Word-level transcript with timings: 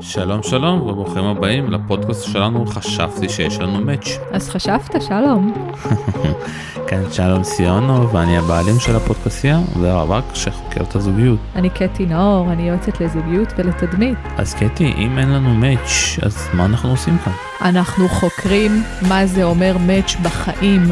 שלום 0.00 0.42
שלום 0.42 0.80
וברוכים 0.80 1.24
הבאים 1.24 1.70
לפודקאסט 1.72 2.24
שלנו 2.24 2.66
חשבתי 2.66 3.28
שיש 3.28 3.58
לנו 3.58 3.80
מאץ'. 3.80 4.18
אז 4.32 4.48
חשבת 4.48 5.02
שלום. 5.02 5.54
כן 6.88 7.02
שלום 7.12 7.44
סיונו 7.44 8.12
ואני 8.12 8.38
הבעלים 8.38 8.80
של 8.80 8.96
הפודקאסיה 8.96 9.60
ורווק 9.80 10.24
שחוקר 10.34 10.82
את 10.82 10.94
הזוגיות. 10.94 11.38
אני 11.54 11.70
קטי 11.70 12.06
נאור, 12.06 12.52
אני 12.52 12.68
יועצת 12.68 13.00
לזוגיות 13.00 13.48
ולתדמית. 13.56 14.18
אז 14.36 14.54
קטי 14.54 14.92
אם 14.98 15.18
אין 15.18 15.30
לנו 15.30 15.54
מאץ' 15.54 16.18
אז 16.22 16.48
מה 16.54 16.64
אנחנו 16.64 16.90
עושים 16.90 17.18
כאן? 17.18 17.32
אנחנו 17.62 18.08
חוקרים 18.08 18.82
מה 19.08 19.26
זה 19.26 19.44
אומר 19.44 19.76
מאץ' 19.86 20.16
בחיים, 20.22 20.82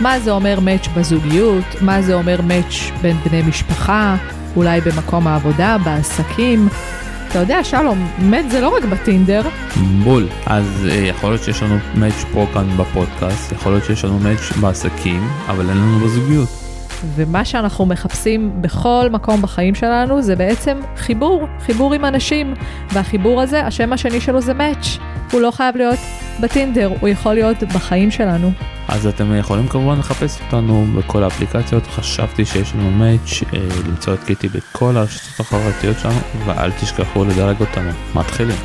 מה 0.00 0.20
זה 0.20 0.30
אומר 0.30 0.60
מאץ' 0.60 0.88
בזוגיות, 0.96 1.64
מה 1.80 2.02
זה 2.02 2.14
אומר 2.14 2.40
מאץ' 2.42 2.90
בין 3.02 3.16
בני 3.16 3.42
משפחה, 3.42 4.16
אולי 4.56 4.80
במקום 4.80 5.26
העבודה, 5.26 5.76
בעסקים. 5.84 6.68
אתה 7.34 7.42
יודע, 7.42 7.64
שלום, 7.64 8.08
מאץ' 8.18 8.44
זה 8.50 8.60
לא 8.60 8.68
רק 8.76 8.84
בטינדר. 8.84 9.42
בול. 10.04 10.28
אז 10.46 10.88
אה, 10.90 10.94
יכול 10.94 11.30
להיות 11.30 11.42
שיש 11.42 11.62
לנו 11.62 11.78
מאץ' 11.94 12.24
פה 12.32 12.46
כאן 12.54 12.76
בפודקאסט, 12.76 13.52
יכול 13.52 13.72
להיות 13.72 13.84
שיש 13.84 14.04
לנו 14.04 14.18
מאץ' 14.18 14.52
בעסקים, 14.60 15.28
אבל 15.46 15.68
אין 15.68 15.76
לנו 15.76 15.98
בזוגיות. 15.98 16.48
ומה 17.14 17.44
שאנחנו 17.44 17.86
מחפשים 17.86 18.62
בכל 18.62 19.08
מקום 19.10 19.42
בחיים 19.42 19.74
שלנו 19.74 20.22
זה 20.22 20.36
בעצם 20.36 20.80
חיבור, 20.96 21.46
חיבור 21.60 21.94
עם 21.94 22.04
אנשים. 22.04 22.54
והחיבור 22.92 23.42
הזה, 23.42 23.66
השם 23.66 23.92
השני 23.92 24.20
שלו 24.20 24.40
זה 24.40 24.54
מאץ'. 24.54 24.98
הוא 25.34 25.40
לא 25.40 25.50
חייב 25.50 25.76
להיות 25.76 25.98
בטינדר, 26.40 26.92
הוא 27.00 27.08
יכול 27.08 27.34
להיות 27.34 27.62
בחיים 27.62 28.10
שלנו. 28.10 28.50
אז 28.88 29.06
אתם 29.06 29.34
יכולים 29.34 29.68
כמובן 29.68 29.98
לחפש 29.98 30.40
אותנו 30.40 30.86
בכל 30.98 31.22
האפליקציות, 31.22 31.86
חשבתי 31.86 32.44
שיש 32.44 32.74
לנו 32.74 32.90
מאץ', 32.90 33.42
אה, 33.52 33.58
למצוא 33.88 34.14
את 34.14 34.24
קיטי 34.24 34.48
בכל 34.48 34.96
הרשתות 34.96 35.40
החברתיות 35.40 35.98
שלנו, 35.98 36.18
ואל 36.46 36.70
תשכחו 36.70 37.24
לדרג 37.24 37.56
אותנו. 37.60 37.90
מתחילים. 38.14 38.56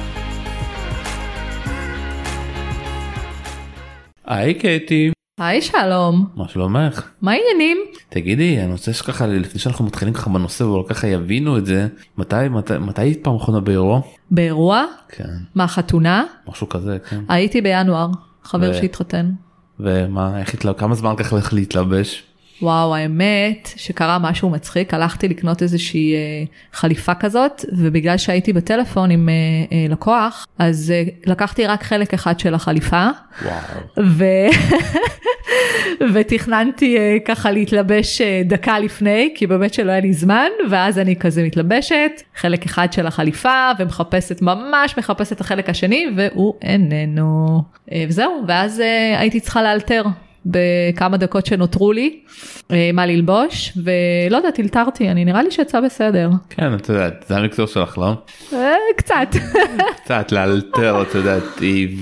היי 4.26 4.54
קטי, 4.54 5.12
היי 5.40 5.62
שלום, 5.62 6.28
מה 6.36 6.48
שלומך? 6.48 7.10
מה 7.22 7.32
העניינים? 7.32 7.78
תגידי, 8.10 8.62
אני 8.62 8.72
רוצה 8.72 8.94
שככה, 8.94 9.28
לפני 9.28 9.60
שאנחנו 9.60 9.86
מתחילים 9.86 10.14
ככה 10.14 10.30
בנושא 10.30 10.64
ולא 10.64 10.86
ככה 10.90 11.08
יבינו 11.08 11.58
את 11.58 11.66
זה, 11.66 11.88
מתי, 12.18 12.36
מתי, 12.50 12.74
מתי 12.78 13.02
היית 13.02 13.24
פעם 13.24 13.36
אחרונה 13.36 13.60
באירוע? 13.60 14.02
באירוע? 14.32 14.86
כן, 15.10 15.30
מה, 15.56 15.68
חתונה? 15.68 16.24
משהו 16.48 16.70
כזה, 16.70 16.98
כן. 17.10 17.20
הייתי 17.30 17.62
בינואר, 17.62 18.08
חבר 18.44 18.70
ו- 18.72 18.74
שהתחתן. 18.74 19.32
ומה, 19.80 20.40
איך 20.40 20.54
התלבש, 20.54 20.80
כמה 20.80 20.96
זמן 20.96 21.14
לקח 21.14 21.34
לך 21.34 21.54
להתלבש? 21.54 22.24
וואו, 22.62 22.96
האמת 22.96 23.70
שקרה 23.76 24.20
משהו 24.20 24.50
מצחיק, 24.50 24.94
הלכתי 24.94 25.28
לקנות 25.28 25.62
איזושהי 25.62 26.14
אה, 26.14 26.44
חליפה 26.74 27.16
כזאת, 27.16 27.66
ובגלל 27.78 28.18
שהייתי 28.18 28.54
בטלפון 28.54 29.12
עם 29.12 29.30
אה, 29.30 29.34
אה, 29.72 29.86
לקוח, 29.90 30.48
אז 30.60 30.94
אה, 30.96 31.04
לקחתי 31.26 31.66
רק 31.68 31.84
חלק 31.84 32.14
אחד 32.14 32.40
של 32.40 32.54
החליפה, 32.54 33.08
וואו. 33.44 34.06
ו... 34.06 34.26
ותכננתי 36.14 36.98
אה, 36.98 37.18
ככה 37.26 37.52
להתלבש 37.52 38.22
אה, 38.22 38.42
דקה 38.46 38.80
לפני, 38.80 39.34
כי 39.36 39.48
באמת 39.48 39.74
שלא 39.74 39.92
היה 39.92 40.00
לי 40.00 40.14
זמן, 40.14 40.48
ואז 40.70 41.00
אני 41.00 41.16
כזה 41.16 41.44
מתלבשת, 41.44 42.12
חלק 42.36 42.66
אחד 42.66 42.94
של 42.94 43.08
החליפה, 43.08 43.72
ומחפשת, 43.80 44.42
ממש 44.42 44.98
מחפשת 44.98 45.32
את 45.32 45.42
החלק 45.42 45.70
השני, 45.70 46.06
והוא 46.16 46.54
איננו. 46.62 47.62
אה, 47.92 48.04
וזהו, 48.08 48.44
ואז 48.48 48.82
אה, 48.82 49.20
הייתי 49.20 49.40
צריכה 49.40 49.64
לאלתר. 49.64 50.04
בכמה 50.46 51.18
דקות 51.18 51.46
שנותרו 51.46 51.92
לי, 51.92 52.20
אה, 52.72 52.90
מה 52.94 53.06
ללבוש, 53.06 53.78
ולא 53.84 54.38
יודעת, 54.38 54.60
אלתרתי, 54.60 55.10
אני 55.10 55.26
נראה 55.26 55.44
לי 55.44 55.52
שיצא 55.52 55.82
בסדר. 55.82 56.30
כן, 56.50 56.74
את 56.76 56.90
יודעת, 56.90 57.26
זה 57.28 57.38
המקצוע 57.38 57.68
שלך, 57.68 57.98
לא? 57.98 58.14
אה, 58.54 58.74
קצת. 58.98 59.28
קצת 60.04 60.32
לאלתר, 60.32 61.02
את 61.02 61.16
יודעת, 61.16 61.44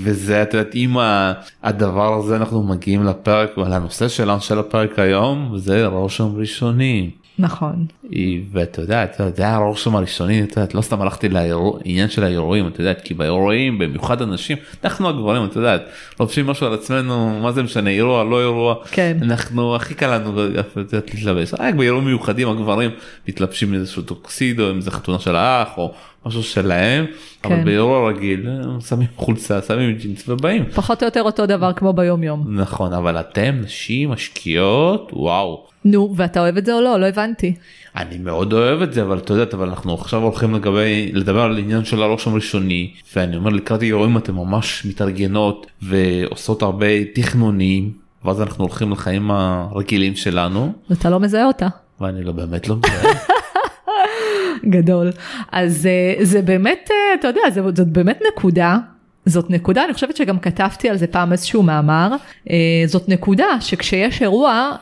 וזה, 0.04 0.42
את 0.42 0.54
יודעת, 0.54 0.70
עם 0.74 0.98
ה- 0.98 1.32
הדבר 1.62 2.14
הזה 2.18 2.36
אנחנו 2.36 2.62
מגיעים 2.62 3.04
לפרק, 3.04 3.58
ולנושא 3.58 4.08
שלנו 4.08 4.40
של 4.40 4.58
הפרק 4.58 4.98
היום, 4.98 5.52
זה 5.56 5.86
רושם 5.86 6.28
ראשוני. 6.36 7.10
נכון. 7.38 7.86
היא- 8.10 8.42
ואתה 8.52 8.80
יודע, 8.82 9.04
אתה 9.04 9.22
יודע, 9.22 9.36
זה 9.36 9.42
היה 9.42 9.54
הרושם 9.54 9.96
הראשוני, 9.96 10.42
את 10.42 10.56
יודעת, 10.56 10.74
לא 10.74 10.80
סתם 10.80 11.02
הלכתי 11.02 11.28
לעניין 11.28 12.08
של 12.08 12.24
האירועים, 12.24 12.66
את 12.68 12.78
יודעת, 12.78 13.00
כי 13.00 13.14
באירועים, 13.14 13.78
במיוחד 13.78 14.22
אנשים, 14.22 14.56
אנחנו 14.84 15.08
הגברים, 15.08 15.44
את 15.44 15.56
יודעת, 15.56 15.82
לובשים 16.20 16.46
משהו 16.46 16.66
על 16.66 16.74
עצמנו, 16.74 17.40
מה 17.42 17.52
זה 17.52 17.62
משנה, 17.62 17.90
אירוע, 17.90 18.24
לא 18.24 18.40
אירוע, 18.40 18.74
כן. 18.90 19.16
אנחנו, 19.22 19.76
הכי 19.76 19.94
קל 19.94 20.18
לנו, 20.18 20.46
את 20.48 20.76
יודעת, 20.76 21.14
להתלבש, 21.14 21.54
רק 21.58 21.74
באירועים 21.74 22.06
מיוחדים 22.06 22.48
הגברים 22.48 22.90
מתלבשים 23.28 23.74
איזשהו 23.74 24.02
טוקסידו, 24.02 24.70
אם 24.70 24.80
זה 24.80 24.90
חתונה 24.90 25.18
של 25.18 25.36
האח, 25.36 25.68
או 25.76 25.92
משהו 26.28 26.42
שלהם, 26.42 27.04
אבל 27.44 27.56
כן. 27.56 27.64
באירוע 27.64 28.08
רגיל, 28.08 28.48
הם 28.48 28.80
שמים 28.80 29.06
חולצה, 29.16 29.62
שמים 29.62 29.96
ג'ינס 29.96 30.28
ובאים. 30.28 30.64
פחות 30.74 31.02
או 31.02 31.06
יותר 31.06 31.22
אותו 31.22 31.46
דבר 31.46 31.72
כמו 31.72 31.92
ביום 31.92 32.22
יום. 32.22 32.44
נכון, 32.60 32.92
אבל 32.92 33.20
אתם 33.20 33.60
נשים 33.64 34.10
משקיעות, 34.10 35.10
וואו. 35.12 35.66
נו, 35.84 36.14
ואתה 36.16 36.40
אוהב 36.40 36.56
את 36.56 36.66
זה 36.66 36.74
או 36.74 36.80
לא? 36.80 37.00
לא 37.00 37.06
הבנתי. 37.06 37.54
אני 37.96 38.18
מאוד 38.18 38.52
אוהב 38.52 38.82
את 38.82 38.92
זה 38.92 39.02
אבל 39.02 39.18
אתה 39.18 39.32
יודעת 39.32 39.54
אבל 39.54 39.68
אנחנו 39.68 39.94
עכשיו 39.94 40.22
הולכים 40.22 40.54
לגבי 40.54 41.10
לדבר 41.14 41.40
על 41.40 41.58
עניין 41.58 41.84
של 41.84 42.02
הרושם 42.02 42.34
ראשוני 42.34 42.92
ואני 43.16 43.36
אומר 43.36 43.50
לקראת 43.50 43.82
אירועים 43.82 44.16
אתם 44.16 44.34
ממש 44.34 44.86
מתארגנות 44.86 45.66
ועושות 45.82 46.62
הרבה 46.62 47.04
תכנונים 47.14 47.92
ואז 48.24 48.42
אנחנו 48.42 48.64
הולכים 48.64 48.92
לחיים 48.92 49.30
הרגילים 49.30 50.16
שלנו 50.16 50.72
ואתה 50.90 51.10
לא 51.10 51.20
מזהה 51.20 51.46
אותה. 51.46 51.68
ואני 52.00 52.24
לא 52.24 52.32
באמת 52.32 52.68
לא 52.68 52.76
מזהה. 52.76 53.14
גדול. 54.64 55.10
אז 55.52 55.86
אה, 55.86 56.24
זה 56.24 56.42
באמת, 56.42 56.90
אה, 56.90 57.14
אתה 57.20 57.28
יודע, 57.28 57.40
זאת 57.74 57.88
באמת 57.88 58.20
נקודה. 58.32 58.78
זאת 59.28 59.50
נקודה, 59.50 59.84
אני 59.84 59.94
חושבת 59.94 60.16
שגם 60.16 60.38
כתבתי 60.38 60.88
על 60.88 60.96
זה 60.96 61.06
פעם 61.06 61.32
איזשהו 61.32 61.62
מאמר, 61.62 62.10
אה, 62.50 62.56
זאת 62.86 63.08
נקודה 63.08 63.46
שכשיש 63.60 64.22
אירוע, 64.22 64.72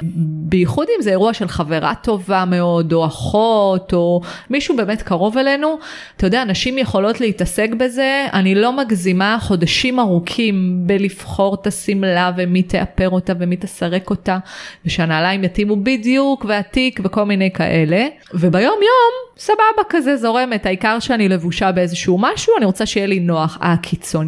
בייחוד 0.48 0.86
אם 0.96 1.02
זה 1.02 1.10
אירוע 1.10 1.34
של 1.34 1.48
חברה 1.48 1.94
טובה 2.02 2.44
מאוד, 2.44 2.92
או 2.92 3.06
אחות, 3.06 3.92
או 3.92 4.20
מישהו 4.50 4.76
באמת 4.76 5.02
קרוב 5.02 5.38
אלינו, 5.38 5.78
אתה 6.16 6.26
יודע, 6.26 6.44
נשים 6.44 6.78
יכולות 6.78 7.20
להתעסק 7.20 7.70
בזה, 7.78 8.26
אני 8.32 8.54
לא 8.54 8.76
מגזימה 8.76 9.38
חודשים 9.40 10.00
ארוכים 10.00 10.82
בלבחור 10.86 11.54
את 11.54 11.66
השמלה 11.66 12.32
ומי 12.36 12.62
תאפר 12.62 13.10
אותה 13.10 13.32
ומי 13.38 13.56
תסרק 13.56 14.10
אותה, 14.10 14.38
ושהנעליים 14.86 15.44
יתאימו 15.44 15.76
בדיוק, 15.76 16.44
והתיק 16.48 17.00
וכל 17.04 17.24
מיני 17.24 17.50
כאלה, 17.50 18.06
וביום 18.34 18.78
יום, 18.82 19.26
סבבה 19.38 19.82
כזה 19.88 20.16
זורמת, 20.16 20.66
העיקר 20.66 20.98
שאני 20.98 21.28
לבושה 21.28 21.72
באיזשהו 21.72 22.18
משהו, 22.20 22.52
אני 22.58 22.66
רוצה 22.66 22.86
שיהיה 22.86 23.06
לי 23.06 23.20
נוח. 23.20 23.58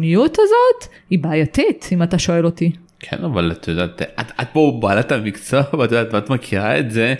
הקיצוניות 0.09 0.37
הזאת 0.39 0.93
היא 1.09 1.19
בעייתית, 1.19 1.89
אם 1.91 2.03
אתה 2.03 2.19
שואל 2.19 2.45
אותי. 2.45 2.71
כן 2.99 3.17
אבל 3.23 3.51
את 3.51 3.67
יודעת 3.67 4.01
את, 4.01 4.31
את 4.41 4.47
פה 4.53 4.79
בעלת 4.81 5.11
המקצוע 5.11 5.61
ואת 5.79 5.91
יודעת 5.91 6.13
ואת 6.13 6.29
מכירה 6.29 6.79
את 6.79 6.91
זה. 6.91 7.15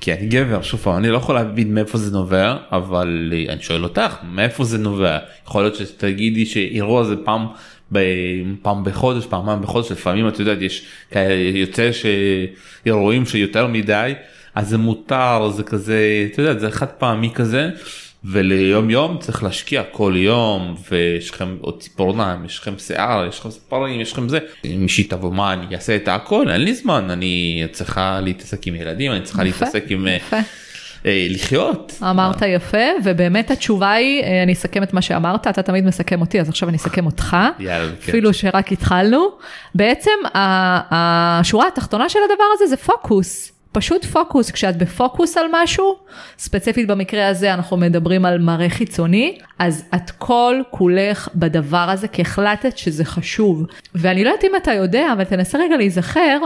כי 0.00 0.12
אני 0.12 0.26
גבר 0.26 0.62
שוב 0.62 0.80
פעם 0.80 0.96
אני 0.96 1.08
לא 1.08 1.16
יכול 1.16 1.34
להבין 1.34 1.74
מאיפה 1.74 1.98
זה 1.98 2.12
נובע 2.12 2.56
אבל 2.72 3.32
אני 3.48 3.62
שואל 3.62 3.84
אותך 3.84 4.16
מאיפה 4.22 4.64
זה 4.64 4.78
נובע 4.78 5.18
יכול 5.46 5.62
להיות 5.62 5.76
שתגידי 5.76 6.46
שאירוע 6.46 7.04
זה 7.04 7.14
פעם 7.24 7.46
פעם 8.62 8.84
בחודש 8.84 9.26
פעמיים 9.26 9.62
בחודש 9.62 9.92
לפעמים 9.92 10.28
את 10.28 10.40
יודעת 10.40 10.62
יש 10.62 10.86
כאלה 11.10 11.34
יוצא 11.34 11.90
שאירועים 11.92 13.26
שיותר 13.26 13.66
מדי 13.66 14.14
אז 14.54 14.68
זה 14.68 14.78
מותר 14.78 15.50
זה 15.50 15.62
כזה 15.62 16.28
את 16.32 16.38
יודעת 16.38 16.60
זה 16.60 16.70
חד 16.70 16.86
פעמי 16.86 17.30
כזה. 17.34 17.70
וליום 18.24 18.90
יום 18.90 19.18
צריך 19.18 19.42
להשקיע 19.42 19.82
כל 19.92 20.12
יום 20.16 20.74
ויש 20.90 21.30
לכם 21.30 21.56
עוד 21.60 21.80
ציפורניים 21.80 22.44
יש 22.44 22.58
לכם 22.58 22.78
שיער 22.78 23.26
יש 23.28 23.38
לכם 23.38 23.50
ספרים 23.50 24.00
יש 24.00 24.12
לכם 24.12 24.28
זה 24.28 24.38
אם 24.64 24.82
מישהי 24.82 25.04
תבוא 25.04 25.32
מה 25.32 25.52
אני 25.52 25.74
אעשה 25.74 25.96
את 25.96 26.08
הכל 26.08 26.50
אין 26.50 26.60
לי 26.60 26.74
זמן 26.74 27.10
אני 27.10 27.64
צריכה 27.72 28.20
להתעסק 28.20 28.66
עם 28.66 28.74
ילדים 28.74 29.12
אני 29.12 29.22
צריכה 29.22 29.46
יפה, 29.46 29.64
להתעסק 29.64 29.84
עם 29.88 30.06
אה, 30.08 30.12
יפה. 30.12 30.36
אה, 31.06 31.26
לחיות. 31.30 31.98
אמרת 32.02 32.42
יפה, 32.42 32.86
ובאמת 33.04 33.50
התשובה 33.50 33.92
היא, 33.92 34.22
אה, 34.22 34.42
אני 34.42 34.52
אסכם 34.52 34.82
את 34.82 34.92
מה 34.92 35.02
שאמרת, 35.02 35.46
אתה 35.46 35.62
תמיד 35.62 35.84
מסכם 35.84 36.20
אותי, 36.20 36.40
אז 36.40 36.48
עכשיו 36.48 36.68
אני 36.68 36.76
אסכם 36.76 37.06
אותך. 37.06 37.36
יאללה, 37.58 37.90
כן. 37.90 38.10
אפילו 38.10 38.34
שרק 38.34 38.72
התחלנו. 38.72 39.28
בעצם 39.74 40.10
השורה 40.90 41.68
התחתונה 41.68 42.08
של 42.08 42.18
הדבר 42.30 42.44
הזה 42.54 42.66
זה 42.66 42.76
פוקוס. 42.76 43.52
פשוט 43.72 44.04
פוקוס, 44.04 44.50
כשאת 44.50 44.76
בפוקוס 44.76 45.36
על 45.36 45.46
משהו, 45.52 45.96
ספציפית 46.38 46.86
במקרה 46.86 47.28
הזה 47.28 47.54
אנחנו 47.54 47.76
מדברים 47.76 48.24
על 48.24 48.38
מראה 48.38 48.68
חיצוני, 48.68 49.38
אז 49.58 49.84
את 49.94 50.10
כל 50.10 50.62
כולך 50.70 51.28
בדבר 51.34 51.86
הזה 51.90 52.08
כי 52.08 52.22
החלטת 52.22 52.78
שזה 52.78 53.04
חשוב. 53.04 53.66
ואני 53.94 54.24
לא 54.24 54.28
יודעת 54.30 54.44
אם 54.44 54.50
אתה 54.56 54.72
יודע, 54.72 55.12
אבל 55.12 55.24
תנסה 55.24 55.58
רגע 55.58 55.76
להיזכר, 55.76 56.38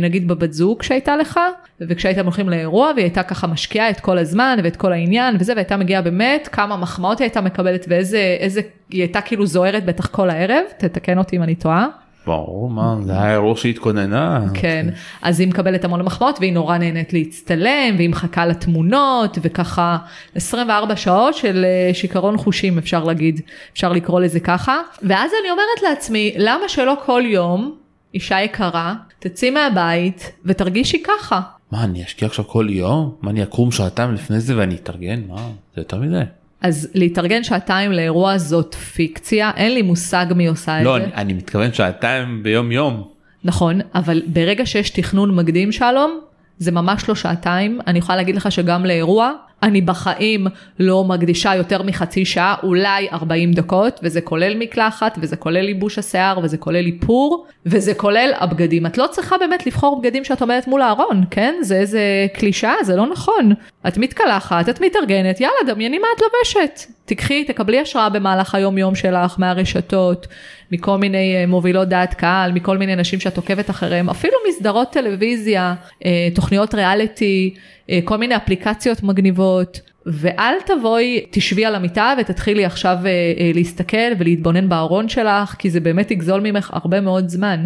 נגיד 0.00 0.28
בבת 0.28 0.52
זוג 0.52 0.82
שהייתה 0.82 1.16
לך, 1.16 1.40
וכשהייתם 1.80 2.24
הולכים 2.24 2.48
לאירוע 2.48 2.92
והיא 2.94 3.04
הייתה 3.04 3.22
ככה 3.22 3.46
משקיעה 3.46 3.90
את 3.90 4.00
כל 4.00 4.18
הזמן 4.18 4.58
ואת 4.64 4.76
כל 4.76 4.92
העניין 4.92 5.36
וזה, 5.40 5.52
והייתה 5.54 5.76
מגיעה 5.76 6.02
באמת, 6.02 6.48
כמה 6.52 6.76
מחמאות 6.76 7.18
היא 7.18 7.24
הייתה 7.24 7.40
מקבלת 7.40 7.86
ואיזה, 7.88 8.36
איזה, 8.40 8.60
היא 8.90 9.00
הייתה 9.02 9.20
כאילו 9.20 9.46
זוהרת 9.46 9.84
בטח 9.84 10.06
כל 10.06 10.30
הערב, 10.30 10.64
תתקן 10.78 11.18
אותי 11.18 11.36
אם 11.36 11.42
אני 11.42 11.54
טועה. 11.54 11.86
ברור, 12.30 12.70
מה, 12.70 12.96
זה 13.02 13.12
היה 13.12 13.32
אירוע 13.32 13.56
שהתכוננה. 13.56 14.40
כן, 14.54 14.86
אז 15.22 15.40
היא 15.40 15.48
מקבלת 15.48 15.84
המון 15.84 16.02
מחמאות 16.02 16.38
והיא 16.40 16.52
נורא 16.52 16.78
נהנית 16.78 17.12
להצטלם 17.12 17.94
והיא 17.96 18.08
מחכה 18.08 18.46
לתמונות 18.46 19.38
וככה 19.42 19.98
24 20.34 20.96
שעות 20.96 21.34
של 21.34 21.64
אה, 21.64 21.94
שיכרון 21.94 22.36
חושים 22.36 22.78
אפשר 22.78 23.04
להגיד, 23.04 23.40
אפשר 23.72 23.92
לקרוא 23.92 24.20
לזה 24.20 24.40
ככה. 24.40 24.80
ואז 25.02 25.30
אני 25.42 25.50
אומרת 25.50 25.82
לעצמי, 25.82 26.34
למה 26.36 26.68
שלא 26.68 26.94
כל 27.04 27.22
יום, 27.26 27.74
אישה 28.14 28.40
יקרה, 28.40 28.94
תצאי 29.18 29.50
מהבית 29.50 30.32
ותרגישי 30.44 31.02
ככה. 31.02 31.40
מה, 31.72 31.84
אני 31.84 32.04
אשקיע 32.04 32.28
עכשיו 32.28 32.44
כל 32.48 32.66
יום? 32.70 33.14
מה, 33.22 33.30
אני 33.30 33.42
אקום 33.42 33.70
שעתיים 33.70 34.14
לפני 34.14 34.40
זה 34.40 34.56
ואני 34.56 34.74
אתארגן? 34.74 35.20
מה, 35.28 35.48
זה 35.74 35.80
יותר 35.80 35.96
מדי. 35.96 36.22
אז 36.60 36.88
להתארגן 36.94 37.44
שעתיים 37.44 37.92
לאירוע 37.92 38.38
זאת 38.38 38.74
פיקציה, 38.74 39.50
אין 39.56 39.74
לי 39.74 39.82
מושג 39.82 40.26
מי 40.34 40.46
עושה 40.46 40.82
לא, 40.82 40.96
את 40.96 41.02
זה. 41.02 41.06
אני, 41.06 41.14
אני 41.14 41.32
מתכוון 41.32 41.72
שעתיים 41.72 42.42
ביום 42.42 42.72
יום. 42.72 43.08
נכון, 43.44 43.80
אבל 43.94 44.22
ברגע 44.26 44.66
שיש 44.66 44.90
תכנון 44.90 45.34
מקדים 45.34 45.72
שלום, 45.72 46.20
זה 46.58 46.72
ממש 46.72 47.08
לא 47.08 47.14
שעתיים. 47.14 47.80
אני 47.86 47.98
יכולה 47.98 48.16
להגיד 48.16 48.36
לך 48.36 48.52
שגם 48.52 48.84
לאירוע, 48.84 49.32
אני 49.62 49.80
בחיים 49.80 50.46
לא 50.78 51.04
מקדישה 51.04 51.54
יותר 51.54 51.82
מחצי 51.82 52.24
שעה, 52.24 52.54
אולי 52.62 53.08
40 53.12 53.52
דקות, 53.52 54.00
וזה 54.02 54.20
כולל 54.20 54.54
מקלחת, 54.58 55.18
וזה 55.20 55.36
כולל 55.36 55.68
ייבוש 55.68 55.98
השיער, 55.98 56.38
וזה 56.42 56.56
כולל 56.56 56.86
איפור, 56.86 57.46
וזה 57.66 57.94
כולל 57.94 58.30
הבגדים. 58.38 58.86
את 58.86 58.98
לא 58.98 59.06
צריכה 59.10 59.38
באמת 59.38 59.66
לבחור 59.66 60.00
בגדים 60.00 60.24
שאת 60.24 60.40
עומדת 60.40 60.66
מול 60.66 60.82
הארון, 60.82 61.24
כן? 61.30 61.54
זה 61.60 61.76
איזה 61.76 62.00
קלישאה, 62.34 62.74
זה 62.82 62.96
לא 62.96 63.06
נכון. 63.06 63.52
את 63.88 63.98
מתקלחת, 63.98 64.68
את 64.68 64.80
מתארגנת, 64.80 65.40
יאללה, 65.40 65.74
דמייני 65.74 65.98
מה 65.98 66.06
את 66.16 66.22
לובשת. 66.22 66.80
תקחי, 67.04 67.44
תקבלי 67.44 67.80
השראה 67.80 68.08
במהלך 68.08 68.54
היום 68.54 68.78
יום 68.78 68.94
שלך, 68.94 69.34
מהרשתות, 69.38 70.26
מכל 70.72 70.98
מיני 70.98 71.36
אה, 71.36 71.46
מובילות 71.46 71.88
דעת 71.88 72.14
קהל, 72.14 72.52
מכל 72.52 72.78
מיני 72.78 72.96
נשים 72.96 73.20
שאת 73.20 73.36
עוקבת 73.36 73.70
אחריהם, 73.70 74.10
אפילו 74.10 74.34
מסדרות 74.48 74.92
טלוויזיה, 74.92 75.74
אה, 76.04 76.28
תוכניות 76.34 76.74
ריאליטי, 76.74 77.54
אה, 77.90 78.00
כל 78.04 78.16
מיני 78.16 78.36
אפליקציות 78.36 79.02
מגניבות. 79.02 79.80
ואל 80.06 80.54
תבואי, 80.66 81.26
תשבי 81.30 81.64
על 81.64 81.74
המיטה 81.74 82.14
ותתחילי 82.20 82.64
עכשיו 82.64 82.96
אה, 83.04 83.10
אה, 83.10 83.50
להסתכל 83.54 84.12
ולהתבונן 84.18 84.68
בארון 84.68 85.08
שלך, 85.08 85.54
כי 85.58 85.70
זה 85.70 85.80
באמת 85.80 86.10
יגזול 86.10 86.40
ממך 86.40 86.70
הרבה 86.72 87.00
מאוד 87.00 87.28
זמן. 87.28 87.64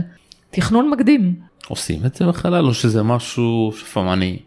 תכנון 0.51 0.91
מקדים. 0.91 1.35
עושים 1.69 2.01
את 2.07 2.15
זה 2.15 2.27
בחלל 2.27 2.67
או 2.67 2.75
שזה 2.75 3.03
משהו 3.03 3.73
שפעם 3.79 4.09
אני 4.09 4.39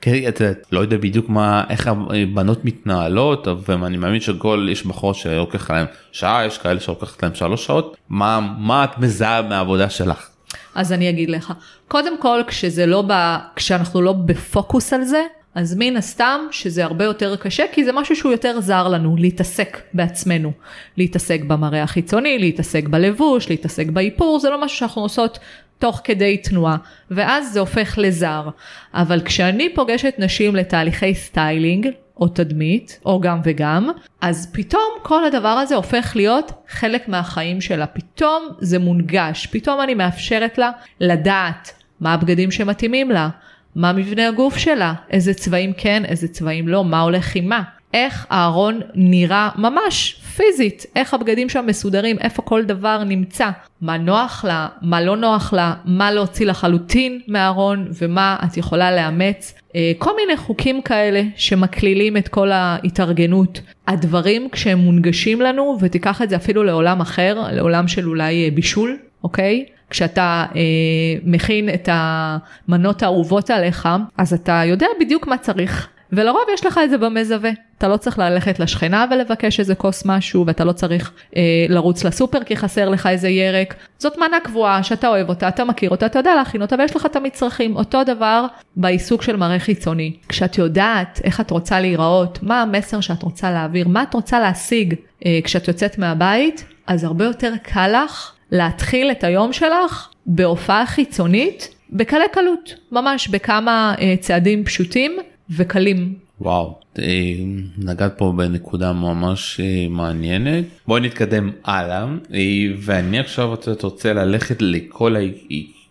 כן, 0.00 0.28
את 0.28 0.40
יודעת, 0.40 0.66
לא 0.72 0.80
יודע 0.80 0.96
בדיוק 0.96 1.28
מה 1.28 1.64
איך 1.68 1.86
הבנות 1.86 2.64
מתנהלות 2.64 3.48
אבל 3.48 3.84
אני 3.84 3.96
מאמין 3.96 4.20
שכל 4.20 4.68
יש 4.70 4.86
בחורות 4.86 5.16
שלוקח 5.16 5.70
להם 5.70 5.86
שעה 6.12 6.46
יש 6.46 6.58
כאלה 6.58 6.80
שלוקחת 6.80 7.22
להם 7.22 7.34
שלוש 7.34 7.66
שעות 7.66 7.96
מה 8.08 8.54
מה 8.58 8.84
את 8.84 8.98
מזהה 8.98 9.42
מהעבודה 9.42 9.90
שלך. 9.90 10.28
אז 10.74 10.92
אני 10.92 11.10
אגיד 11.10 11.30
לך, 11.30 11.52
קודם 11.88 12.18
כל 12.18 12.40
כשזה 12.46 12.86
לא 12.86 13.04
ב... 13.08 13.36
כשאנחנו 13.56 14.02
לא 14.02 14.12
בפוקוס 14.12 14.92
על 14.92 15.04
זה, 15.04 15.22
אז 15.54 15.74
מן 15.78 15.96
הסתם 15.96 16.40
שזה 16.50 16.84
הרבה 16.84 17.04
יותר 17.04 17.36
קשה 17.36 17.64
כי 17.72 17.84
זה 17.84 17.92
משהו 17.92 18.16
שהוא 18.16 18.32
יותר 18.32 18.60
זר 18.60 18.88
לנו, 18.88 19.16
להתעסק 19.16 19.80
בעצמנו. 19.94 20.52
להתעסק 20.96 21.40
במראה 21.46 21.82
החיצוני, 21.82 22.38
להתעסק 22.38 22.88
בלבוש, 22.88 23.48
להתעסק 23.50 23.86
באיפור, 23.86 24.38
זה 24.40 24.50
לא 24.50 24.64
משהו 24.64 24.78
שאנחנו 24.78 25.02
עושות 25.02 25.38
תוך 25.78 26.00
כדי 26.04 26.36
תנועה, 26.36 26.76
ואז 27.10 27.52
זה 27.52 27.60
הופך 27.60 27.98
לזר. 27.98 28.48
אבל 28.94 29.20
כשאני 29.24 29.74
פוגשת 29.74 30.14
נשים 30.18 30.56
לתהליכי 30.56 31.14
סטיילינג, 31.14 31.88
או 32.20 32.28
תדמית, 32.28 33.00
או 33.06 33.20
גם 33.20 33.40
וגם, 33.44 33.90
אז 34.20 34.50
פתאום 34.52 34.92
כל 35.02 35.24
הדבר 35.24 35.48
הזה 35.48 35.74
הופך 35.74 36.12
להיות 36.16 36.52
חלק 36.68 37.08
מהחיים 37.08 37.60
שלה. 37.60 37.86
פתאום 37.86 38.48
זה 38.58 38.78
מונגש, 38.78 39.46
פתאום 39.46 39.80
אני 39.80 39.94
מאפשרת 39.94 40.58
לה 40.58 40.70
לדעת 41.00 41.72
מה 42.00 42.14
הבגדים 42.14 42.50
שמתאימים 42.50 43.10
לה, 43.10 43.28
מה 43.74 43.92
מבנה 43.92 44.28
הגוף 44.28 44.56
שלה, 44.56 44.94
איזה 45.10 45.34
צבעים 45.34 45.72
כן, 45.72 46.04
איזה 46.04 46.28
צבעים 46.28 46.68
לא, 46.68 46.84
מה 46.84 47.00
הולך 47.00 47.36
עם 47.36 47.48
מה. 47.48 47.62
איך 47.94 48.26
הארון 48.30 48.80
נראה 48.94 49.48
ממש 49.56 50.20
פיזית, 50.36 50.86
איך 50.96 51.14
הבגדים 51.14 51.48
שם 51.48 51.64
מסודרים, 51.66 52.16
איפה 52.18 52.42
כל 52.42 52.64
דבר 52.64 53.04
נמצא, 53.04 53.50
מה 53.80 53.98
נוח 53.98 54.44
לה, 54.44 54.68
מה 54.82 55.00
לא 55.00 55.16
נוח 55.16 55.52
לה, 55.52 55.74
מה 55.84 56.12
להוציא 56.12 56.46
לחלוטין 56.46 57.20
מהארון 57.28 57.88
ומה 58.00 58.36
את 58.44 58.56
יכולה 58.56 58.96
לאמץ. 58.96 59.54
אה, 59.76 59.92
כל 59.98 60.10
מיני 60.16 60.36
חוקים 60.36 60.82
כאלה 60.82 61.22
שמקלילים 61.36 62.16
את 62.16 62.28
כל 62.28 62.50
ההתארגנות. 62.52 63.60
הדברים 63.86 64.48
כשהם 64.52 64.78
מונגשים 64.78 65.40
לנו, 65.40 65.78
ותיקח 65.80 66.22
את 66.22 66.30
זה 66.30 66.36
אפילו 66.36 66.64
לעולם 66.64 67.00
אחר, 67.00 67.42
לעולם 67.52 67.88
של 67.88 68.08
אולי 68.08 68.44
אה, 68.44 68.50
בישול, 68.50 68.98
אוקיי? 69.24 69.64
כשאתה 69.90 70.44
אה, 70.56 70.60
מכין 71.24 71.68
את 71.68 71.88
המנות 71.92 73.02
האהובות 73.02 73.50
עליך, 73.50 73.88
אז 74.18 74.32
אתה 74.32 74.62
יודע 74.64 74.86
בדיוק 75.00 75.26
מה 75.26 75.38
צריך. 75.38 75.88
ולרוב 76.12 76.42
יש 76.54 76.66
לך 76.66 76.80
את 76.84 76.90
זה 76.90 76.98
במזווה. 76.98 77.50
אתה 77.78 77.88
לא 77.88 77.96
צריך 77.96 78.18
ללכת 78.18 78.58
לשכנה 78.58 79.06
ולבקש 79.10 79.60
איזה 79.60 79.74
כוס 79.74 80.02
משהו, 80.06 80.46
ואתה 80.46 80.64
לא 80.64 80.72
צריך 80.72 81.12
אה, 81.36 81.42
לרוץ 81.68 82.04
לסופר 82.04 82.44
כי 82.44 82.56
חסר 82.56 82.88
לך 82.88 83.06
איזה 83.06 83.28
ירק. 83.28 83.74
זאת 83.98 84.18
מנה 84.18 84.40
קבועה 84.44 84.82
שאתה 84.82 85.08
אוהב 85.08 85.28
אותה, 85.28 85.48
אתה 85.48 85.64
מכיר 85.64 85.90
אותה, 85.90 86.06
אתה 86.06 86.18
יודע 86.18 86.34
להכין 86.34 86.62
אותה 86.62 86.76
ויש 86.78 86.96
לך 86.96 87.06
את 87.06 87.16
המצרכים. 87.16 87.76
אותו 87.76 88.04
דבר 88.04 88.46
בעיסוק 88.76 89.22
של 89.22 89.36
מראה 89.36 89.58
חיצוני. 89.58 90.16
כשאת 90.28 90.58
יודעת 90.58 91.20
איך 91.24 91.40
את 91.40 91.50
רוצה 91.50 91.80
להיראות, 91.80 92.38
מה 92.42 92.62
המסר 92.62 93.00
שאת 93.00 93.22
רוצה 93.22 93.50
להעביר, 93.50 93.88
מה 93.88 94.02
את 94.02 94.14
רוצה 94.14 94.40
להשיג 94.40 94.94
אה, 95.26 95.38
כשאת 95.44 95.68
יוצאת 95.68 95.98
מהבית, 95.98 96.64
אז 96.86 97.04
הרבה 97.04 97.24
יותר 97.24 97.52
קל 97.62 97.94
לך 98.04 98.32
להתחיל 98.50 99.10
את 99.10 99.24
היום 99.24 99.52
שלך 99.52 100.08
בהופעה 100.26 100.86
חיצונית 100.86 101.74
בקלי 101.90 102.24
קלות, 102.32 102.74
ממש 102.92 103.28
בכמה 103.28 103.94
אה, 104.00 104.14
צעדים 104.20 104.64
פשוטים 104.64 105.18
וקלים. 105.50 106.14
וואו, 106.40 106.78
אה, 106.98 107.04
נגעת 107.78 108.18
פה 108.18 108.32
בנקודה 108.36 108.92
ממש 108.92 109.60
אה, 109.60 109.86
מעניינת. 109.90 110.64
בואי 110.86 111.00
נתקדם 111.00 111.50
הלאה, 111.64 112.06
אה, 112.34 112.40
ואני 112.78 113.18
עכשיו 113.18 113.48
יודעת, 113.66 113.82
רוצה 113.82 114.12
ללכת 114.12 114.62
לכל 114.62 115.16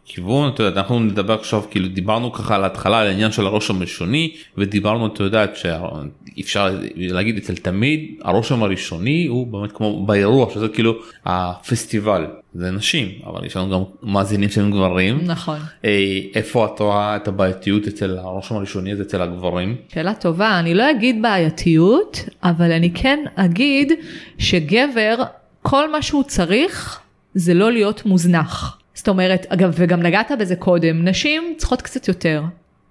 הכיוון, 0.10 0.50
את 0.54 0.60
יודעת, 0.60 0.78
אנחנו 0.78 1.00
נדבר 1.00 1.34
עכשיו, 1.34 1.64
כאילו 1.72 1.88
דיברנו 1.88 2.34
ככה 2.34 2.56
על 2.56 2.64
ההתחלה 2.64 3.00
על 3.00 3.08
העניין 3.08 3.32
של 3.32 3.46
הרושם 3.46 3.78
הראשוני, 3.78 4.34
ודיברנו, 4.58 5.08
את 5.08 5.20
יודעת, 5.20 5.56
שאפשר 5.56 6.78
להגיד 6.96 7.38
אצל 7.38 7.56
תמיד, 7.56 8.20
הרושם 8.24 8.64
הראשוני 8.64 9.26
הוא 9.28 9.48
באמת 9.48 9.72
כמו 9.72 10.06
באירוע, 10.06 10.50
שזה 10.54 10.68
כאילו 10.68 10.94
הפסטיבל, 11.26 12.26
זה 12.54 12.72
נשים, 12.72 13.10
אבל 13.26 13.46
יש 13.46 13.58
לנו 13.58 13.70
גם 13.70 14.10
מאזינים 14.12 14.50
שהם 14.50 14.72
גברים. 14.72 15.20
נכון. 15.26 15.60
אה, 15.86 16.20
איפה 16.36 16.66
את 16.66 16.80
רואה 16.80 17.16
את 17.16 17.28
הבעייתיות 17.28 17.88
אצל 17.88 18.18
הרושם 18.18 18.56
הראשוני 18.56 18.92
הזה 18.92 19.04
אצל 19.04 19.22
הגברים? 19.22 19.76
שאלה 19.94 20.14
טובה, 20.14 20.60
אני 20.60 20.74
לא 20.74 20.92
אגיד 20.92 21.22
בעייתיות, 21.22 22.26
אבל 22.44 22.72
אני 22.72 22.92
כן 22.94 23.20
אגיד 23.36 23.92
שגבר, 24.38 25.16
כל 25.62 25.92
מה 25.92 26.02
שהוא 26.02 26.24
צריך 26.24 27.00
זה 27.34 27.54
לא 27.54 27.72
להיות 27.72 28.06
מוזנח. 28.06 28.77
זאת 28.98 29.08
אומרת, 29.08 29.46
אגב, 29.50 29.74
וגם 29.78 30.02
נגעת 30.02 30.32
בזה 30.40 30.56
קודם, 30.56 31.08
נשים 31.08 31.54
צריכות 31.58 31.82
קצת 31.82 32.08
יותר. 32.08 32.44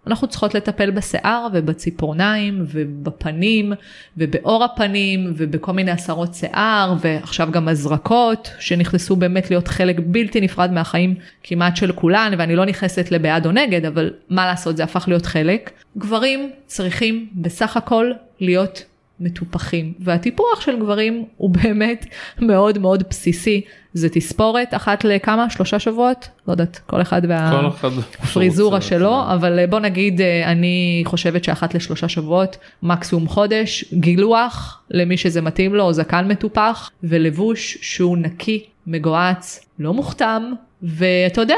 אנחנו 0.06 0.28
צריכות 0.28 0.54
לטפל 0.54 0.90
בשיער 0.90 1.46
ובציפורניים 1.52 2.64
ובפנים 2.66 3.72
ובעור 4.16 4.64
הפנים 4.64 5.32
ובכל 5.36 5.72
מיני 5.72 5.90
הסרות 5.90 6.34
שיער 6.34 6.94
ועכשיו 7.00 7.48
גם 7.50 7.68
הזרקות 7.68 8.50
שנכנסו 8.58 9.16
באמת 9.16 9.50
להיות 9.50 9.68
חלק 9.68 9.96
בלתי 10.06 10.40
נפרד 10.40 10.72
מהחיים 10.72 11.14
כמעט 11.42 11.76
של 11.76 11.92
כולן 11.92 12.32
ואני 12.38 12.56
לא 12.56 12.64
נכנסת 12.64 13.10
לבעד 13.10 13.46
או 13.46 13.52
נגד 13.52 13.84
אבל 13.84 14.12
מה 14.30 14.46
לעשות 14.46 14.76
זה 14.76 14.84
הפך 14.84 15.04
להיות 15.08 15.26
חלק. 15.26 15.70
גברים 15.98 16.50
צריכים 16.66 17.26
בסך 17.34 17.76
הכל 17.76 18.12
להיות 18.40 18.84
מטופחים 19.20 19.92
והטיפוח 20.00 20.60
של 20.60 20.80
גברים 20.80 21.25
הוא 21.36 21.50
באמת 21.50 22.06
מאוד 22.38 22.78
מאוד 22.78 23.02
בסיסי 23.08 23.60
זה 23.97 24.09
תספורת 24.09 24.75
אחת 24.75 25.05
לכמה? 25.05 25.50
שלושה 25.50 25.79
שבועות? 25.79 26.29
לא 26.49 26.53
יודעת 26.53 26.81
כל 26.87 27.03
אחד 27.03 27.23
והפריזורה 27.29 28.81
שלו. 28.81 29.23
אבל 29.35 29.67
בוא 29.67 29.81
נגיד 29.81 30.21
אני 30.45 31.03
חושבת 31.07 31.45
שאחת 31.45 31.75
לשלושה 31.75 32.09
שבועות 32.09 32.57
מקסימום 32.83 33.29
חודש 33.29 33.85
גילוח 33.93 34.81
למי 34.91 35.17
שזה 35.17 35.43
מתאים 35.43 35.75
לו 35.75 35.93
זקן 35.93 36.29
מטופח 36.29 36.91
ולבוש 37.03 37.79
שהוא 37.81 38.17
נקי 38.17 38.65
מגועץ 38.87 39.67
לא 39.79 39.95
מוכתם 39.95 40.43
ואתה 40.83 41.41
יודע 41.41 41.57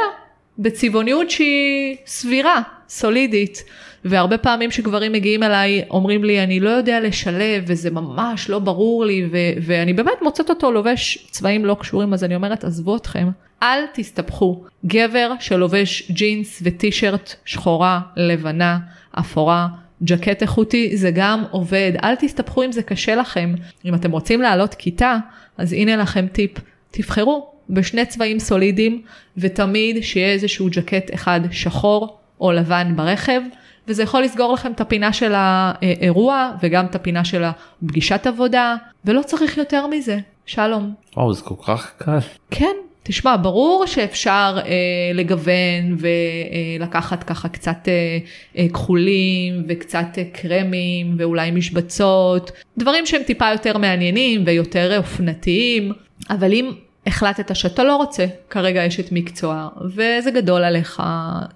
בצבעוניות 0.58 1.30
שהיא 1.30 1.96
סבירה 2.06 2.62
סולידית. 2.88 3.64
והרבה 4.04 4.38
פעמים 4.38 4.70
שגברים 4.70 5.12
מגיעים 5.12 5.42
אליי 5.42 5.84
אומרים 5.90 6.24
לי 6.24 6.42
אני 6.42 6.60
לא 6.60 6.70
יודע 6.70 7.00
לשלב 7.00 7.64
וזה 7.66 7.90
ממש 7.90 8.50
לא 8.50 8.58
ברור 8.58 9.04
לי 9.04 9.28
ו- 9.30 9.60
ואני 9.62 9.92
באמת 9.92 10.22
מוצאת 10.22 10.50
אותו 10.50 10.72
לובש 10.72 11.28
צבעים 11.30 11.64
לא 11.64 11.76
קשורים 11.80 12.14
אז 12.14 12.24
אני 12.24 12.34
אומרת 12.34 12.64
עזבו 12.64 12.96
אתכם 12.96 13.28
אל 13.62 13.80
תסתבכו. 13.92 14.64
גבר 14.86 15.32
שלובש 15.40 16.10
ג'ינס 16.10 16.62
וטישרט 16.62 17.34
שחורה 17.44 18.00
לבנה 18.16 18.78
אפורה 19.18 19.68
ג'קט 20.02 20.42
איכותי 20.42 20.96
זה 20.96 21.10
גם 21.14 21.44
עובד. 21.50 21.92
אל 22.04 22.14
תסתבכו 22.14 22.64
אם 22.64 22.72
זה 22.72 22.82
קשה 22.82 23.14
לכם. 23.14 23.54
אם 23.84 23.94
אתם 23.94 24.10
רוצים 24.10 24.42
לעלות 24.42 24.74
כיתה 24.74 25.16
אז 25.58 25.72
הנה 25.72 25.96
לכם 25.96 26.26
טיפ. 26.32 26.50
תבחרו 26.90 27.50
בשני 27.70 28.06
צבעים 28.06 28.38
סולידיים, 28.38 29.02
ותמיד 29.36 30.02
שיהיה 30.02 30.32
איזשהו 30.32 30.68
ג'קט 30.70 31.14
אחד 31.14 31.40
שחור 31.50 32.18
או 32.40 32.52
לבן 32.52 32.92
ברכב, 32.96 33.40
וזה 33.88 34.02
יכול 34.02 34.22
לסגור 34.22 34.52
לכם 34.52 34.72
את 34.72 34.80
הפינה 34.80 35.12
של 35.12 35.32
האירוע 35.34 36.50
וגם 36.62 36.86
את 36.86 36.94
הפינה 36.94 37.24
של 37.24 37.44
הפגישת 37.44 38.26
עבודה, 38.26 38.76
ולא 39.04 39.22
צריך 39.22 39.58
יותר 39.58 39.86
מזה. 39.86 40.18
שלום. 40.46 40.94
וואו, 41.16 41.34
זה 41.34 41.42
כל 41.42 41.54
כך 41.66 41.92
קל. 41.98 42.18
כן, 42.50 42.76
תשמע, 43.02 43.36
ברור 43.42 43.86
שאפשר 43.86 44.58
אה, 44.66 44.72
לגוון 45.14 45.96
ולקחת 45.98 47.24
ככה 47.24 47.48
קצת 47.48 47.88
אה, 47.88 48.18
אה, 48.56 48.68
כחולים 48.68 49.64
וקצת 49.68 50.06
אה, 50.18 50.24
קרמים 50.32 51.14
ואולי 51.18 51.50
משבצות, 51.50 52.52
דברים 52.78 53.06
שהם 53.06 53.22
טיפה 53.22 53.50
יותר 53.52 53.78
מעניינים 53.78 54.42
ויותר 54.46 54.98
אופנתיים, 54.98 55.92
אבל 56.30 56.52
אם 56.52 56.72
החלטת 57.08 57.56
שאתה 57.56 57.84
לא 57.84 57.96
רוצה 57.96 58.26
כרגע 58.50 58.86
אשת 58.86 59.12
מקצוע 59.12 59.68
וזה 59.84 60.30
גדול 60.34 60.64
עליך 60.64 61.02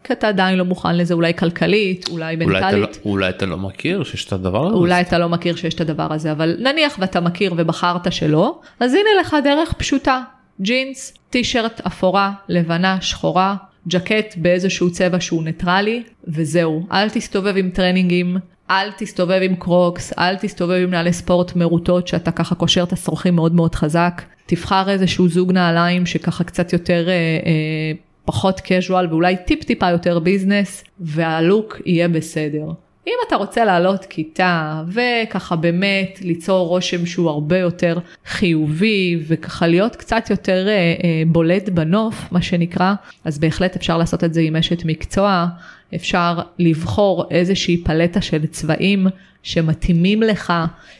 כי 0.04 0.12
אתה 0.12 0.28
עדיין 0.28 0.58
לא 0.58 0.64
מוכן 0.64 0.96
לזה 0.96 1.14
אולי 1.14 1.34
כלכלית 1.34 2.08
אולי 2.08 2.36
אולי 2.44 2.58
אתה, 2.58 2.70
לא, 2.72 2.78
מנטלית. 2.78 3.00
אולי 3.04 3.28
אתה 3.28 3.46
לא 3.46 3.56
מכיר 3.56 4.04
שיש 4.04 4.26
את 4.26 4.32
הדבר 4.32 4.66
הזה. 4.66 4.76
אולי 4.76 5.00
אתה 5.00 5.18
לא 5.18 5.28
מכיר 5.28 5.56
שיש 5.56 5.74
את 5.74 5.80
הדבר 5.80 6.12
הזה 6.12 6.32
אבל 6.32 6.56
נניח 6.58 6.96
ואתה 6.98 7.20
מכיר 7.20 7.54
ובחרת 7.56 8.12
שלא 8.12 8.60
אז 8.80 8.94
הנה 8.94 9.20
לך 9.20 9.36
דרך 9.44 9.72
פשוטה. 9.72 10.22
ג'ינס 10.60 11.14
טישרט 11.30 11.80
אפורה 11.86 12.32
לבנה 12.48 13.00
שחורה 13.00 13.56
ג'קט 13.88 14.34
באיזשהו 14.36 14.90
צבע 14.92 15.20
שהוא 15.20 15.44
ניטרלי 15.44 16.02
וזהו. 16.28 16.86
אל 16.92 17.10
תסתובב 17.10 17.56
עם 17.56 17.70
טרנינגים 17.70 18.36
אל 18.72 18.90
תסתובב 18.96 19.40
עם 19.42 19.54
קרוקס, 19.56 20.12
אל 20.18 20.36
תסתובב 20.36 20.80
עם 20.82 20.90
נעלי 20.90 21.12
ספורט 21.12 21.56
מרוטות 21.56 22.08
שאתה 22.08 22.30
ככה 22.30 22.54
קושר 22.54 22.82
את 22.82 22.92
השרוכים 22.92 23.34
מאוד 23.34 23.54
מאוד 23.54 23.74
חזק. 23.74 24.22
תבחר 24.46 24.90
איזשהו 24.90 25.28
זוג 25.28 25.52
נעליים 25.52 26.06
שככה 26.06 26.44
קצת 26.44 26.72
יותר 26.72 27.08
אה, 27.08 27.12
אה, 27.46 27.92
פחות 28.24 28.60
casual 28.60 29.10
ואולי 29.10 29.36
טיפ 29.46 29.64
טיפה 29.64 29.90
יותר 29.90 30.18
business 30.18 30.84
והלוק 31.00 31.80
יהיה 31.86 32.08
בסדר. 32.08 32.66
אם 33.06 33.14
אתה 33.28 33.36
רוצה 33.36 33.64
לעלות 33.64 34.04
כיתה 34.04 34.82
וככה 34.88 35.56
באמת 35.56 36.18
ליצור 36.22 36.68
רושם 36.68 37.06
שהוא 37.06 37.30
הרבה 37.30 37.58
יותר 37.58 37.98
חיובי 38.26 39.22
וככה 39.28 39.66
להיות 39.66 39.96
קצת 39.96 40.30
יותר 40.30 40.68
אה, 40.68 40.72
אה, 40.74 41.22
בולט 41.26 41.68
בנוף 41.68 42.32
מה 42.32 42.42
שנקרא 42.42 42.94
אז 43.24 43.38
בהחלט 43.38 43.76
אפשר 43.76 43.98
לעשות 43.98 44.24
את 44.24 44.34
זה 44.34 44.40
עם 44.40 44.56
אשת 44.56 44.84
מקצוע 44.84 45.46
אפשר 45.94 46.38
לבחור 46.58 47.24
איזושהי 47.30 47.76
פלטה 47.84 48.20
של 48.20 48.46
צבעים 48.46 49.06
שמתאימים 49.42 50.22
לך 50.22 50.52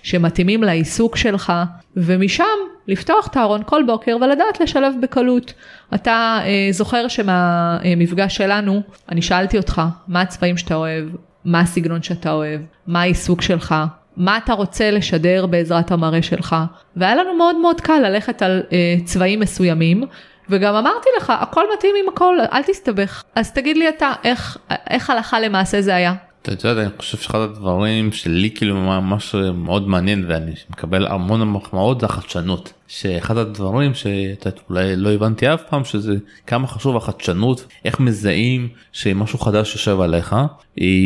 שמתאימים 0.03 0.63
לעיסוק 0.63 1.17
שלך 1.17 1.53
ומשם 1.97 2.45
לפתוח 2.89 3.27
את 3.27 3.37
הארון 3.37 3.63
כל 3.67 3.83
בוקר 3.87 4.17
ולדעת 4.21 4.61
לשלב 4.61 4.95
בקלות. 5.03 5.55
אתה 5.95 6.39
אה, 6.45 6.69
זוכר 6.71 7.09
שמהמפגש 7.09 8.37
שלנו 8.37 8.83
אני 9.09 9.23
שאלתי 9.23 9.57
אותך 9.57 9.83
מה 10.09 10.21
הצבעים 10.21 10.57
שאתה 10.57 10.75
אוהב 10.75 11.05
מה 11.45 11.61
הסגנון 11.61 12.03
שאתה 12.03 12.33
אוהב, 12.33 12.61
מה 12.87 13.01
העיסוק 13.01 13.43
שלך, 13.43 13.75
מה 14.17 14.37
אתה 14.37 14.53
רוצה 14.53 14.91
לשדר 14.91 15.47
בעזרת 15.47 15.91
המראה 15.91 16.23
שלך. 16.23 16.57
והיה 16.97 17.15
לנו 17.15 17.35
מאוד 17.35 17.57
מאוד 17.57 17.81
קל 17.81 17.99
ללכת 17.99 18.43
על 18.43 18.63
אה, 18.73 18.97
צבעים 19.05 19.41
מסוימים, 19.41 20.05
וגם 20.49 20.75
אמרתי 20.75 21.09
לך, 21.17 21.33
הכל 21.41 21.65
מתאים 21.77 21.95
עם 22.03 22.09
הכל, 22.09 22.37
אל 22.53 22.63
תסתבך. 22.63 23.23
אז 23.35 23.53
תגיד 23.53 23.77
לי 23.77 23.89
אתה, 23.89 24.13
איך, 24.25 24.59
איך 24.91 25.11
הלכה 25.11 25.41
למעשה 25.41 25.83
זה 25.83 25.95
היה? 25.95 26.15
אתה 26.43 26.69
יודע, 26.69 26.83
אני 26.83 26.91
חושב 26.99 27.19
שאחד 27.19 27.39
הדברים 27.39 28.13
שלי 28.13 28.51
כאילו 28.51 28.75
ממש 28.75 29.35
מאוד 29.55 29.89
מעניין 29.89 30.25
ואני 30.29 30.53
מקבל 30.71 31.07
המון 31.07 31.51
מחמאות 31.51 32.01
זה 32.01 32.07
החדשנות. 32.07 32.73
שאחד 32.89 33.37
הדברים 33.37 33.93
שאולי 33.95 34.97
לא 34.97 35.13
הבנתי 35.13 35.55
אף 35.55 35.63
פעם 35.69 35.85
שזה 35.85 36.15
כמה 36.47 36.67
חשוב 36.67 36.97
החדשנות 36.97 37.67
איך 37.85 38.01
מזהים 38.01 38.69
שמשהו 38.93 39.39
חדש 39.39 39.75
יושב 39.75 40.01
עליך. 40.01 40.37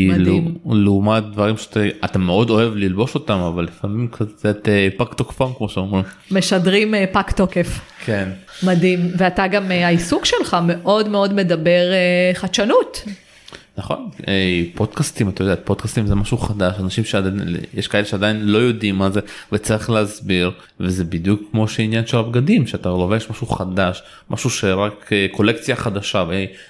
מדהים. 0.09 0.55
לעומת 0.71 1.25
דברים 1.25 1.57
שאתה 1.57 2.19
מאוד 2.19 2.51
אוהב 2.51 2.75
ללבוש 2.75 3.15
אותם 3.15 3.39
אבל 3.39 3.65
לפעמים 3.65 4.09
קצת 4.09 4.69
אה, 4.69 4.89
פג 4.97 5.15
תוקפם 5.17 5.49
כמו 5.59 5.69
שאומרים. 5.69 6.05
משדרים 6.31 6.95
אה, 6.95 7.05
פג 7.13 7.31
תוקף. 7.37 7.81
כן. 8.05 8.29
מדהים 8.63 9.01
ואתה 9.19 9.47
גם 9.47 9.73
אה, 9.73 9.87
העיסוק 9.87 10.25
שלך 10.25 10.57
מאוד 10.67 11.09
מאוד 11.09 11.35
מדבר 11.35 11.83
חדשנות. 12.35 13.05
נכון. 13.79 14.09
פודקאסטים 14.75 15.29
אתה 15.29 15.43
יודע 15.43 15.55
פודקאסטים 15.65 16.07
זה 16.07 16.15
משהו 16.15 16.39
חדש 16.39 16.75
אנשים 16.81 17.05
שעדיין 17.05 17.57
יש 17.75 17.89
כאלה 17.89 18.05
שעדיין 18.05 18.47
לא 18.47 18.59
יודעים 18.59 18.97
מה 18.97 19.11
זה 19.11 19.21
וצריך 19.53 19.91
להסביר 19.91 20.51
וזה 20.81 21.05
בדיוק 21.05 21.41
כמו 21.51 21.69
שעניין 21.69 22.07
של 22.07 22.17
הבגדים 22.17 22.67
שאתה 22.67 22.89
לובש 22.89 23.31
משהו 23.31 23.47
חדש 23.47 24.03
משהו 24.31 24.51
שרק 24.51 25.13
אה, 25.13 25.27
קולקציה 25.33 25.77
חדשה 25.77 26.25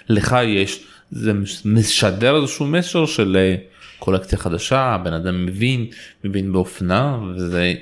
ולך 0.08 0.36
יש 0.44 0.80
זה 1.10 1.32
משדר 1.64 2.36
איזשהו 2.36 2.66
מסר 2.66 3.06
של 3.06 3.36
אה, 3.36 3.56
קולקציה 3.98 4.38
חדשה 4.38 4.80
הבן 4.80 5.12
אדם 5.12 5.46
מבין 5.46 5.86
מבין 6.24 6.52
באופנה 6.52 7.18
וזה 7.34 7.74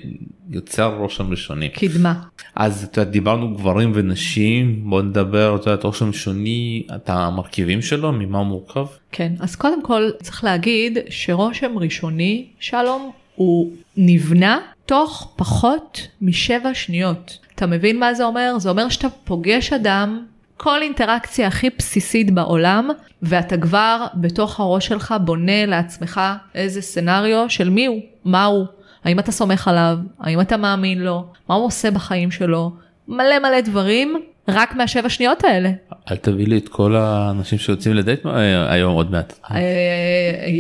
יוצר 0.51 0.97
רושם 0.99 1.31
ראשוני. 1.31 1.69
קדמה. 1.69 2.15
אז 2.55 2.85
אתה 2.85 3.01
יודע, 3.01 3.11
דיברנו 3.11 3.57
גברים 3.57 3.93
ונשים 3.95 4.91
בוא 4.91 5.03
נדבר 5.03 5.57
אתה 5.61 5.71
יודע, 5.71 5.83
רושם 5.83 6.07
ראשוני 6.07 6.87
את 6.95 7.11
המרכיבים 7.11 7.83
שלו 7.83 8.13
ממה 8.13 8.39
הוא 8.39 8.47
מורכב. 8.47 8.87
כן 9.13 9.33
אז 9.41 9.57
קודם 9.57 9.83
כל 9.83 10.11
צריך 10.23 10.45
להגיד 10.45 10.99
שרושם 11.11 11.79
ראשוני 11.79 12.47
שלום 12.61 13.11
הוא 13.35 13.73
נבנה 13.97 14.59
תוך 14.87 15.33
פחות 15.37 16.09
משבע 16.23 16.75
שניות. 16.75 17.39
אתה 17.55 17.67
מבין 17.67 18.01
מה 18.01 18.15
זה 18.15 18.25
אומר? 18.25 18.59
זה 18.59 18.71
אומר 18.71 18.89
שאתה 18.89 19.09
פוגש 19.25 19.73
אדם 19.73 20.25
כל 20.57 20.83
אינטראקציה 20.83 21.47
הכי 21.47 21.71
בסיסית 21.79 22.31
בעולם 22.31 22.91
ואתה 23.23 23.57
כבר 23.57 24.07
בתוך 24.15 24.61
הראש 24.61 24.87
שלך 24.87 25.15
בונה 25.25 25.67
לעצמך 25.67 26.21
איזה 26.55 26.83
סצנריו 26.83 27.51
של 27.51 27.71
מי 27.71 27.87
הוא, 27.87 28.01
מה 28.25 28.45
הוא, 28.45 28.67
האם 29.05 29.19
אתה 29.19 29.33
סומך 29.33 29.69
עליו, 29.69 29.99
האם 30.21 30.41
אתה 30.41 30.57
מאמין 30.57 31.03
לו, 31.03 31.27
מה 31.49 31.55
הוא 31.55 31.67
עושה 31.67 31.91
בחיים 31.91 32.31
שלו, 32.31 32.73
מלא 33.09 33.39
מלא 33.39 33.61
דברים 33.61 34.23
רק 34.49 34.75
מהשבע 34.75 35.09
שניות 35.09 35.45
האלה. 35.45 35.71
אל 36.11 36.17
תביא 36.17 36.47
לי 36.47 36.59
את 36.59 36.69
כל 36.69 36.97
האנשים 36.97 37.59
שיוצאים 37.59 37.95
לדייט 37.95 38.27
אה, 38.27 38.73
היום 38.73 38.95
עוד 38.95 39.11
מעט. 39.11 39.33
אה, 39.51 39.59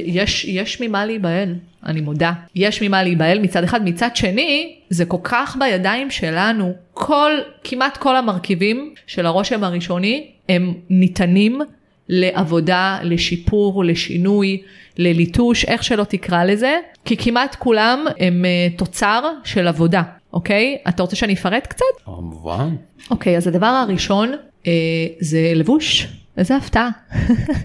יש, 0.06 0.44
יש 0.44 0.80
ממה 0.80 1.06
להיבהל, 1.06 1.54
אני 1.86 2.00
מודה. 2.00 2.32
יש 2.54 2.82
ממה 2.82 3.02
להיבהל 3.02 3.38
מצד 3.38 3.64
אחד, 3.64 3.84
מצד 3.84 4.16
שני 4.16 4.74
זה 4.90 5.04
כל 5.04 5.18
כך 5.22 5.56
בידיים 5.60 6.10
שלנו, 6.10 6.72
כל, 6.92 7.32
כמעט 7.64 7.96
כל 7.96 8.16
המרכיבים 8.16 8.94
של 9.06 9.26
הרושם 9.26 9.64
הראשוני 9.64 10.26
הם 10.48 10.74
ניתנים 10.90 11.60
לעבודה, 12.08 12.98
לשיפור, 13.02 13.84
לשינוי, 13.84 14.62
לליטוש, 14.98 15.64
איך 15.64 15.84
שלא 15.84 16.04
תקרא 16.04 16.44
לזה, 16.44 16.78
כי 17.04 17.16
כמעט 17.16 17.54
כולם 17.54 18.04
הם 18.18 18.44
אה, 18.44 18.68
תוצר 18.76 19.30
של 19.44 19.68
עבודה. 19.68 20.02
אוקיי? 20.34 20.78
אתה 20.88 21.02
רוצה 21.02 21.16
שאני 21.16 21.34
אפרט 21.34 21.66
קצת? 21.66 21.84
כמובן. 22.04 22.76
אוקיי, 23.10 23.36
אז 23.36 23.46
הדבר 23.46 23.66
הראשון 23.66 24.32
אה, 24.66 24.72
זה 25.20 25.52
לבוש. 25.54 26.08
איזה 26.36 26.56
הפתעה. 26.56 26.88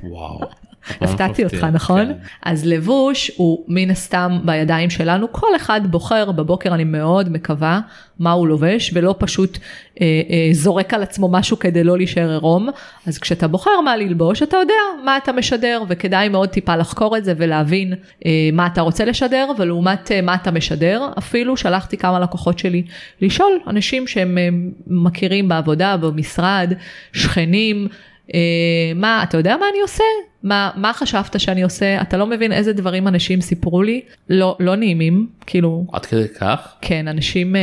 וואו. 0.03 0.39
הפתעתי 1.01 1.43
אותך 1.43 1.63
נכון? 1.63 2.05
כן. 2.05 2.13
אז 2.43 2.65
לבוש 2.65 3.31
הוא 3.37 3.63
מן 3.67 3.91
הסתם 3.91 4.39
בידיים 4.45 4.89
שלנו 4.89 5.31
כל 5.31 5.55
אחד 5.55 5.81
בוחר 5.91 6.31
בבוקר 6.31 6.73
אני 6.73 6.83
מאוד 6.83 7.29
מקווה 7.29 7.79
מה 8.19 8.31
הוא 8.31 8.47
לובש 8.47 8.91
ולא 8.93 9.15
פשוט 9.17 9.57
אה, 10.01 10.05
אה, 10.29 10.49
זורק 10.51 10.93
על 10.93 11.03
עצמו 11.03 11.29
משהו 11.29 11.59
כדי 11.59 11.83
לא 11.83 11.97
להישאר 11.97 12.29
עירום 12.29 12.69
אז 13.07 13.17
כשאתה 13.17 13.47
בוחר 13.47 13.81
מה 13.85 13.97
ללבוש 13.97 14.43
אתה 14.43 14.57
יודע 14.57 15.03
מה 15.05 15.17
אתה 15.17 15.31
משדר 15.31 15.83
וכדאי 15.87 16.29
מאוד 16.29 16.49
טיפה 16.49 16.75
לחקור 16.75 17.17
את 17.17 17.25
זה 17.25 17.33
ולהבין 17.37 17.93
אה, 18.25 18.49
מה 18.53 18.67
אתה 18.67 18.81
רוצה 18.81 19.05
לשדר 19.05 19.51
ולעומת 19.57 20.11
אה, 20.11 20.21
מה 20.21 20.35
אתה 20.35 20.51
משדר 20.51 21.09
אפילו 21.17 21.57
שלחתי 21.57 21.97
כמה 21.97 22.19
לקוחות 22.19 22.59
שלי 22.59 22.83
לשאול 23.21 23.59
אנשים 23.67 24.07
שהם 24.07 24.37
אה, 24.37 24.49
מכירים 24.87 25.47
בעבודה 25.47 25.97
במשרד 25.97 26.73
שכנים. 27.13 27.87
אה, 28.33 28.39
מה 28.95 29.23
אתה 29.23 29.37
יודע 29.37 29.57
מה 29.57 29.65
אני 29.71 29.81
עושה 29.81 30.03
מה, 30.43 30.69
מה 30.75 30.93
חשבת 30.93 31.39
שאני 31.39 31.63
עושה? 31.63 32.01
אתה 32.01 32.17
לא 32.17 32.27
מבין 32.27 32.51
איזה 32.51 32.73
דברים 32.73 33.07
אנשים 33.07 33.41
סיפרו 33.41 33.83
לי, 33.83 34.01
לא, 34.29 34.57
לא 34.59 34.75
נעימים, 34.75 35.27
כאילו... 35.45 35.85
עד 35.93 36.05
כדי 36.05 36.27
כך? 36.39 36.73
כן, 36.81 37.07
אנשים 37.07 37.55
אה, 37.55 37.61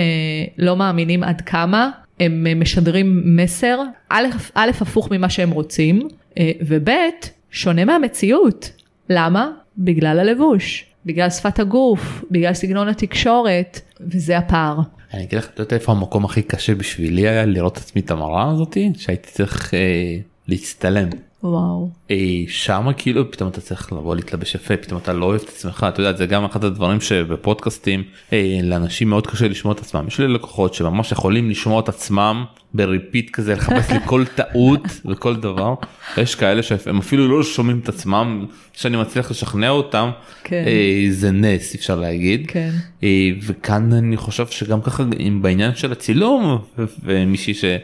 לא 0.58 0.76
מאמינים 0.76 1.22
עד 1.22 1.40
כמה, 1.40 1.90
הם 2.20 2.46
אה, 2.46 2.54
משדרים 2.54 3.36
מסר, 3.36 3.80
א', 4.08 4.26
א', 4.54 4.70
הפוך 4.80 5.10
ממה 5.10 5.30
שהם 5.30 5.50
רוצים, 5.50 6.08
אה, 6.38 6.50
וב', 6.60 6.88
שונה 7.50 7.84
מהמציאות. 7.84 8.70
למה? 9.10 9.50
בגלל 9.78 10.18
הלבוש, 10.20 10.84
בגלל 11.06 11.30
שפת 11.30 11.58
הגוף, 11.58 12.24
בגלל 12.30 12.54
סגנון 12.54 12.88
התקשורת, 12.88 13.80
וזה 14.00 14.38
הפער. 14.38 14.78
אני 15.14 15.24
אגיד 15.24 15.38
לך, 15.38 15.48
אתה 15.54 15.62
יודע 15.62 15.76
איפה 15.76 15.92
המקום 15.92 16.24
הכי 16.24 16.42
קשה 16.42 16.74
בשבילי 16.74 17.28
היה 17.28 17.46
לראות 17.46 17.72
את 17.72 17.82
עצמי 17.82 18.00
את 18.00 18.10
המראה 18.10 18.50
הזאתי? 18.50 18.92
שהייתי 18.96 19.30
צריך 19.30 19.74
אה, 19.74 20.18
להצטלם. 20.48 21.08
וואו. 21.42 21.90
אה, 22.10 22.16
שמה 22.48 22.92
כאילו 22.92 23.30
פתאום 23.30 23.48
אתה 23.48 23.60
צריך 23.60 23.92
לבוא 23.92 24.16
להתלבש 24.16 24.54
יפה 24.54 24.76
פתאום 24.76 25.00
אתה 25.00 25.12
לא 25.12 25.24
אוהב 25.24 25.40
את 25.42 25.48
עצמך 25.48 25.86
אתה 25.88 26.00
יודע 26.00 26.16
זה 26.16 26.26
גם 26.26 26.44
אחד 26.44 26.64
הדברים 26.64 27.00
שבפודקאסטים 27.00 28.02
אה, 28.32 28.58
לאנשים 28.62 29.10
מאוד 29.10 29.26
קשה 29.26 29.48
לשמוע 29.48 29.74
את 29.74 29.78
עצמם 29.78 30.04
יש 30.08 30.20
לי 30.20 30.28
לקוחות 30.28 30.74
שממש 30.74 31.12
יכולים 31.12 31.50
לשמוע 31.50 31.80
את 31.80 31.88
עצמם 31.88 32.44
ב 32.74 32.82
repeat 32.82 33.30
כזה 33.30 33.54
לחפש 33.54 33.90
לי 33.90 33.98
כל 34.04 34.24
טעות 34.34 34.80
וכל 35.08 35.36
דבר 35.36 35.74
יש 36.16 36.34
כאלה 36.34 36.62
שהם 36.62 36.98
אפילו 36.98 37.28
לא 37.28 37.42
שומעים 37.42 37.78
את 37.78 37.88
עצמם 37.88 38.46
שאני 38.72 38.96
מצליח 38.96 39.30
לשכנע 39.30 39.68
אותם 39.68 40.10
כן. 40.44 40.64
אה, 40.66 41.06
זה 41.10 41.30
נס 41.30 41.74
אפשר 41.74 41.96
להגיד 42.00 42.44
כן. 42.48 42.70
אה, 43.02 43.30
וכאן 43.42 43.92
אני 43.92 44.16
חושב 44.16 44.46
שגם 44.46 44.80
ככה 44.82 45.04
בעניין 45.40 45.74
של 45.74 45.92
הצילום 45.92 46.58
ומישהי 47.02 47.54
שמאוד 47.54 47.80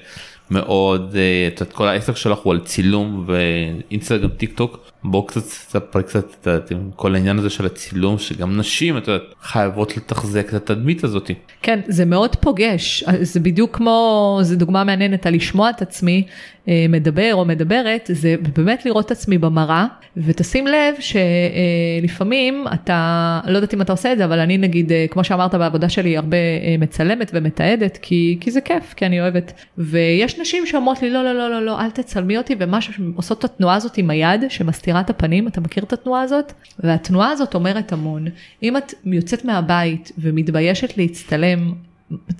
אה, 1.16 1.48
את 1.62 1.72
כל 1.72 1.88
העסק 1.88 2.16
שלך 2.16 2.38
הוא 2.38 2.52
על 2.52 2.60
צילום 2.60 3.24
ואינסטגרם 3.26 4.30
טיק 4.30 4.56
טוק 4.56 4.91
בוא 5.04 5.28
קצת 5.28 5.42
תספרי 5.42 6.02
קצת 6.02 6.48
את 6.48 6.72
כל 6.96 7.14
העניין 7.14 7.38
הזה 7.38 7.50
של 7.50 7.66
הצילום 7.66 8.18
שגם 8.18 8.56
נשים 8.56 8.98
את 8.98 9.08
יודעת, 9.08 9.22
חייבות 9.42 9.96
לתחזק 9.96 10.48
את 10.48 10.54
התדמית 10.54 11.04
הזאת. 11.04 11.30
כן, 11.62 11.80
זה 11.86 12.04
מאוד 12.04 12.36
פוגש, 12.36 13.04
זה 13.20 13.40
בדיוק 13.40 13.76
כמו, 13.76 14.38
זו 14.42 14.56
דוגמה 14.56 14.84
מעניינת 14.84 15.26
על 15.26 15.34
לשמוע 15.34 15.70
את 15.70 15.82
עצמי 15.82 16.24
אה, 16.68 16.86
מדבר 16.88 17.30
או 17.32 17.44
מדברת, 17.44 18.10
זה 18.12 18.34
באמת 18.56 18.86
לראות 18.86 19.06
את 19.06 19.10
עצמי 19.10 19.38
במראה, 19.38 19.86
ותשים 20.16 20.66
לב 20.66 20.94
שלפעמים 21.00 22.64
אתה, 22.74 23.40
לא 23.46 23.56
יודעת 23.56 23.74
אם 23.74 23.82
אתה 23.82 23.92
עושה 23.92 24.12
את 24.12 24.18
זה, 24.18 24.24
אבל 24.24 24.38
אני 24.38 24.58
נגיד, 24.58 24.92
אה, 24.92 25.06
כמו 25.10 25.24
שאמרת 25.24 25.54
בעבודה 25.54 25.88
שלי, 25.88 26.16
הרבה 26.16 26.36
אה, 26.36 26.76
מצלמת 26.78 27.30
ומתעדת, 27.34 27.98
כי, 28.02 28.38
כי 28.40 28.50
זה 28.50 28.60
כיף, 28.60 28.94
כי 28.96 29.06
אני 29.06 29.20
אוהבת. 29.20 29.52
ויש 29.78 30.38
נשים 30.38 30.66
שאומרות 30.66 31.02
לי, 31.02 31.10
לא, 31.10 31.24
לא, 31.24 31.34
לא, 31.34 31.50
לא, 31.50 31.64
לא, 31.64 31.80
אל 31.80 31.90
תצלמי 31.90 32.38
אותי, 32.38 32.56
ומשהו 32.58 32.92
שעושות 32.92 33.38
את 33.38 33.44
התנועה 33.44 33.76
הזאת 33.76 33.98
עם 33.98 34.10
היד, 34.10 34.44
שמסתירה 34.48 34.91
את 35.00 35.10
הפנים, 35.10 35.48
אתה 35.48 35.60
מכיר 35.60 35.84
את 35.84 35.92
התנועה 35.92 36.22
הזאת? 36.22 36.52
והתנועה 36.78 37.30
הזאת 37.30 37.54
אומרת 37.54 37.92
המון. 37.92 38.26
אם 38.62 38.76
את 38.76 38.94
יוצאת 39.04 39.44
מהבית 39.44 40.12
ומתביישת 40.18 40.98
להצטלם, 40.98 41.72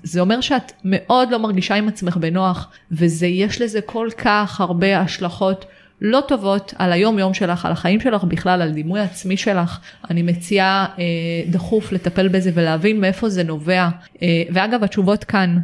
זה 0.03 0.21
אומר 0.21 0.41
שאת 0.41 0.71
מאוד 0.83 1.31
לא 1.31 1.39
מרגישה 1.39 1.75
עם 1.75 1.87
עצמך 1.87 2.17
בנוח, 2.17 2.71
ויש 2.91 3.61
לזה 3.61 3.81
כל 3.81 4.09
כך 4.17 4.61
הרבה 4.61 4.99
השלכות 4.99 5.65
לא 6.01 6.21
טובות 6.27 6.73
על 6.77 6.91
היום 6.91 7.19
יום 7.19 7.33
שלך, 7.33 7.65
על 7.65 7.71
החיים 7.71 7.99
שלך 7.99 8.23
בכלל, 8.23 8.61
על 8.61 8.71
דימוי 8.71 8.99
העצמי 8.99 9.37
שלך. 9.37 9.79
אני 10.09 10.21
מציעה 10.21 10.85
אה, 10.99 11.03
דחוף 11.47 11.91
לטפל 11.91 12.27
בזה 12.27 12.51
ולהבין 12.53 13.01
מאיפה 13.01 13.29
זה 13.29 13.43
נובע. 13.43 13.89
אה, 14.21 14.43
ואגב, 14.49 14.83
התשובות 14.83 15.23
כאן, 15.23 15.57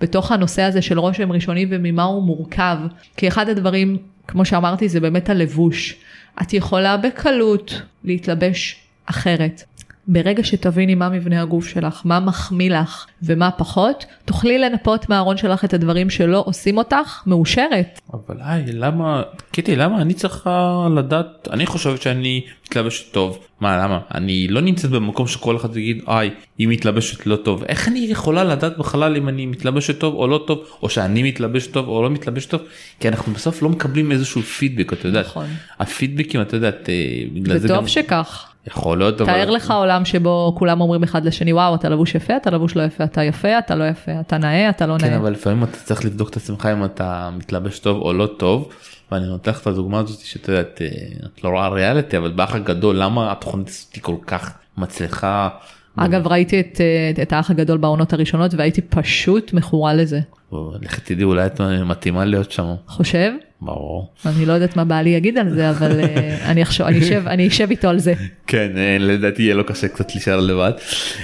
בתוך 0.00 0.32
הנושא 0.32 0.62
הזה 0.62 0.82
של 0.82 0.98
רושם 0.98 1.32
ראשוני 1.32 1.66
וממה 1.70 2.02
הוא 2.02 2.22
מורכב. 2.22 2.76
כי 3.16 3.28
אחד 3.28 3.48
הדברים, 3.48 3.98
כמו 4.28 4.44
שאמרתי, 4.44 4.88
זה 4.88 5.00
באמת 5.00 5.30
הלבוש. 5.30 5.96
את 6.42 6.52
יכולה 6.52 6.96
בקלות 6.96 7.82
להתלבש 8.04 8.76
אחרת. 9.06 9.64
ברגע 10.08 10.44
שתביני 10.44 10.94
מה 10.94 11.08
מבנה 11.08 11.42
הגוף 11.42 11.66
שלך, 11.66 12.02
מה 12.04 12.20
מחמיא 12.20 12.70
לך 12.70 13.06
ומה 13.22 13.50
פחות, 13.50 14.04
תוכלי 14.24 14.58
לנפות 14.58 15.08
מהארון 15.08 15.36
שלך 15.36 15.64
את 15.64 15.74
הדברים 15.74 16.10
שלא 16.10 16.42
עושים 16.46 16.78
אותך 16.78 17.22
מאושרת. 17.26 18.00
אבל 18.12 18.36
היי 18.40 18.72
למה 18.72 19.22
קטי 19.52 19.76
למה 19.76 20.02
אני 20.02 20.14
צריכה 20.14 20.86
לדעת 20.96 21.48
אני 21.50 21.66
חושבת 21.66 22.02
שאני 22.02 22.44
מתלבשת 22.66 23.12
טוב 23.12 23.38
מה 23.60 23.76
למה 23.84 23.98
אני 24.14 24.48
לא 24.48 24.60
נמצאת 24.60 24.90
במקום 24.90 25.26
שכל 25.26 25.56
אחד 25.56 25.76
יגיד 25.76 26.02
היי 26.06 26.30
היא 26.58 26.68
מתלבשת 26.68 27.26
לא 27.26 27.36
טוב 27.36 27.64
איך 27.64 27.88
אני 27.88 27.98
יכולה 27.98 28.44
לדעת 28.44 28.78
בכלל 28.78 29.16
אם 29.16 29.28
אני 29.28 29.46
מתלבשת 29.46 29.98
טוב 29.98 30.14
או 30.14 30.26
לא 30.26 30.44
טוב 30.46 30.64
או 30.82 30.88
שאני 30.88 31.22
מתלבש 31.22 31.66
טוב 31.66 31.88
או 31.88 32.02
לא 32.02 32.10
מתלבש 32.10 32.46
טוב 32.46 32.60
כי 33.00 33.08
אנחנו 33.08 33.32
בסוף 33.32 33.62
לא 33.62 33.68
מקבלים 33.68 34.12
איזשהו 34.12 34.42
פידבק 34.42 34.92
אתה 34.92 35.08
יודע 35.08 35.20
נכון. 35.20 35.46
הפידבקים 35.80 36.40
אתה 36.40 36.56
יודעת 36.56 36.88
אה, 36.88 36.94
בגלל 37.32 37.58
זה 37.58 37.66
וטוב 37.66 37.76
גם 37.76 37.88
שכך. 37.88 38.53
יכול 38.66 38.98
להיות 38.98 39.20
אבל 39.20 39.32
תאר 39.32 39.50
לך 39.50 39.70
עולם 39.70 40.04
שבו 40.04 40.54
כולם 40.58 40.80
אומרים 40.80 41.02
אחד 41.02 41.24
לשני 41.24 41.52
וואו 41.52 41.74
אתה 41.74 41.88
לבוש 41.88 42.14
יפה 42.14 42.36
אתה 42.36 42.50
לבוש 42.50 42.76
לא 42.76 42.82
יפה 42.82 43.04
אתה 43.04 43.22
יפה 43.22 43.58
אתה 43.58 43.74
לא 43.74 43.84
יפה 43.84 44.12
אתה 44.20 44.38
נאה 44.38 44.70
אתה 44.70 44.86
לא 44.86 44.96
כן 44.98 45.08
נאה. 45.08 45.16
אבל 45.16 45.32
לפעמים 45.32 45.64
אתה 45.64 45.76
צריך 45.76 46.04
לבדוק 46.04 46.30
את 46.30 46.36
עצמך 46.36 46.68
אם 46.72 46.84
אתה 46.84 47.30
מתלבש 47.36 47.78
טוב 47.78 48.02
או 48.02 48.12
לא 48.12 48.26
טוב 48.26 48.68
ואני 49.12 49.26
נותן 49.26 49.50
לך 49.50 49.60
את 49.60 49.66
הדוגמה 49.66 49.98
הזאת 49.98 50.20
שאת 50.20 50.48
יודעת 50.48 50.82
אה, 50.82 50.88
את 51.24 51.44
לא 51.44 51.48
רואה 51.48 51.68
ריאליטי 51.68 52.16
אבל 52.16 52.30
באח 52.30 52.54
הגדול 52.54 52.96
למה 52.96 53.32
התוכנית 53.32 53.68
הזאת 53.68 53.98
כל 54.00 54.16
כך 54.26 54.52
מצליחה. 54.78 55.48
אגב 55.96 56.26
ראיתי 56.26 56.60
את, 56.60 56.80
אה, 56.80 57.22
את 57.22 57.32
האח 57.32 57.50
הגדול 57.50 57.78
בעונות 57.78 58.12
הראשונות 58.12 58.54
והייתי 58.54 58.80
פשוט 58.80 59.52
מכורה 59.52 59.94
לזה. 59.94 60.20
לך 60.52 60.98
תדעי 60.98 61.24
אולי 61.24 61.46
את 61.46 61.60
מתאימה 61.60 62.24
להיות 62.24 62.52
שם. 62.52 62.74
חושב? 62.86 63.32
ברור. 63.60 64.12
אני 64.26 64.46
לא 64.46 64.52
יודעת 64.52 64.76
מה 64.76 64.84
בעלי 64.84 65.10
יגיד 65.10 65.38
על 65.38 65.50
זה 65.50 65.70
אבל 65.70 66.00
אה, 66.00 66.38
אני 66.50 66.62
אחשוב 66.62 66.86
אני 66.86 66.98
אשב 66.98 67.22
אני 67.26 67.48
אשב 67.48 67.70
איתו 67.70 67.88
על 67.88 67.98
זה. 67.98 68.14
כן 68.46 68.72
אה, 68.76 68.96
לדעתי 69.00 69.42
יהיה 69.42 69.54
לו 69.54 69.66
קשה 69.66 69.88
קצת 69.88 70.14
להישאר 70.14 70.40
לבד 70.40 70.72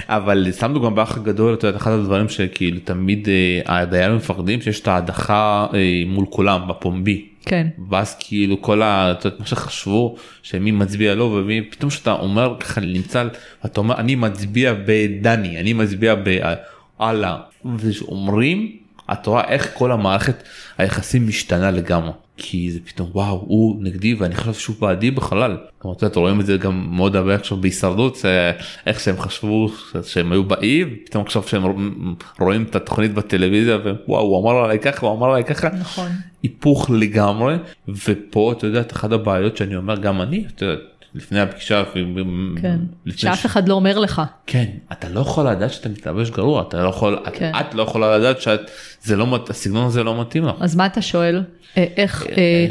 אבל 0.07 0.47
סתם 0.51 0.73
דוגמא 0.73 0.89
באח 0.89 1.17
הגדול 1.17 1.53
את 1.53 1.63
יודעת 1.63 1.81
אחד 1.81 1.91
הדברים 1.91 2.29
שכאילו 2.29 2.79
תמיד 2.83 3.27
אה, 3.29 3.81
הדיירים 3.81 4.15
מפחדים 4.15 4.61
שיש 4.61 4.79
את 4.79 4.87
ההדחה 4.87 5.67
מול 6.07 6.25
כולם 6.29 6.67
בפומבי. 6.67 7.25
כן. 7.45 7.67
ואז 7.89 8.15
כאילו 8.19 8.61
כל 8.61 8.81
ה... 8.81 9.11
את 9.11 9.25
יודעת, 9.25 9.39
מה 9.39 9.45
שחשבו 9.45 10.15
שמי 10.43 10.71
מצביע 10.71 11.15
לו 11.15 11.25
ומי 11.25 11.61
פתאום 11.61 11.91
שאתה 11.91 12.11
אומר 12.11 12.55
ככה 12.59 12.81
נמצא 12.81 13.27
אתה 13.65 13.81
אומר 13.81 13.97
אני 13.97 14.15
מצביע 14.15 14.73
בדני 14.85 15.59
אני 15.59 15.73
מצביע 15.73 16.15
באללה 16.15 17.37
ואומרים 17.65 18.80
את 19.11 19.27
רואה 19.27 19.43
איך 19.43 19.71
כל 19.73 19.91
המערכת 19.91 20.43
היחסים 20.77 21.27
משתנה 21.27 21.71
לגמרי 21.71 22.11
כי 22.37 22.71
זה 22.71 22.79
פתאום 22.85 23.09
וואו 23.13 23.43
הוא 23.47 23.83
נגדי 23.83 24.13
ואני 24.13 24.35
חושב 24.35 24.53
שהוא 24.53 24.75
בעדי 24.79 25.11
בחלל. 25.11 25.57
כמו 25.79 25.93
את 25.93 26.15
רואים 26.15 26.39
את 26.39 26.45
זה 26.45 26.57
גם 26.57 26.87
מאוד 26.89 27.15
הרבה 27.15 27.35
עכשיו 27.35 27.57
בהישרדות 27.57 28.15
זה 28.15 28.51
איך 28.85 28.99
שהם 28.99 29.17
חשבו 29.17 29.69
שהם 30.03 30.31
היו 30.31 30.43
באי 30.43 30.83
פתאום 31.05 31.23
עכשיו 31.25 31.43
שהם 31.43 31.63
רואים 32.39 32.63
את 32.63 32.75
התוכנית 32.75 33.13
בטלוויזיה 33.13 33.77
ווואו 34.07 34.21
הוא 34.21 34.41
אמר 34.41 34.63
עליי 34.63 34.79
ככה 34.79 35.05
הוא 35.05 35.17
אמר 35.17 35.29
עליי 35.29 35.43
ככה 35.43 35.69
נכון. 35.69 36.09
היפוך 36.43 36.89
לגמרי 36.89 37.55
ופה 37.87 38.53
אתה 38.57 38.67
יודע 38.67 38.81
אחת 38.93 39.11
הבעיות 39.11 39.57
שאני 39.57 39.75
אומר 39.75 39.95
גם 39.95 40.21
אני 40.21 40.45
את 40.55 40.61
יודעת, 40.61 40.79
לפני 41.15 41.39
הפגישה 41.39 41.83
כן. 42.61 42.77
לפני 43.05 43.21
שאף 43.21 43.45
אחד 43.45 43.69
לא 43.69 43.73
אומר 43.73 43.99
לך. 43.99 44.21
כן 44.47 44.65
אתה 44.91 45.09
לא 45.09 45.19
יכול 45.19 45.49
לדעת 45.49 45.73
שאתה 45.73 45.89
מתלבש 45.89 46.29
גרוע 46.29 46.61
אתה 46.61 46.83
לא 46.83 46.89
יכול 46.89 47.19
את, 47.27 47.33
כן. 47.33 47.51
את 47.59 47.73
לא 47.73 47.83
יכולה 47.83 48.17
לדעת 48.17 48.37
זה 49.01 49.15
לא 49.15 49.45
הסגנון 49.49 49.85
הזה 49.85 50.03
לא 50.03 50.21
מתאים 50.21 50.45
לך. 50.45 50.55
אז 50.59 50.75
מה 50.75 50.85
אתה 50.85 51.01
שואל? 51.01 51.43
אה, 51.77 51.85
איך 51.97 52.25
אה, 52.37 52.67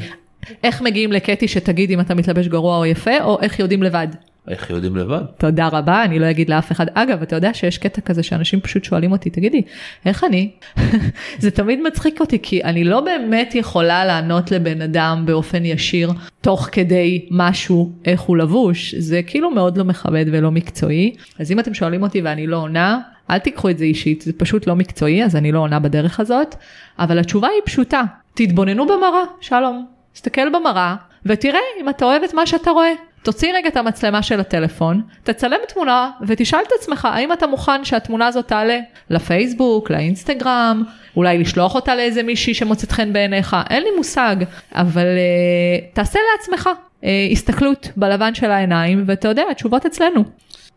איך 0.65 0.83
מגיעים 0.83 1.13
לקטי 1.13 1.49
שתגיד 1.49 1.91
אם 1.91 2.01
אתה 2.01 2.15
מתלבש 2.15 2.49
גרוע 2.49 2.77
או 2.77 2.87
יפה 2.87 3.21
או 3.21 3.41
איך 3.41 3.59
יודעים 3.59 3.83
לבד? 3.83 4.09
איך 4.49 4.71
יודעים 4.71 4.97
לבד? 4.97 5.21
תודה 5.39 5.69
רבה, 5.69 6.05
אני 6.05 6.19
לא 6.19 6.31
אגיד 6.31 6.51
לאף 6.51 6.73
אחד. 6.73 6.87
אגב, 6.95 7.23
אתה 7.23 7.37
יודע 7.37 7.55
שיש 7.55 7.79
קטע 7.79 8.01
כזה 8.01 8.23
שאנשים 8.23 8.61
פשוט 8.61 8.85
שואלים 8.85 9.13
אותי, 9.13 9.31
תגידי, 9.31 9.63
איך 10.07 10.25
אני? 10.25 10.51
זה 11.39 11.51
תמיד 11.51 11.81
מצחיק 11.83 12.21
אותי, 12.21 12.39
כי 12.43 12.65
אני 12.65 12.85
לא 12.85 13.01
באמת 13.01 13.55
יכולה 13.55 14.05
לענות 14.05 14.51
לבן 14.51 14.83
אדם 14.83 15.23
באופן 15.27 15.65
ישיר, 15.65 16.11
תוך 16.41 16.69
כדי 16.73 17.27
משהו, 17.31 17.93
איך 18.05 18.21
הוא 18.21 18.37
לבוש. 18.37 18.95
זה 18.95 19.23
כאילו 19.23 19.51
מאוד 19.51 19.77
לא 19.77 19.85
מכבד 19.85 20.25
ולא 20.33 20.51
מקצועי. 20.51 21.15
אז 21.39 21.53
אם 21.53 21.61
אתם 21.61 21.75
שואלים 21.75 22.03
אותי 22.03 22.23
ואני 22.23 22.47
לא 22.47 22.57
עונה, 22.57 23.01
אל 23.31 23.39
תיקחו 23.39 23.71
את 23.71 23.79
זה 23.79 23.85
אישית, 23.85 24.21
זה 24.23 24.33
פשוט 24.33 24.67
לא 24.67 24.77
מקצועי, 24.77 25.25
אז 25.25 25.37
אני 25.37 25.53
לא 25.53 25.59
עונה 25.59 25.79
בדרך 25.79 26.21
הזאת. 26.21 26.55
אבל 26.99 27.19
התשובה 27.19 27.49
היא 27.49 27.63
פשוטה, 27.65 28.03
תתבוננו 28.35 28.87
במראה, 28.87 29.25
שלום. 29.41 29.87
תסתכל 30.13 30.49
במראה, 30.49 30.97
ותראה 31.27 31.61
אם 31.81 31.89
אתה 31.89 32.05
אוהב 32.05 32.23
את 32.23 32.35
מה 32.35 32.47
שאתה 32.47 32.71
רואה. 32.71 32.93
תוציא 33.23 33.53
רגע 33.55 33.69
את 33.69 33.77
המצלמה 33.77 34.23
של 34.23 34.41
הטלפון, 34.41 35.03
תצלם 35.23 35.59
תמונה 35.69 36.11
ותשאל 36.27 36.61
את 36.67 36.73
עצמך 36.81 37.05
האם 37.05 37.33
אתה 37.33 37.47
מוכן 37.47 37.85
שהתמונה 37.85 38.27
הזאת 38.27 38.49
תעלה 38.49 38.79
לפייסבוק, 39.11 39.91
לאינסטגרם, 39.91 40.85
אולי 41.17 41.39
לשלוח 41.39 41.75
אותה 41.75 41.95
לאיזה 41.97 42.23
מישהי 42.23 42.55
שמוצאת 42.55 42.93
חן 42.93 43.13
בעיניך, 43.13 43.57
אין 43.71 43.83
לי 43.83 43.89
מושג, 43.97 44.37
אבל 44.73 45.07
uh, 45.07 45.95
תעשה 45.95 46.19
לעצמך 46.33 46.69
uh, 47.01 47.07
הסתכלות 47.33 47.89
בלבן 47.97 48.35
של 48.35 48.51
העיניים 48.51 49.05
ואתה 49.07 49.29
יודע, 49.29 49.43
התשובות 49.51 49.87
אצלנו. 49.87 50.25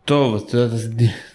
טוב 0.04 0.34
את 0.34 0.54
יודעת, 0.54 0.80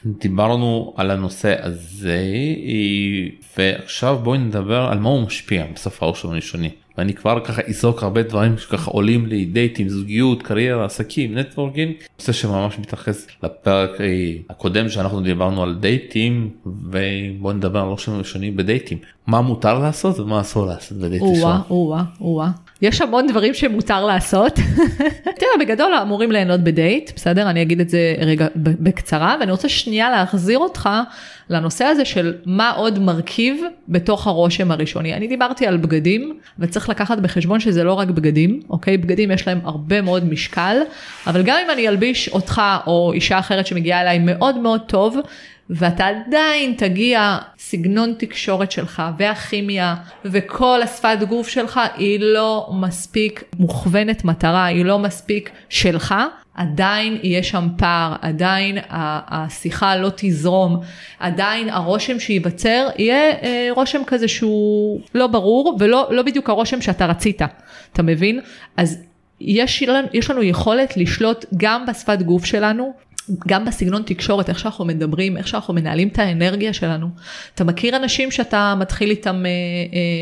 דיברנו 0.05 0.93
על 0.97 1.11
הנושא 1.11 1.55
הזה 1.59 2.23
אה, 2.67 3.29
ועכשיו 3.57 4.19
בואי 4.23 4.37
נדבר 4.37 4.87
על 4.91 4.99
מה 4.99 5.09
הוא 5.09 5.21
משפיע 5.21 5.65
בסוף 5.75 6.03
הרושם 6.03 6.29
הראשוני 6.29 6.69
ואני 6.99 7.13
כבר 7.13 7.39
ככה 7.43 7.61
אזרוק 7.61 8.03
הרבה 8.03 8.23
דברים 8.23 8.57
שככה 8.57 8.91
עולים 8.91 9.25
לי 9.25 9.45
דייטים 9.45 9.89
זוגיות 9.89 10.43
קריירה 10.43 10.85
עסקים 10.85 11.37
נטוורקינג. 11.37 11.93
נושא 12.19 12.31
שממש 12.31 12.79
מתייחס 12.79 13.27
לפרק 13.43 14.01
אה, 14.01 14.05
הקודם 14.49 14.89
שאנחנו 14.89 15.21
דיברנו 15.21 15.63
על 15.63 15.75
דייטים 15.79 16.49
ובוא 16.65 17.53
נדבר 17.53 17.79
על 17.79 17.87
רושם 17.87 18.17
ראשוני 18.17 18.51
בדייטים. 18.51 18.97
מה 19.27 19.41
מותר 19.41 19.79
לעשות 19.79 20.19
ומה 20.19 20.41
אסור 20.41 20.65
לעשות 20.65 20.97
בדייט 20.97 21.21
ראשון. 21.21 21.61
יש 22.81 23.01
המון 23.01 23.27
דברים 23.27 23.53
שמותר 23.53 24.05
לעשות. 24.05 24.59
תראה, 25.23 25.51
בגדול 25.59 25.93
אמורים 25.93 26.31
ליהנות 26.31 26.59
בדייט, 26.59 27.11
בסדר? 27.15 27.49
אני 27.49 27.61
אגיד 27.61 27.79
את 27.79 27.89
זה 27.89 28.15
רגע 28.19 28.47
בקצרה, 28.55 29.35
ואני 29.39 29.51
רוצה 29.51 29.69
שנייה 29.69 30.09
להחזיר 30.09 30.59
אותך 30.59 30.89
לנושא 31.49 31.85
הזה 31.85 32.05
של 32.05 32.33
מה 32.45 32.71
עוד 32.71 32.99
מרכיב 32.99 33.61
בתוך 33.87 34.27
הרושם 34.27 34.71
הראשוני. 34.71 35.13
אני 35.13 35.27
דיברתי 35.27 35.67
על 35.67 35.77
בגדים, 35.77 36.39
וצריך 36.59 36.89
לקחת 36.89 37.17
בחשבון 37.17 37.59
שזה 37.59 37.83
לא 37.83 37.93
רק 37.93 38.07
בגדים, 38.07 38.61
אוקיי? 38.69 38.97
בגדים 38.97 39.31
יש 39.31 39.47
להם 39.47 39.59
הרבה 39.63 40.01
מאוד 40.01 40.25
משקל, 40.25 40.77
אבל 41.27 41.43
גם 41.43 41.57
אם 41.65 41.71
אני 41.71 41.87
אלביש 41.87 42.29
אותך 42.29 42.61
או 42.87 43.11
אישה 43.13 43.39
אחרת 43.39 43.67
שמגיעה 43.67 44.01
אליי 44.01 44.19
מאוד 44.19 44.57
מאוד 44.57 44.81
טוב, 44.87 45.17
ואתה 45.69 46.07
עדיין 46.07 46.73
תגיע, 46.77 47.37
סגנון 47.57 48.13
תקשורת 48.17 48.71
שלך 48.71 49.03
והכימיה 49.17 49.95
וכל 50.25 50.81
השפת 50.83 51.17
גוף 51.29 51.47
שלך 51.47 51.79
היא 51.95 52.19
לא 52.19 52.69
מספיק 52.73 53.43
מוכוונת 53.59 54.25
מטרה, 54.25 54.65
היא 54.65 54.85
לא 54.85 54.99
מספיק 54.99 55.49
שלך, 55.69 56.15
עדיין 56.53 57.19
יהיה 57.23 57.43
שם 57.43 57.67
פער, 57.77 58.15
עדיין 58.21 58.77
השיחה 58.89 59.95
לא 59.95 60.09
תזרום, 60.15 60.79
עדיין 61.19 61.69
הרושם 61.69 62.19
שייווצר 62.19 62.87
יהיה 62.97 63.31
אה, 63.43 63.67
רושם 63.71 64.01
כזה 64.07 64.27
שהוא 64.27 65.01
לא 65.15 65.27
ברור 65.27 65.77
ולא 65.79 66.07
לא 66.11 66.23
בדיוק 66.23 66.49
הרושם 66.49 66.81
שאתה 66.81 67.05
רצית, 67.05 67.41
אתה 67.93 68.03
מבין? 68.03 68.39
אז 68.77 69.03
יש, 69.41 69.83
יש 70.13 70.29
לנו 70.29 70.43
יכולת 70.43 70.97
לשלוט 70.97 71.45
גם 71.57 71.85
בשפת 71.85 72.21
גוף 72.21 72.45
שלנו 72.45 72.93
גם 73.47 73.65
בסגנון 73.65 74.01
תקשורת, 74.05 74.49
איך 74.49 74.59
שאנחנו 74.59 74.85
מדברים, 74.85 75.37
איך 75.37 75.47
שאנחנו 75.47 75.73
מנהלים 75.73 76.07
את 76.07 76.19
האנרגיה 76.19 76.73
שלנו. 76.73 77.07
אתה 77.55 77.63
מכיר 77.63 77.95
אנשים 77.95 78.31
שאתה 78.31 78.75
מתחיל 78.77 79.09
איתם 79.09 79.35
אה, 79.45 79.51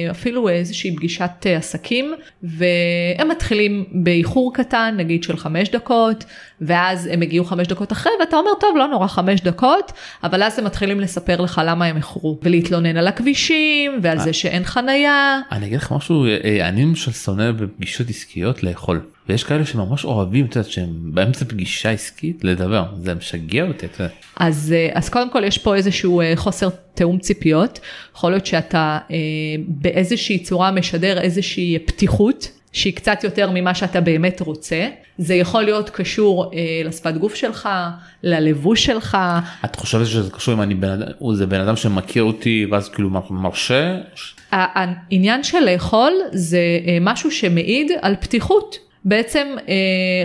אה, 0.07 0.11
אפילו 0.11 0.49
איזושהי 0.49 0.95
פגישת 0.95 1.31
אה, 1.45 1.57
עסקים, 1.57 2.13
והם 2.43 3.27
מתחילים 3.29 3.85
באיחור 3.91 4.53
קטן, 4.53 4.95
נגיד 4.97 5.23
של 5.23 5.37
חמש 5.37 5.69
דקות, 5.69 6.25
ואז 6.61 7.09
הם 7.11 7.21
הגיעו 7.21 7.45
חמש 7.45 7.67
דקות 7.67 7.91
אחרי, 7.91 8.11
ואתה 8.19 8.37
אומר, 8.37 8.51
טוב, 8.59 8.77
לא 8.77 8.87
נורא 8.87 9.07
חמש 9.07 9.41
דקות, 9.41 9.91
אבל 10.23 10.43
אז 10.43 10.59
הם 10.59 10.65
מתחילים 10.65 10.99
לספר 10.99 11.41
לך 11.41 11.61
למה 11.65 11.85
הם 11.85 11.97
איחרו, 11.97 12.39
ולהתלונן 12.43 12.97
על 12.97 13.07
הכבישים, 13.07 13.99
ועל 14.01 14.19
זה 14.19 14.33
שאין 14.33 14.63
חנייה. 14.63 15.39
אני 15.51 15.65
אגיד 15.65 15.77
לך 15.77 15.91
משהו, 15.91 16.25
אני 16.61 16.83
למשל 16.83 17.11
שונא 17.11 17.51
בפגישות 17.51 18.09
עסקיות 18.09 18.63
לאכול. 18.63 19.01
ויש 19.29 19.43
כאלה 19.43 19.65
שממש 19.65 20.05
אוהבים 20.05 20.45
את 20.45 20.55
יודעת 20.55 20.71
שהם 20.71 20.87
באמצע 21.03 21.45
פגישה 21.45 21.91
עסקית 21.91 22.43
לדבר 22.43 22.85
זה 22.97 23.13
משגע 23.13 23.63
אותי. 23.67 23.85
את 23.85 23.99
יודעת. 23.99 24.11
אז 24.35 24.73
אז 24.93 25.09
קודם 25.09 25.31
כל 25.31 25.43
יש 25.43 25.57
פה 25.57 25.75
איזשהו 25.75 26.21
חוסר 26.35 26.69
תיאום 26.93 27.19
ציפיות 27.19 27.79
יכול 28.15 28.31
להיות 28.31 28.45
שאתה 28.45 28.99
אה, 29.11 29.15
באיזושהי 29.67 30.39
צורה 30.39 30.71
משדר 30.71 31.21
איזושהי 31.21 31.79
פתיחות 31.85 32.51
שהיא 32.71 32.93
קצת 32.93 33.23
יותר 33.23 33.49
ממה 33.53 33.75
שאתה 33.75 34.01
באמת 34.01 34.41
רוצה. 34.41 34.87
זה 35.17 35.35
יכול 35.35 35.63
להיות 35.63 35.89
קשור 35.89 36.51
אה, 36.53 36.81
לשפת 36.85 37.13
גוף 37.13 37.35
שלך, 37.35 37.69
ללבוש 38.23 38.85
שלך. 38.85 39.17
את 39.65 39.75
חושבת 39.75 40.05
שזה 40.05 40.31
קשור 40.31 40.53
אם 40.53 40.61
אני 40.61 40.75
בן 40.75 40.89
אדם, 40.89 41.33
זה 41.33 41.45
בן 41.45 41.59
אדם 41.59 41.75
שמכיר 41.75 42.23
אותי 42.23 42.65
ואז 42.71 42.89
כאילו 42.89 43.09
מרשה? 43.29 43.95
העניין 44.51 45.43
של 45.43 45.59
לאכול 45.59 46.13
זה 46.31 46.59
אה, 46.87 46.97
משהו 47.01 47.31
שמעיד 47.31 47.91
על 48.01 48.15
פתיחות. 48.19 48.86
בעצם 49.05 49.47
אה, 49.67 49.73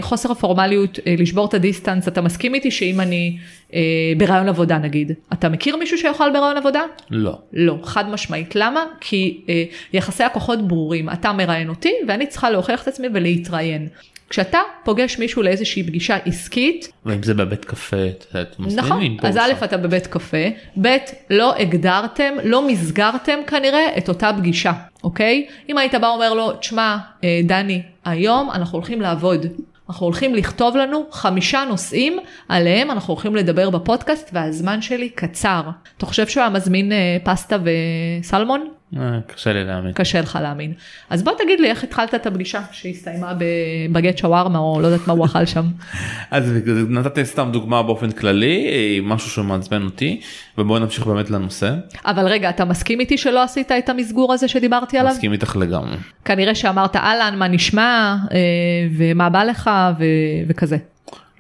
חוסר 0.00 0.32
הפורמליות, 0.32 0.98
אה, 1.06 1.14
לשבור 1.18 1.46
את 1.46 1.54
הדיסטנס, 1.54 2.08
אתה 2.08 2.20
מסכים 2.20 2.54
איתי 2.54 2.70
שאם 2.70 3.00
אני 3.00 3.38
אה, 3.74 3.80
ברעיון 4.16 4.48
עבודה 4.48 4.78
נגיד, 4.78 5.12
אתה 5.32 5.48
מכיר 5.48 5.76
מישהו 5.76 5.98
שיכול 5.98 6.30
ברעיון 6.32 6.56
עבודה? 6.56 6.82
לא. 7.10 7.38
לא, 7.52 7.78
חד 7.84 8.08
משמעית. 8.10 8.56
למה? 8.56 8.84
כי 9.00 9.40
אה, 9.48 9.64
יחסי 9.92 10.24
הכוחות 10.24 10.68
ברורים, 10.68 11.10
אתה 11.10 11.32
מראיין 11.32 11.68
אותי 11.68 11.92
ואני 12.08 12.26
צריכה 12.26 12.50
להוכיח 12.50 12.82
את 12.82 12.88
עצמי 12.88 13.06
ולהתראיין. 13.14 13.88
כשאתה 14.32 14.58
פוגש 14.84 15.18
מישהו 15.18 15.42
לאיזושהי 15.42 15.82
פגישה 15.82 16.16
עסקית, 16.16 16.92
ואם 17.06 17.22
זה 17.22 17.34
בבית 17.34 17.64
קפה, 17.64 18.06
את 18.06 18.54
נכון, 18.58 19.16
אז 19.22 19.36
א' 19.36 19.64
אתה 19.64 19.76
בבית 19.76 20.06
קפה, 20.06 20.48
ב' 20.80 20.96
לא 21.30 21.56
הגדרתם, 21.56 22.34
לא 22.44 22.68
מסגרתם 22.68 23.38
כנראה 23.46 23.98
את 23.98 24.08
אותה 24.08 24.30
פגישה, 24.38 24.72
אוקיי? 25.04 25.46
אם 25.68 25.78
היית 25.78 25.94
בא 25.94 26.08
אומר 26.08 26.34
לו, 26.34 26.52
תשמע, 26.52 26.96
אה, 27.24 27.40
דני, 27.44 27.82
היום 28.04 28.50
אנחנו 28.50 28.78
הולכים 28.78 29.00
לעבוד. 29.00 29.46
אנחנו 29.88 30.06
הולכים 30.06 30.34
לכתוב 30.34 30.76
לנו 30.76 31.04
חמישה 31.10 31.64
נושאים 31.68 32.18
עליהם 32.48 32.90
אנחנו 32.90 33.14
הולכים 33.14 33.36
לדבר 33.36 33.70
בפודקאסט 33.70 34.30
והזמן 34.32 34.82
שלי 34.82 35.08
קצר. 35.08 35.62
אתה 35.96 36.06
חושב 36.06 36.26
שהוא 36.26 36.40
היה 36.40 36.50
מזמין 36.50 36.92
אה, 36.92 37.16
פסטה 37.24 37.56
וסלמון? 38.20 38.68
אה, 38.98 39.18
קשה 39.26 39.52
לי 39.52 39.64
להאמין. 39.64 39.92
קשה 39.92 40.20
לך 40.20 40.38
להאמין. 40.42 40.72
אז 41.10 41.22
בוא 41.22 41.32
תגיד 41.38 41.60
לי 41.60 41.70
איך 41.70 41.84
התחלת 41.84 42.14
את 42.14 42.26
הפגישה 42.26 42.60
שהסתיימה 42.72 43.32
בבגט 43.38 44.18
שווארמה 44.18 44.58
או 44.58 44.80
לא 44.80 44.86
יודעת 44.86 45.08
מה 45.08 45.12
הוא 45.12 45.24
אכל 45.24 45.46
שם. 45.46 45.64
אז 46.30 46.52
נתתי 46.88 47.24
סתם 47.24 47.48
דוגמה 47.52 47.82
באופן 47.82 48.10
כללי 48.10 48.70
משהו 49.02 49.30
שמעצבן 49.30 49.82
אותי 49.82 50.20
ובואו 50.58 50.78
נמשיך 50.78 51.06
באמת 51.06 51.30
לנושא. 51.30 51.74
אבל 52.04 52.26
רגע 52.26 52.50
אתה 52.50 52.64
מסכים 52.64 53.00
איתי 53.00 53.18
שלא 53.18 53.42
עשית 53.42 53.72
את 53.72 53.88
המסגור 53.88 54.32
הזה 54.32 54.48
שדיברתי 54.48 54.98
עליו? 54.98 55.12
מסכים 55.12 55.32
איתך 55.32 55.56
לגמרי. 55.56 55.96
כנראה 56.24 56.54
שאמרת 56.54 56.96
אהלן 56.96 57.38
מה 57.38 57.48
נשמע 57.48 58.16
אה, 58.32 58.38
ומה 58.96 59.30
בא 59.30 59.44
לך 59.44 59.70
וכזה. 60.48 60.76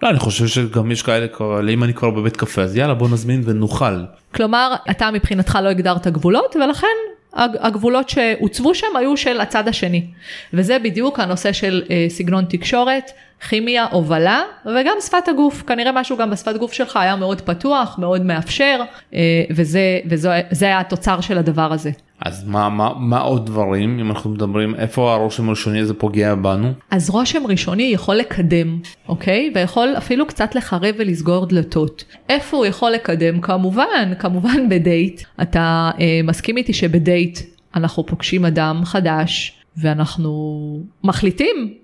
לא, 0.02 0.10
אני 0.10 0.18
חושב 0.18 0.46
שגם 0.46 0.90
יש 0.90 1.02
כאלה, 1.02 1.26
אם 1.70 1.84
אני 1.84 1.94
כבר 1.94 2.10
בבית 2.10 2.36
קפה 2.36 2.62
אז 2.62 2.76
יאללה 2.76 2.94
בוא 2.94 3.08
נזמין 3.08 3.42
ונאכל. 3.44 4.04
כלומר 4.34 4.74
אתה 4.90 5.10
מבחינתך 5.10 5.58
לא 5.62 5.68
הגדרת 5.68 6.06
גבולות 6.06 6.56
ולכן 6.56 6.86
הגבולות 7.34 8.08
שהוצבו 8.08 8.74
שם 8.74 8.96
היו 8.98 9.16
של 9.16 9.40
הצד 9.40 9.68
השני. 9.68 10.06
וזה 10.52 10.78
בדיוק 10.78 11.20
הנושא 11.20 11.52
של 11.52 11.82
אה, 11.90 12.06
סגנון 12.08 12.44
תקשורת, 12.44 13.10
כימיה, 13.48 13.86
הובלה 13.90 14.42
וגם 14.66 14.96
שפת 15.00 15.28
הגוף. 15.28 15.62
כנראה 15.62 15.92
משהו 15.92 16.16
גם 16.16 16.30
בשפת 16.30 16.56
גוף 16.56 16.72
שלך 16.72 16.96
היה 16.96 17.16
מאוד 17.16 17.40
פתוח, 17.40 17.98
מאוד 17.98 18.24
מאפשר, 18.24 18.80
אה, 19.14 19.20
וזה, 19.50 20.00
וזה 20.06 20.66
היה 20.66 20.80
התוצר 20.80 21.20
של 21.20 21.38
הדבר 21.38 21.72
הזה. 21.72 21.90
אז 22.24 22.44
מה, 22.44 22.68
מה, 22.68 22.92
מה 22.96 23.20
עוד 23.20 23.46
דברים 23.46 23.98
אם 23.98 24.10
אנחנו 24.10 24.30
מדברים 24.30 24.74
איפה 24.74 25.12
הרושם 25.12 25.46
הראשוני 25.46 25.80
הזה 25.80 25.94
פוגע 25.94 26.34
בנו? 26.34 26.72
אז 26.90 27.10
רושם 27.10 27.46
ראשוני 27.46 27.82
יכול 27.82 28.16
לקדם 28.16 28.78
אוקיי 29.08 29.52
ויכול 29.54 29.94
אפילו 29.98 30.26
קצת 30.26 30.54
לחרב 30.54 30.94
ולסגור 30.98 31.46
דלתות. 31.46 32.04
איפה 32.28 32.56
הוא 32.56 32.66
יכול 32.66 32.90
לקדם? 32.90 33.40
כמובן 33.40 34.12
כמובן 34.18 34.68
בדייט. 34.68 35.22
אתה 35.42 35.90
אה, 36.00 36.20
מסכים 36.24 36.56
איתי 36.56 36.72
שבדייט 36.72 37.38
אנחנו 37.74 38.06
פוגשים 38.06 38.44
אדם 38.44 38.80
חדש 38.84 39.58
ואנחנו 39.76 40.80
מחליטים 41.04 41.74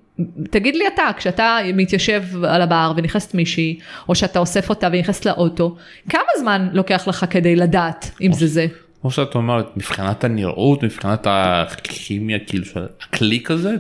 תגיד 0.50 0.76
לי 0.76 0.84
אתה, 0.94 1.10
כשאתה 1.16 1.58
מתיישב 1.74 2.22
על 2.44 2.62
הבר 2.62 2.92
ונכנסת 2.96 3.34
מישהי, 3.34 3.78
או 4.08 4.14
שאתה 4.14 4.38
אוסף 4.38 4.70
אותה 4.70 4.88
ונכנסת 4.92 5.26
לאוטו, 5.26 5.76
כמה 6.08 6.28
זמן 6.38 6.68
לוקח 6.72 7.08
לך 7.08 7.26
כדי 7.30 7.56
לדעת 7.56 8.10
אם 8.20 8.32
זה 8.32 8.46
זה? 8.46 8.66
כמו 9.00 9.10
שאת 9.10 9.34
אומרת 9.34 9.76
מבחינת 9.76 10.24
הנראות 10.24 10.82
מבחינת 10.82 11.26
הכימיה 11.30 12.38
כאילו 12.38 12.64
של 12.64 12.86
הקליק 13.00 13.50
הזה 13.50 13.74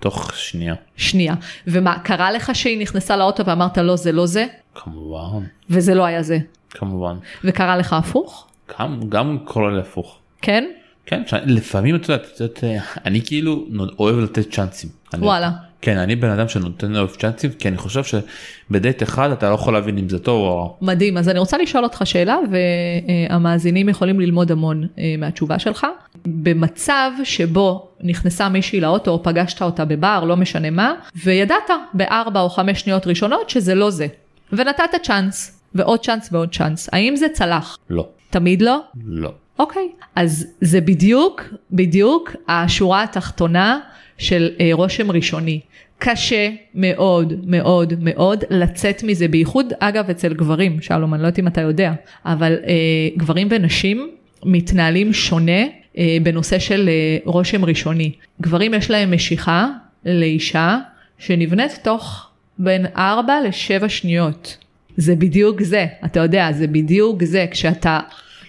תוך 0.00 0.32
שנייה. 0.36 0.74
שנייה 0.96 1.34
ומה 1.66 1.98
קרה 1.98 2.32
לך 2.32 2.50
שהיא 2.54 2.80
נכנסה 2.80 3.16
לאוטו 3.16 3.46
ואמרת 3.46 3.78
לא 3.78 3.96
זה 3.96 4.12
לא 4.12 4.26
זה? 4.26 4.46
כמובן. 4.74 5.44
וזה 5.70 5.94
לא 5.94 6.04
היה 6.04 6.22
זה? 6.22 6.38
כמובן. 6.70 7.16
וקרה 7.44 7.76
לך 7.76 7.92
הפוך? 7.92 8.46
גם 8.80 9.00
גם 9.08 9.38
קורה 9.44 9.70
לי 9.70 9.80
הפוך. 9.80 10.18
כן? 10.42 10.64
כן 11.06 11.22
לפעמים 11.46 11.96
את 11.96 12.08
יודעת 12.08 12.64
אני 13.04 13.20
כאילו 13.24 13.66
אוהב 13.98 14.18
לתת 14.18 14.50
צ'אנסים. 14.50 14.90
וואלה. 15.18 15.50
כן 15.84 15.98
אני 15.98 16.16
בן 16.16 16.30
אדם 16.30 16.48
שנותן 16.48 16.92
לו 16.92 17.08
צ'אנסים 17.08 17.50
כי 17.52 17.68
אני 17.68 17.76
חושב 17.76 18.02
שבדייט 18.04 19.02
אחד 19.02 19.30
אתה 19.30 19.50
לא 19.50 19.54
יכול 19.54 19.74
להבין 19.74 19.98
אם 19.98 20.08
זה 20.08 20.18
טוב 20.18 20.40
או... 20.40 20.62
רע. 20.62 20.68
מדהים 20.80 21.16
אז 21.16 21.28
אני 21.28 21.38
רוצה 21.38 21.58
לשאול 21.58 21.84
אותך 21.84 22.02
שאלה 22.04 22.38
והמאזינים 22.50 23.88
יכולים 23.88 24.20
ללמוד 24.20 24.52
המון 24.52 24.86
אה, 24.98 25.14
מהתשובה 25.18 25.58
שלך. 25.58 25.86
במצב 26.26 27.10
שבו 27.24 27.88
נכנסה 28.00 28.48
מישהי 28.48 28.80
לאוטו 28.80 29.10
או 29.10 29.22
פגשת 29.22 29.62
אותה 29.62 29.84
בבר 29.84 30.24
לא 30.24 30.36
משנה 30.36 30.70
מה 30.70 30.94
וידעת 31.24 31.70
בארבע 31.94 32.40
או 32.40 32.48
חמש 32.48 32.80
שניות 32.80 33.06
ראשונות 33.06 33.50
שזה 33.50 33.74
לא 33.74 33.90
זה 33.90 34.06
ונתת 34.52 34.90
צ'אנס 35.02 35.60
ועוד 35.74 36.04
צ'אנס 36.04 36.28
ועוד 36.32 36.54
צ'אנס 36.54 36.88
האם 36.92 37.16
זה 37.16 37.26
צלח? 37.32 37.78
לא. 37.90 38.08
תמיד 38.30 38.62
לא? 38.62 38.80
לא. 39.06 39.32
אוקיי 39.58 39.88
אז 40.16 40.46
זה 40.60 40.80
בדיוק 40.80 41.42
בדיוק 41.72 42.30
השורה 42.48 43.02
התחתונה 43.02 43.80
של 44.18 44.50
אה, 44.60 44.70
רושם 44.72 45.10
ראשוני. 45.10 45.60
קשה 45.98 46.50
מאוד 46.74 47.32
מאוד 47.46 47.92
מאוד 48.00 48.44
לצאת 48.50 49.02
מזה, 49.02 49.28
בייחוד 49.28 49.72
אגב 49.78 50.10
אצל 50.10 50.34
גברים, 50.34 50.80
שלום, 50.80 51.14
אני 51.14 51.22
לא 51.22 51.26
יודעת 51.26 51.38
אם 51.38 51.46
אתה 51.46 51.60
יודע, 51.60 51.92
אבל 52.24 52.56
אה, 52.66 52.74
גברים 53.16 53.48
ונשים 53.50 54.10
מתנהלים 54.44 55.12
שונה 55.12 55.62
אה, 55.98 56.16
בנושא 56.22 56.58
של 56.58 56.88
אה, 56.88 57.18
רושם 57.24 57.64
ראשוני. 57.64 58.12
גברים 58.40 58.74
יש 58.74 58.90
להם 58.90 59.14
משיכה 59.14 59.68
לאישה 60.04 60.78
שנבנית 61.18 61.78
תוך 61.82 62.28
בין 62.58 62.86
4 62.96 63.40
ל-7 63.40 63.88
שניות. 63.88 64.56
זה 64.96 65.16
בדיוק 65.16 65.62
זה, 65.62 65.86
אתה 66.04 66.20
יודע, 66.20 66.52
זה 66.52 66.66
בדיוק 66.66 67.24
זה, 67.24 67.46
כשאתה 67.50 68.00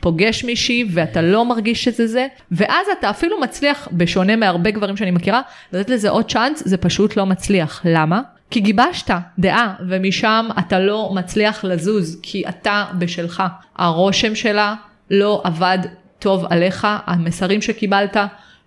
פוגש 0.06 0.44
מישהי 0.44 0.86
ואתה 0.90 1.22
לא 1.22 1.46
מרגיש 1.46 1.84
שזה 1.84 2.08
זה, 2.08 2.28
ואז 2.52 2.88
אתה 3.00 3.10
אפילו 3.10 3.40
מצליח, 3.42 3.88
בשונה 3.92 4.36
מהרבה 4.36 4.72
גברים 4.72 4.98
שאני 4.98 5.12
מכירה, 5.12 5.42
לתת 5.74 5.90
לזה 5.90 6.10
עוד 6.10 6.32
צ'אנס, 6.32 6.64
זה 6.66 6.78
פשוט 6.78 7.18
לא 7.18 7.26
מצליח. 7.26 7.82
למה? 7.86 8.22
כי 8.50 8.60
גיבשת 8.60 9.12
דעה 9.40 9.74
ומשם 9.88 10.48
אתה 10.60 10.80
לא 10.80 11.12
מצליח 11.16 11.64
לזוז 11.64 12.20
כי 12.24 12.44
אתה 12.50 12.86
בשלך. 12.98 13.44
הרושם 13.76 14.36
שלה 14.36 14.76
לא 15.12 15.42
עבד 15.44 15.80
טוב 16.20 16.46
עליך, 16.50 16.88
המסרים 17.06 17.62
שקיבלת 17.62 18.18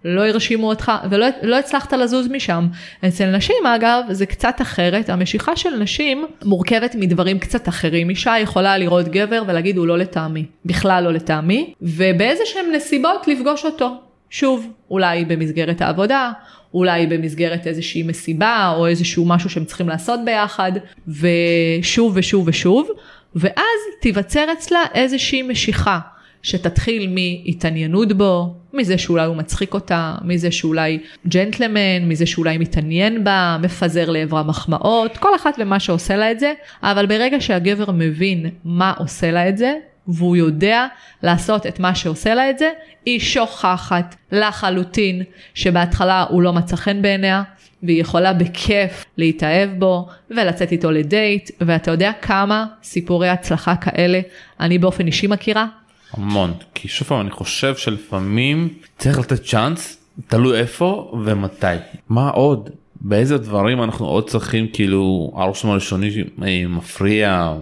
לא 0.05 0.27
הרשימו 0.29 0.69
אותך 0.69 0.93
ולא 1.11 1.27
לא 1.43 1.59
הצלחת 1.59 1.93
לזוז 1.93 2.29
משם. 2.29 2.67
אצל 3.09 3.27
נשים 3.27 3.67
אגב 3.67 4.03
זה 4.11 4.27
קצת 4.27 4.61
אחרת, 4.63 5.09
המשיכה 5.09 5.57
של 5.57 5.77
נשים 5.77 6.27
מורכבת 6.45 6.95
מדברים 6.95 7.39
קצת 7.39 7.69
אחרים. 7.69 8.11
אישה 8.11 8.35
יכולה 8.41 8.79
לראות 8.79 9.09
גבר 9.09 9.43
ולהגיד 9.47 9.77
הוא 9.77 9.87
לא 9.87 9.99
לטעמי, 9.99 10.45
בכלל 10.65 11.05
לא 11.05 11.13
לטעמי, 11.13 11.75
ובאיזה 11.83 12.43
שהם 12.47 12.67
נסיבות 12.75 13.29
לפגוש 13.29 13.65
אותו. 13.65 13.95
שוב, 14.31 14.67
אולי 14.91 15.25
במסגרת 15.25 15.81
העבודה, 15.81 16.33
אולי 16.75 17.07
במסגרת 17.07 17.67
איזושהי 17.67 18.03
מסיבה 18.03 18.73
או 18.77 18.87
איזשהו 18.87 19.25
משהו 19.27 19.51
שהם 19.51 19.65
צריכים 19.65 19.89
לעשות 19.89 20.21
ביחד, 20.25 20.73
ושוב 21.09 22.13
ושוב 22.17 22.49
ושוב, 22.49 22.89
ואז 23.35 23.81
תיווצר 24.01 24.53
אצלה 24.53 24.83
איזושהי 24.95 25.43
משיכה. 25.43 25.99
שתתחיל 26.43 27.15
מהתעניינות 27.15 28.13
בו, 28.13 28.55
מזה 28.73 28.99
שאולי 28.99 29.27
הוא 29.27 29.37
מצחיק 29.37 29.75
אותה, 29.75 30.15
מזה 30.25 30.51
שאולי 30.51 30.99
ג'נטלמן, 31.29 32.09
מזה 32.09 32.27
שאולי 32.27 32.59
מתעניין 32.59 33.25
בה, 33.25 33.57
מפזר 33.63 34.11
לעברה 34.11 34.43
מחמאות, 34.43 35.17
כל 35.17 35.35
אחת 35.37 35.55
ומה 35.59 35.81
שעושה 35.81 36.17
לה 36.17 36.31
את 36.31 36.41
זה, 36.41 36.53
אבל 36.83 37.07
ברגע 37.07 37.41
שהגבר 37.41 37.91
מבין 37.91 38.51
מה 38.65 38.93
עושה 38.99 39.31
לה 39.31 39.49
את 39.49 39.59
זה, 39.59 39.75
והוא 40.09 40.37
יודע 40.37 40.87
לעשות 41.23 41.67
את 41.67 41.81
מה 41.81 41.95
שעושה 41.95 42.35
לה 42.35 42.51
את 42.51 42.59
זה, 42.59 42.71
היא 43.07 43.21
שוכחת 43.21 44.15
לחלוטין 44.33 45.23
שבהתחלה 45.55 46.25
הוא 46.29 46.43
לא 46.43 46.53
מצא 46.53 46.77
חן 46.77 47.03
בעיניה, 47.03 47.43
והיא 47.83 48.01
יכולה 48.01 48.33
בכיף 48.33 49.05
להתאהב 49.17 49.71
בו 49.79 50.09
ולצאת 50.31 50.73
איתו 50.73 50.91
לדייט, 50.91 51.51
ואתה 51.61 51.91
יודע 51.91 52.13
כמה 52.23 52.67
סיפורי 52.83 53.29
הצלחה 53.29 53.77
כאלה 53.77 54.21
אני 54.61 54.79
באופן 54.79 55.07
אישי 55.07 55.27
מכירה, 55.27 55.67
המון 56.13 56.53
כי 56.75 56.89
שוב 56.89 57.09
פעם 57.09 57.21
אני 57.21 57.31
חושב 57.31 57.77
שלפעמים 57.77 58.69
צריך 58.99 59.19
לתת 59.19 59.45
צ'אנס 59.45 59.99
תלוי 60.29 60.59
איפה 60.59 61.13
ומתי. 61.25 61.67
מה 62.09 62.31
עוד? 62.31 62.71
באיזה 63.01 63.39
דברים 63.39 63.83
אנחנו 63.83 64.07
עוד 64.07 64.29
צריכים 64.29 64.69
כאילו 64.73 65.33
הרושם 65.37 65.69
הראשוני 65.69 66.25
מפריע 66.69 67.53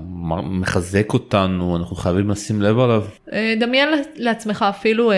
מחזק 0.42 1.12
אותנו 1.12 1.76
אנחנו 1.76 1.96
חייבים 1.96 2.30
לשים 2.30 2.62
לב 2.62 2.78
עליו. 2.78 3.04
אה, 3.32 3.54
דמיין 3.60 3.88
לעצמך 4.16 4.64
אפילו 4.68 5.12
אה, 5.12 5.16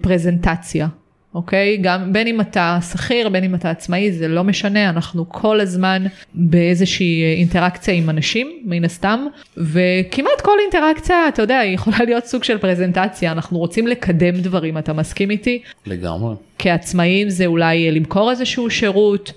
פרזנטציה 0.00 0.88
אוקיי? 1.34 1.76
גם 1.76 2.12
בין 2.12 2.26
אם 2.26 2.40
אתה 2.40 2.78
שכיר, 2.92 3.28
בין 3.28 3.44
אם 3.44 3.54
אתה 3.54 3.70
עצמאי, 3.70 4.12
זה 4.12 4.28
לא 4.28 4.44
משנה, 4.44 4.88
אנחנו 4.88 5.28
כל 5.28 5.60
הזמן 5.60 6.04
באיזושהי 6.34 7.34
אינטראקציה 7.36 7.94
עם 7.94 8.10
אנשים, 8.10 8.52
מן 8.64 8.84
הסתם, 8.84 9.26
וכמעט 9.56 10.40
כל 10.42 10.56
אינטראקציה, 10.62 11.28
אתה 11.28 11.42
יודע, 11.42 11.58
היא 11.58 11.74
יכולה 11.74 11.96
להיות 12.06 12.24
סוג 12.24 12.44
של 12.44 12.58
פרזנטציה, 12.58 13.32
אנחנו 13.32 13.58
רוצים 13.58 13.86
לקדם 13.86 14.34
דברים, 14.34 14.78
אתה 14.78 14.92
מסכים 14.92 15.30
איתי? 15.30 15.62
לגמרי. 15.86 16.34
כעצמאים 16.58 17.30
זה 17.30 17.46
אולי 17.46 17.90
למכור 17.90 18.30
איזשהו 18.30 18.70
שירות, 18.70 19.32
אה, 19.32 19.34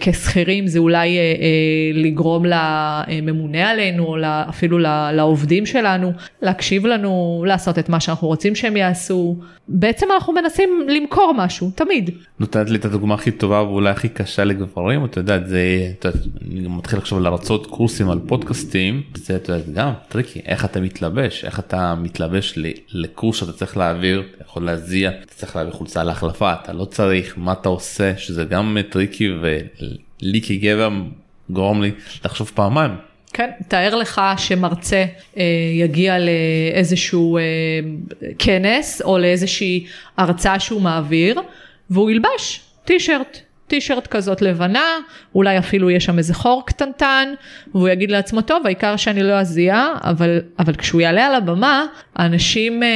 כשכירים 0.00 0.66
זה 0.66 0.78
אולי 0.78 1.18
אה, 1.18 1.22
אה, 1.22 2.02
לגרום 2.02 2.44
לממונה 2.44 3.70
עלינו 3.70 4.04
או 4.04 4.16
אפילו 4.48 4.78
לעובדים 5.12 5.66
שלנו 5.66 6.12
להקשיב 6.42 6.86
לנו, 6.86 7.44
לעשות 7.46 7.78
את 7.78 7.88
מה 7.88 8.00
שאנחנו 8.00 8.28
רוצים 8.28 8.54
שהם 8.54 8.76
יעשו. 8.76 9.36
בעצם 9.68 10.06
אנחנו 10.14 10.32
מנסים 10.32 10.70
למכור 10.88 11.34
משהו, 11.36 11.70
תמיד. 11.74 12.10
נותנת 12.40 12.70
לי 12.70 12.78
את 12.78 12.84
הדוגמה 12.84 13.14
הכי 13.14 13.30
טובה 13.30 13.62
ואולי 13.62 13.90
הכי 13.90 14.08
קשה 14.08 14.44
לגברים, 14.44 15.04
אתה 15.04 15.20
יודע, 15.20 15.38
זה, 15.46 15.92
אתה 15.98 16.08
יודע, 16.08 16.18
אני 16.50 16.68
מתחיל 16.68 16.98
עכשיו 16.98 17.20
להרצות 17.20 17.66
קורסים 17.66 18.10
על 18.10 18.18
פודקאסטים, 18.26 19.02
זה 19.14 19.36
אתה 19.36 19.52
יודע, 19.52 19.72
גם 19.72 19.92
tricky, 20.08 20.40
איך 20.46 20.64
אתה 20.64 20.80
מתלבש, 20.80 21.44
איך 21.44 21.58
אתה 21.58 21.94
מתלבש 21.94 22.58
לקורס 22.92 23.36
שאתה 23.36 23.52
צריך 23.52 23.76
להעביר, 23.76 24.22
יכול 24.52 24.66
להזיע, 24.66 25.10
אתה 25.10 25.34
צריך 25.34 25.56
להביא 25.56 25.72
חולצה 25.72 26.04
להחלפה, 26.04 26.52
אתה 26.52 26.72
לא 26.72 26.84
צריך, 26.84 27.34
מה 27.36 27.52
אתה 27.52 27.68
עושה, 27.68 28.16
שזה 28.16 28.44
גם 28.44 28.76
tricky 28.90 29.28
ולי 29.30 30.42
כגבר 30.42 30.90
גורם 31.50 31.82
לי 31.82 31.90
לחשוב 32.24 32.50
פעמיים. 32.54 32.90
כן, 33.32 33.50
תאר 33.68 33.94
לך 33.94 34.20
שמרצה 34.36 35.04
אה, 35.36 35.44
יגיע 35.74 36.16
לאיזשהו 36.18 37.36
אה, 37.36 37.42
כנס 38.38 39.02
או 39.02 39.18
לאיזושהי 39.18 39.86
הרצאה 40.16 40.60
שהוא 40.60 40.82
מעביר 40.82 41.40
והוא 41.90 42.10
ילבש 42.10 42.60
טישרט 42.84 43.38
טישרט 43.72 44.06
כזאת 44.06 44.42
לבנה, 44.42 44.84
אולי 45.34 45.58
אפילו 45.58 45.90
יש 45.90 46.04
שם 46.04 46.18
איזה 46.18 46.34
חור 46.34 46.62
קטנטן, 46.66 47.28
והוא 47.74 47.88
יגיד 47.88 48.10
לעצמו, 48.10 48.40
טוב, 48.40 48.66
העיקר 48.66 48.96
שאני 48.96 49.22
לא 49.22 49.40
אזיע, 49.40 49.86
אבל, 50.04 50.40
אבל 50.58 50.74
כשהוא 50.74 51.00
יעלה 51.00 51.26
על 51.26 51.34
הבמה, 51.34 51.84
האנשים 52.16 52.82
אה, 52.82 52.88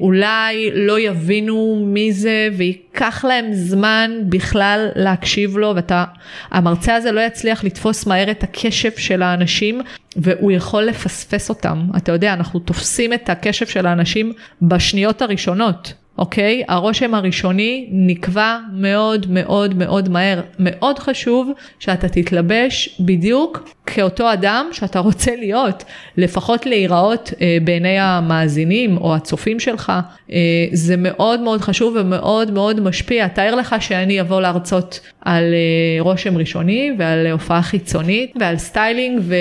אולי 0.00 0.70
לא 0.74 1.00
יבינו 1.00 1.84
מי 1.86 2.12
זה, 2.12 2.48
וייקח 2.56 3.24
להם 3.24 3.52
זמן 3.52 4.10
בכלל 4.28 4.88
להקשיב 4.94 5.56
לו, 5.56 5.72
ואתה, 5.76 6.04
המרצה 6.50 6.94
הזה 6.94 7.12
לא 7.12 7.20
יצליח 7.20 7.64
לתפוס 7.64 8.06
מהר 8.06 8.30
את 8.30 8.42
הקשב 8.42 8.90
של 8.96 9.22
האנשים, 9.22 9.80
והוא 10.16 10.52
יכול 10.52 10.82
לפספס 10.82 11.48
אותם. 11.48 11.86
אתה 11.96 12.12
יודע, 12.12 12.32
אנחנו 12.32 12.60
תופסים 12.60 13.12
את 13.12 13.30
הקשב 13.30 13.66
של 13.66 13.86
האנשים 13.86 14.32
בשניות 14.62 15.22
הראשונות. 15.22 16.01
אוקיי? 16.18 16.62
הרושם 16.68 17.14
הראשוני 17.14 17.88
נקבע 17.90 18.58
מאוד 18.72 19.26
מאוד 19.30 19.74
מאוד 19.74 20.08
מהר. 20.08 20.40
מאוד 20.58 20.98
חשוב 20.98 21.50
שאתה 21.78 22.08
תתלבש 22.08 23.00
בדיוק 23.00 23.68
כאותו 23.86 24.32
אדם 24.32 24.68
שאתה 24.72 24.98
רוצה 24.98 25.36
להיות, 25.36 25.84
לפחות 26.16 26.66
להיראות 26.66 27.30
אה, 27.40 27.58
בעיני 27.64 27.98
המאזינים 27.98 28.96
או 28.96 29.14
הצופים 29.14 29.60
שלך. 29.60 29.92
אה, 30.32 30.38
זה 30.72 30.94
מאוד 30.96 31.40
מאוד 31.40 31.60
חשוב 31.60 31.96
ומאוד 32.00 32.50
מאוד 32.50 32.80
משפיע. 32.80 33.28
תאר 33.28 33.54
לך 33.54 33.76
שאני 33.80 34.20
אבוא 34.20 34.40
להרצות 34.40 35.00
על 35.20 35.44
אה, 35.44 36.02
רושם 36.02 36.38
ראשוני 36.38 36.90
ועל 36.98 37.26
הופעה 37.26 37.62
חיצונית 37.62 38.32
ועל 38.40 38.58
סטיילינג 38.58 39.20
ו... 39.22 39.34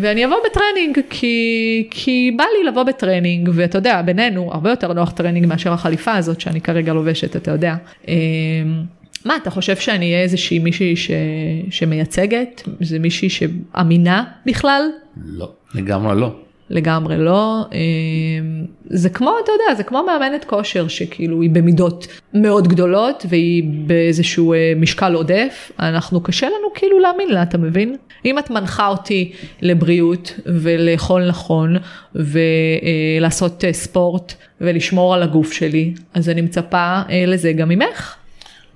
ואני 0.00 0.24
אבוא 0.24 0.36
בטרנינג 0.50 0.98
כי... 1.10 1.88
כי 1.90 2.30
בא 2.36 2.44
לי 2.58 2.68
לבוא 2.70 2.82
בטרנינג 2.82 3.50
ואתה 3.54 3.78
יודע 3.78 4.02
בינינו 4.02 4.50
הרבה 4.52 4.70
יותר 4.70 4.92
נוח 4.92 5.10
טרנינג 5.10 5.46
מאשר 5.46 5.72
החליפה 5.80 6.14
הזאת 6.14 6.40
שאני 6.40 6.60
כרגע 6.60 6.92
לובשת 6.92 7.36
אתה 7.36 7.50
יודע. 7.50 7.76
אה, 8.08 8.14
מה 9.24 9.36
אתה 9.36 9.50
חושב 9.50 9.76
שאני 9.76 10.06
אהיה 10.12 10.22
איזושהי 10.22 10.58
מישהי 10.58 10.96
ש... 10.96 11.10
שמייצגת? 11.70 12.62
זה 12.80 12.98
מישהי 12.98 13.28
שאמינה 13.28 14.24
בכלל? 14.46 14.82
לא, 15.24 15.52
לגמרי 15.74 16.20
לא. 16.20 16.34
לגמרי 16.70 17.16
לא. 17.18 17.64
אמ, 17.72 18.66
זה 18.84 19.10
כמו, 19.10 19.34
אתה 19.44 19.52
יודע, 19.52 19.74
זה 19.74 19.84
כמו 19.84 20.02
מאמנת 20.02 20.44
כושר 20.44 20.88
שכאילו 20.88 21.42
היא 21.42 21.50
במידות 21.50 22.06
מאוד 22.34 22.68
גדולות 22.68 23.26
והיא 23.28 23.64
באיזשהו 23.86 24.52
אה, 24.52 24.72
משקל 24.76 25.14
עודף, 25.14 25.72
אנחנו 25.78 26.20
קשה 26.20 26.46
לנו 26.46 26.68
כאילו 26.74 26.98
להאמין 26.98 27.28
לה, 27.28 27.42
אתה 27.42 27.58
מבין? 27.58 27.96
אם 28.24 28.38
את 28.38 28.50
מנחה 28.50 28.88
אותי 28.88 29.32
לבריאות 29.62 30.40
ולאכול 30.46 31.28
נכון 31.28 31.76
ולעשות 32.14 33.64
אה, 33.64 33.72
ספורט 33.72 34.34
ולשמור 34.60 35.14
על 35.14 35.22
הגוף 35.22 35.52
שלי, 35.52 35.94
אז 36.14 36.28
אני 36.28 36.40
מצפה 36.40 37.02
אה, 37.10 37.24
לזה 37.26 37.52
גם 37.52 37.68
ממך. 37.68 38.19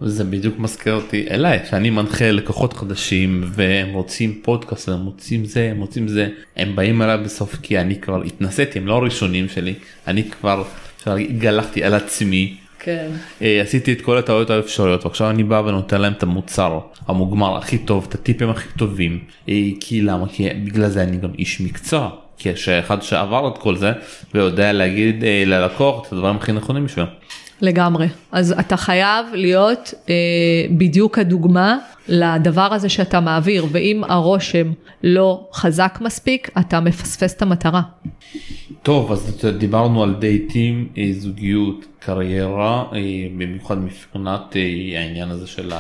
זה 0.09 0.25
בדיוק 0.25 0.59
מזכיר 0.59 0.95
אותי 0.95 1.27
אליי 1.31 1.59
שאני 1.71 1.91
מנחה 1.91 2.31
לקוחות 2.31 2.73
חדשים 2.73 3.45
והם 3.47 3.95
רוצים 3.95 4.41
פודקאסט 4.43 4.89
הם 4.89 5.05
רוצים 5.05 5.45
זה 5.45 5.69
הם 5.71 5.81
רוצים 5.81 6.09
זה 6.09 6.29
הם 6.57 6.77
באים 6.77 7.03
אליי 7.03 7.19
בסוף 7.19 7.57
כי 7.63 7.79
אני 7.79 7.97
כבר 8.01 8.23
התנסיתי 8.23 8.79
הם 8.79 8.87
לא 8.87 8.95
הראשונים 8.95 9.49
שלי 9.49 9.75
אני 10.07 10.25
כבר 10.31 10.65
גלחתי 11.39 11.85
על 11.85 11.95
עצמי. 11.95 12.57
כן. 12.79 13.11
אה, 13.43 13.61
עשיתי 13.63 13.93
את 13.93 14.01
כל 14.01 14.19
הטעויות 14.19 14.51
האפשריות 14.51 15.07
ועכשיו 15.07 15.31
אני 15.31 15.43
בא 15.45 15.63
ונותן 15.67 16.01
להם 16.01 16.13
את 16.13 16.23
המוצר 16.23 16.79
המוגמר 17.07 17.57
הכי 17.57 17.79
טוב 17.79 18.07
את 18.09 18.15
הטיפים 18.15 18.51
הכי 18.51 18.69
טובים 18.79 19.19
אה, 19.49 19.55
כי 19.81 20.03
למה 20.03 20.29
כי 20.29 20.49
בגלל 20.49 20.89
זה 20.89 21.03
אני 21.03 21.17
גם 21.17 21.31
איש 21.39 21.61
מקצוע 21.61 22.11
כי 22.39 22.57
שאחד 22.57 23.03
שעבר 23.03 23.49
את 23.49 23.59
כל 23.59 23.77
זה 23.77 23.93
ויודע 24.35 24.73
להגיד 24.73 25.25
אה, 25.25 25.43
ללקוח 25.47 26.07
את 26.07 26.13
הדברים 26.13 26.37
הכי 26.37 26.53
נכונים 26.53 26.85
בשבילו. 26.85 27.07
לגמרי. 27.61 28.09
אז 28.33 28.55
אתה 28.61 28.77
חייב 28.77 29.27
להיות 29.33 29.95
אה, 30.09 30.15
בדיוק 30.71 31.19
הדוגמה 31.19 31.79
לדבר 32.09 32.75
הזה 32.75 32.89
שאתה 32.89 33.21
מעביר, 33.21 33.67
ואם 33.73 34.03
הרושם 34.09 34.73
לא 35.03 35.49
חזק 35.53 35.99
מספיק, 36.01 36.51
אתה 36.59 36.81
מפספס 36.81 37.35
את 37.35 37.43
המטרה. 37.43 37.83
טוב, 38.83 39.13
אז 39.13 39.47
דיברנו 39.59 40.03
על 40.03 40.15
דייטים, 40.15 40.89
אה, 40.99 41.11
זוגיות, 41.13 41.85
קריירה, 41.99 42.85
אה, 42.93 42.99
במיוחד 43.39 43.79
מבחינת 43.79 44.57
אה, 44.57 45.01
העניין 45.01 45.31
הזה 45.31 45.47
של 45.47 45.73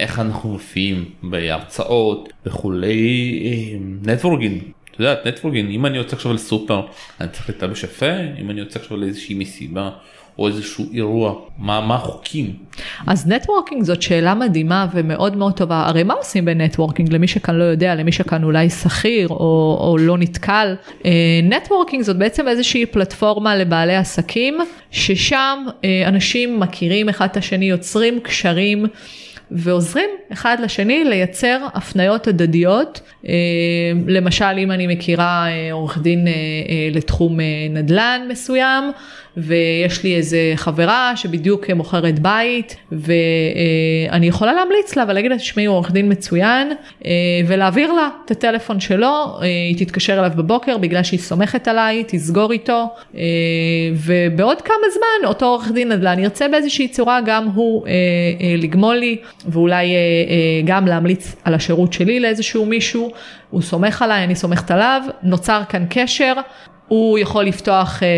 איך 0.00 0.18
אנחנו 0.18 0.48
מופיעים 0.48 1.04
בהרצאות 1.22 2.28
וכולי, 2.46 3.78
networking. 4.02 4.62
את 4.90 5.00
יודעת 5.00 5.26
networking 5.26 5.70
אם 5.70 5.86
אני 5.86 5.96
יוצא 5.96 6.16
עכשיו 6.16 6.32
לסופר 6.32 6.80
אני 7.20 7.28
צריך 7.28 7.48
להתלבש 7.48 7.84
יפה 7.84 8.12
אם 8.40 8.50
אני 8.50 8.60
יוצא 8.60 8.80
עכשיו 8.80 8.96
לאיזושהי 8.96 9.34
מסיבה 9.34 9.90
או 10.38 10.48
איזשהו 10.48 10.84
אירוע 10.92 11.34
מה 11.58 11.80
מה 11.80 11.94
החוקים. 11.94 12.52
אז 13.06 13.26
networking 13.26 13.82
זאת 13.82 14.02
שאלה 14.02 14.34
מדהימה 14.34 14.86
ומאוד 14.94 15.36
מאוד 15.36 15.52
טובה 15.52 15.84
הרי 15.86 16.02
מה 16.02 16.14
עושים 16.14 16.44
ב-networking 16.44 17.12
למי 17.12 17.28
שכאן 17.28 17.54
לא 17.54 17.64
יודע 17.64 17.94
למי 17.94 18.12
שכאן 18.12 18.44
אולי 18.44 18.70
שכיר 18.70 19.28
או, 19.28 19.78
או 19.80 19.96
לא 20.00 20.18
נתקל 20.18 20.74
networking 21.42 22.02
זאת 22.02 22.16
בעצם 22.16 22.48
איזושהי 22.48 22.86
פלטפורמה 22.86 23.56
לבעלי 23.56 23.96
עסקים 23.96 24.58
ששם 24.90 25.64
אה, 25.84 26.02
אנשים 26.06 26.60
מכירים 26.60 27.08
אחד 27.08 27.28
את 27.30 27.36
השני 27.36 27.64
יוצרים 27.64 28.20
קשרים. 28.20 28.86
ועוזרים 29.54 30.10
אחד 30.32 30.56
לשני 30.62 31.04
לייצר 31.04 31.66
הפניות 31.74 32.26
הדדיות. 32.26 33.00
אה, 33.28 33.32
למשל, 34.06 34.58
אם 34.58 34.70
אני 34.70 34.86
מכירה 34.86 35.46
אה, 35.48 35.72
עורך 35.72 35.98
דין 35.98 36.26
אה, 36.26 36.32
לתחום 36.92 37.38
נדל"ן 37.70 38.20
מסוים, 38.28 38.84
ויש 39.36 40.04
לי 40.04 40.16
איזה 40.16 40.52
חברה 40.56 41.12
שבדיוק 41.16 41.70
מוכרת 41.70 42.18
בית, 42.18 42.76
ואני 42.92 44.26
יכולה 44.26 44.52
להמליץ 44.52 44.96
לה 44.96 45.04
ולהגיד 45.08 45.30
לה, 45.30 45.38
תשמעי, 45.38 45.64
הוא 45.64 45.76
עורך 45.76 45.90
דין 45.90 46.12
מצוין, 46.12 46.72
ולהעביר 47.46 47.92
לה 47.92 48.08
את 48.24 48.30
הטלפון 48.30 48.80
שלו, 48.80 49.38
היא 49.40 49.86
תתקשר 49.86 50.18
אליו 50.18 50.30
בבוקר 50.36 50.78
בגלל 50.78 51.02
שהיא 51.02 51.20
סומכת 51.20 51.68
עליי, 51.68 52.04
תסגור 52.06 52.52
איתו, 52.52 52.94
ובעוד 53.96 54.62
כמה 54.62 54.86
זמן 54.94 55.28
אותו 55.28 55.46
עורך 55.46 55.70
דין 55.74 55.92
נדל"ן 55.92 56.18
ירצה 56.18 56.48
באיזושהי 56.48 56.88
צורה 56.88 57.20
גם 57.20 57.46
הוא 57.46 57.86
לגמול 58.58 58.96
לי. 58.96 59.16
ואולי 59.46 59.94
אה, 59.94 59.98
אה, 59.98 60.60
גם 60.64 60.86
להמליץ 60.86 61.36
על 61.44 61.54
השירות 61.54 61.92
שלי 61.92 62.20
לאיזשהו 62.20 62.66
מישהו, 62.66 63.12
הוא 63.50 63.62
סומך 63.62 64.02
עליי, 64.02 64.24
אני 64.24 64.34
סומכת 64.34 64.70
עליו, 64.70 65.02
נוצר 65.22 65.62
כאן 65.68 65.84
קשר, 65.90 66.32
הוא 66.92 67.18
יכול 67.18 67.44
לפתוח 67.44 68.02
אה, 68.02 68.08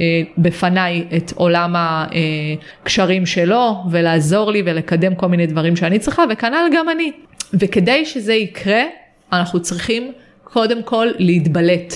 אה, 0.00 0.22
בפניי 0.38 1.04
את 1.16 1.32
עולם 1.34 1.74
הקשרים 1.76 3.26
שלו 3.26 3.76
ולעזור 3.90 4.50
לי 4.50 4.62
ולקדם 4.66 5.14
כל 5.14 5.26
מיני 5.26 5.46
דברים 5.46 5.76
שאני 5.76 5.98
צריכה 5.98 6.24
וכנ"ל 6.30 6.68
גם 6.72 6.88
אני. 6.88 7.12
וכדי 7.54 8.04
שזה 8.04 8.34
יקרה, 8.34 8.82
אנחנו 9.32 9.62
צריכים 9.62 10.12
קודם 10.44 10.82
כל 10.82 11.08
להתבלט. 11.18 11.94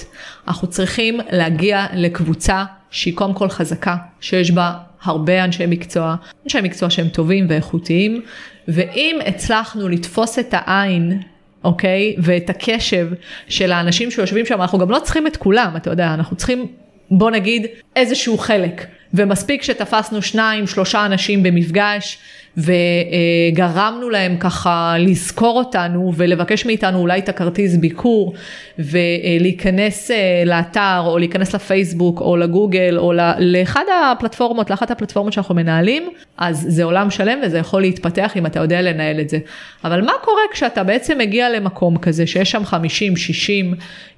אנחנו 0.48 0.68
צריכים 0.68 1.20
להגיע 1.30 1.86
לקבוצה 1.94 2.64
שהיא 2.90 3.16
קודם 3.16 3.34
כל 3.34 3.48
חזקה, 3.48 3.96
שיש 4.20 4.50
בה 4.50 4.72
הרבה 5.02 5.44
אנשי 5.44 5.66
מקצוע, 5.66 6.16
אנשי 6.44 6.60
מקצוע 6.62 6.90
שהם 6.90 7.08
טובים 7.08 7.46
ואיכותיים, 7.48 8.22
ואם 8.68 9.18
הצלחנו 9.26 9.88
לתפוס 9.88 10.38
את 10.38 10.48
העין 10.52 11.22
אוקיי? 11.68 12.16
ואת 12.18 12.50
הקשב 12.50 13.09
של 13.48 13.72
האנשים 13.72 14.11
שיושבים 14.11 14.46
שם, 14.46 14.61
אנחנו 14.61 14.78
גם 14.78 14.90
לא 14.90 14.98
צריכים 14.98 15.26
את 15.26 15.37
כולם, 15.37 15.76
אתה 15.76 15.90
יודע, 15.90 16.14
אנחנו 16.14 16.37
צריכים, 16.37 16.66
בוא 17.11 17.31
נגיד, 17.31 17.66
איזשהו 17.96 18.38
חלק. 18.38 18.87
ומספיק 19.14 19.62
שתפסנו 19.62 20.22
שניים, 20.22 20.66
שלושה 20.66 21.07
אנשים 21.07 21.42
במפגש, 21.42 22.18
וגרמנו 22.58 24.10
להם 24.10 24.36
ככה 24.36 24.94
לזכור 24.98 25.58
אותנו 25.58 26.12
ולבקש 26.16 26.66
מאיתנו 26.66 26.98
אולי 26.98 27.18
את 27.18 27.28
הכרטיס 27.28 27.76
ביקור 27.76 28.34
ולהיכנס 28.78 30.10
אה, 30.10 30.42
לאתר 30.46 31.02
או 31.06 31.18
להיכנס 31.18 31.54
לפייסבוק 31.54 32.20
או 32.20 32.36
לגוגל 32.36 32.94
או 32.98 33.12
לאחד 33.38 33.84
הפלטפורמות, 34.12 34.70
לאחת 34.70 34.90
הפלטפורמות 34.90 35.32
שאנחנו 35.32 35.54
מנהלים, 35.54 36.10
אז 36.36 36.66
זה 36.68 36.84
עולם 36.84 37.10
שלם 37.10 37.38
וזה 37.46 37.58
יכול 37.58 37.80
להתפתח 37.80 38.36
אם 38.36 38.46
אתה 38.46 38.60
יודע 38.60 38.82
לנהל 38.82 39.20
את 39.20 39.28
זה. 39.28 39.38
אבל 39.84 40.04
מה 40.04 40.12
קורה 40.24 40.42
כשאתה 40.52 40.84
בעצם 40.84 41.18
מגיע 41.18 41.50
למקום 41.50 41.98
כזה 41.98 42.26
שיש 42.26 42.50
שם 42.50 42.62
50-60 42.62 42.74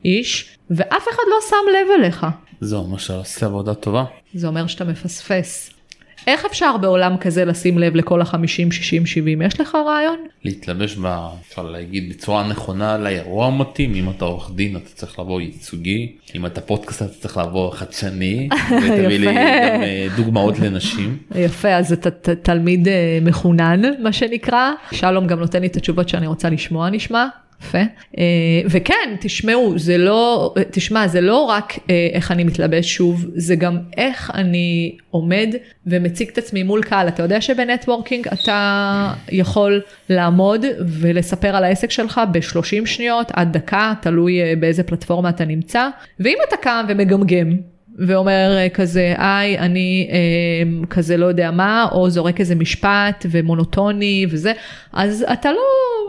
איש 0.04 0.56
ואף 0.70 1.04
אחד 1.10 1.22
לא 1.30 1.36
שם 1.50 1.56
לב 1.70 2.00
אליך? 2.00 2.26
זה 2.60 2.76
אומר 2.76 2.98
שאתה 2.98 3.14
עושה 3.14 3.46
עבודה 3.46 3.74
טובה. 3.74 4.04
זה 4.34 4.46
אומר 4.46 4.66
שאתה 4.66 4.84
מפספס. 4.84 5.79
איך 6.26 6.44
אפשר 6.44 6.76
בעולם 6.76 7.16
כזה 7.16 7.44
לשים 7.44 7.78
לב 7.78 7.96
לכל 7.96 8.20
ה-50, 8.20 8.72
60, 8.72 9.06
70? 9.06 9.42
יש 9.42 9.60
לך 9.60 9.74
רעיון? 9.74 10.18
להתלבש, 10.44 10.96
ב, 10.96 11.26
אפשר 11.48 11.62
להגיד, 11.62 12.10
בצורה 12.10 12.48
נכונה 12.48 12.98
לאירוע 12.98 13.46
המתאים. 13.46 13.94
אם 13.94 14.10
אתה 14.10 14.24
עורך 14.24 14.50
דין 14.54 14.76
אתה 14.76 14.88
צריך 14.94 15.18
לבוא 15.18 15.40
ייצוגי, 15.40 16.12
אם 16.34 16.46
אתה 16.46 16.60
פודקאסט 16.60 17.02
אתה 17.02 17.12
צריך 17.12 17.36
לבוא 17.36 17.72
חדשני, 17.72 18.48
ותביא 18.82 19.18
לי 19.18 19.26
גם 19.26 19.82
אה, 19.82 20.06
דוגמאות 20.16 20.58
לנשים. 20.58 21.18
יפה, 21.34 21.68
אז 21.68 21.92
אתה 21.92 22.34
תלמיד 22.34 22.88
אה, 22.88 23.18
מחונן, 23.22 23.80
מה 24.02 24.12
שנקרא. 24.12 24.70
שלום 24.92 25.26
גם 25.26 25.40
נותן 25.40 25.60
לי 25.60 25.66
את 25.66 25.76
התשובות 25.76 26.08
שאני 26.08 26.26
רוצה 26.26 26.50
לשמוע, 26.50 26.90
נשמע. 26.90 27.26
יפה. 27.62 27.78
אה, 28.18 28.24
וכן, 28.70 29.16
תשמעו, 29.20 29.78
זה 29.78 29.98
לא, 29.98 30.54
תשמע, 30.70 31.08
זה 31.08 31.20
לא 31.20 31.44
רק 31.44 31.78
אה, 31.90 32.08
איך 32.12 32.32
אני 32.32 32.44
מתלבש 32.44 32.94
שוב, 32.94 33.26
זה 33.34 33.56
גם 33.56 33.78
איך 33.96 34.30
אני 34.34 34.96
עומד 35.10 35.54
ומציג 35.86 36.28
את 36.28 36.38
עצמי 36.38 36.62
מול 36.62 36.82
קהל. 36.82 37.08
אתה 37.08 37.22
יודע 37.22 37.40
שבנטוורקינג 37.40 38.28
אתה 38.28 39.12
יכול 39.32 39.80
לעמוד 40.08 40.64
ולספר 41.00 41.56
על 41.56 41.64
העסק 41.64 41.90
שלך 41.90 42.20
ב-30 42.32 42.86
שניות 42.86 43.30
עד 43.32 43.52
דקה, 43.52 43.92
תלוי 44.02 44.42
אה, 44.42 44.52
באיזה 44.60 44.82
פלטפורמה 44.82 45.28
אתה 45.28 45.44
נמצא, 45.44 45.88
ואם 46.20 46.36
אתה 46.48 46.56
קם 46.56 46.84
ומגמגם, 46.88 47.56
ואומר 47.98 48.68
כזה, 48.74 49.14
היי, 49.18 49.58
אני 49.58 50.08
אה, 50.12 50.86
כזה 50.86 51.16
לא 51.16 51.26
יודע 51.26 51.50
מה, 51.50 51.88
או 51.92 52.10
זורק 52.10 52.40
איזה 52.40 52.54
משפט 52.54 53.26
ומונוטוני 53.30 54.26
וזה, 54.30 54.52
אז 54.92 55.24
אתה 55.32 55.52
לא, 55.52 55.58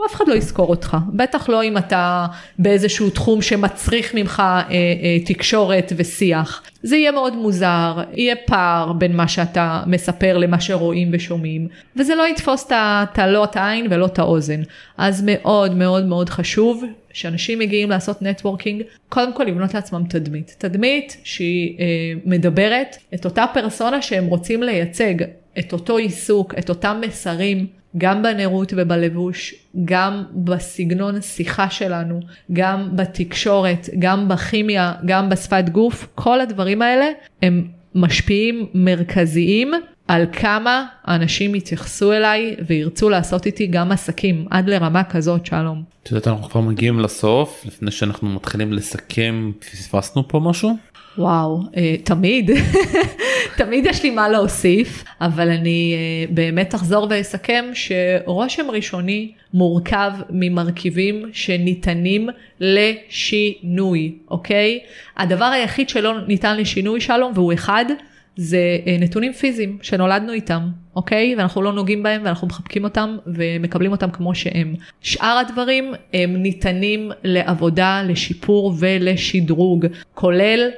אף 0.06 0.14
אחד 0.14 0.28
לא 0.28 0.34
יזכור 0.34 0.68
אותך. 0.68 0.96
בטח 1.12 1.48
לא 1.48 1.64
אם 1.64 1.78
אתה 1.78 2.26
באיזשהו 2.58 3.10
תחום 3.10 3.42
שמצריך 3.42 4.14
ממך 4.14 4.40
אה, 4.40 4.62
אה, 4.70 5.18
תקשורת 5.24 5.92
ושיח. 5.96 6.62
זה 6.82 6.96
יהיה 6.96 7.12
מאוד 7.12 7.36
מוזר, 7.36 8.02
יהיה 8.12 8.36
פער 8.46 8.92
בין 8.92 9.16
מה 9.16 9.28
שאתה 9.28 9.82
מספר 9.86 10.38
למה 10.38 10.60
שרואים 10.60 11.08
ושומעים, 11.12 11.68
וזה 11.96 12.14
לא 12.14 12.28
יתפוס 12.28 12.66
את 12.72 13.18
לא 13.18 13.44
את 13.44 13.56
העין 13.56 13.86
ולא 13.90 14.06
את 14.06 14.18
האוזן. 14.18 14.60
אז 14.98 15.22
מאוד 15.26 15.74
מאוד 15.74 16.06
מאוד 16.06 16.28
חשוב 16.28 16.84
שאנשים 17.12 17.58
מגיעים 17.58 17.90
לעשות 17.90 18.22
נטוורקינג, 18.22 18.82
קודם 19.08 19.32
כל 19.32 19.44
לבנות 19.44 19.74
לעצמם 19.74 20.02
תדמית. 20.08 20.54
תדמית 20.58 21.16
שהיא 21.24 21.78
אה, 21.80 21.84
מדברת 22.24 22.96
את 23.14 23.24
אותה 23.24 23.44
פרסונה 23.54 24.02
שהם 24.02 24.26
רוצים 24.26 24.62
לייצג, 24.62 25.14
את 25.58 25.72
אותו 25.72 25.96
עיסוק, 25.96 26.54
את 26.58 26.68
אותם 26.68 27.00
מסרים, 27.06 27.66
גם 27.98 28.22
בנראות 28.22 28.72
ובלבוש, 28.76 29.54
גם 29.84 30.24
בסגנון 30.34 31.16
השיחה 31.16 31.70
שלנו, 31.70 32.20
גם 32.52 32.96
בתקשורת, 32.96 33.88
גם 33.98 34.28
בכימיה, 34.28 34.92
גם 35.06 35.28
בשפת 35.28 35.64
גוף, 35.68 36.08
כל 36.14 36.40
הדברים 36.40 36.82
האלה 36.82 37.06
הם 37.42 37.68
משפיעים 37.94 38.66
מרכזיים 38.74 39.72
על 40.08 40.26
כמה 40.32 40.86
אנשים 41.08 41.54
יתייחסו 41.54 42.12
אליי 42.12 42.56
וירצו 42.66 43.10
לעשות 43.10 43.46
איתי 43.46 43.66
גם 43.66 43.92
עסקים, 43.92 44.46
עד 44.50 44.68
לרמה 44.68 45.04
כזאת, 45.04 45.46
שלום. 45.46 45.82
את 46.02 46.10
יודעת, 46.10 46.28
אנחנו 46.28 46.48
כבר 46.48 46.60
מגיעים 46.60 47.00
לסוף, 47.00 47.64
לפני 47.66 47.90
שאנחנו 47.90 48.28
מתחילים 48.28 48.72
לסכם, 48.72 49.52
פספסנו 49.58 50.28
פה 50.28 50.40
משהו? 50.40 50.76
וואו, 51.18 51.60
אה, 51.76 51.94
תמיד, 52.04 52.50
תמיד 53.58 53.86
יש 53.86 54.02
לי 54.02 54.10
מה 54.10 54.28
להוסיף, 54.28 55.04
אבל 55.20 55.50
אני 55.50 55.94
אה, 55.94 56.34
באמת 56.34 56.74
אחזור 56.74 57.06
ואסכם 57.10 57.64
שרושם 57.74 58.70
ראשוני 58.70 59.32
מורכב 59.54 60.12
ממרכיבים 60.30 61.30
שניתנים 61.32 62.28
לשינוי, 62.60 64.14
אוקיי? 64.30 64.78
הדבר 65.16 65.44
היחיד 65.44 65.88
שלא 65.88 66.26
ניתן 66.26 66.56
לשינוי 66.56 67.00
שלום 67.00 67.32
והוא 67.34 67.52
אחד, 67.52 67.84
זה 68.36 68.78
אה, 68.86 68.96
נתונים 69.00 69.32
פיזיים 69.32 69.78
שנולדנו 69.82 70.32
איתם, 70.32 70.68
אוקיי? 70.96 71.34
ואנחנו 71.38 71.62
לא 71.62 71.72
נוגעים 71.72 72.02
בהם 72.02 72.22
ואנחנו 72.24 72.46
מחבקים 72.46 72.84
אותם 72.84 73.16
ומקבלים 73.26 73.92
אותם 73.92 74.10
כמו 74.10 74.34
שהם. 74.34 74.74
שאר 75.00 75.38
הדברים 75.46 75.94
הם 76.12 76.36
ניתנים 76.36 77.10
לעבודה, 77.24 78.02
לשיפור 78.02 78.74
ולשדרוג, 78.78 79.86
כולל 80.14 80.70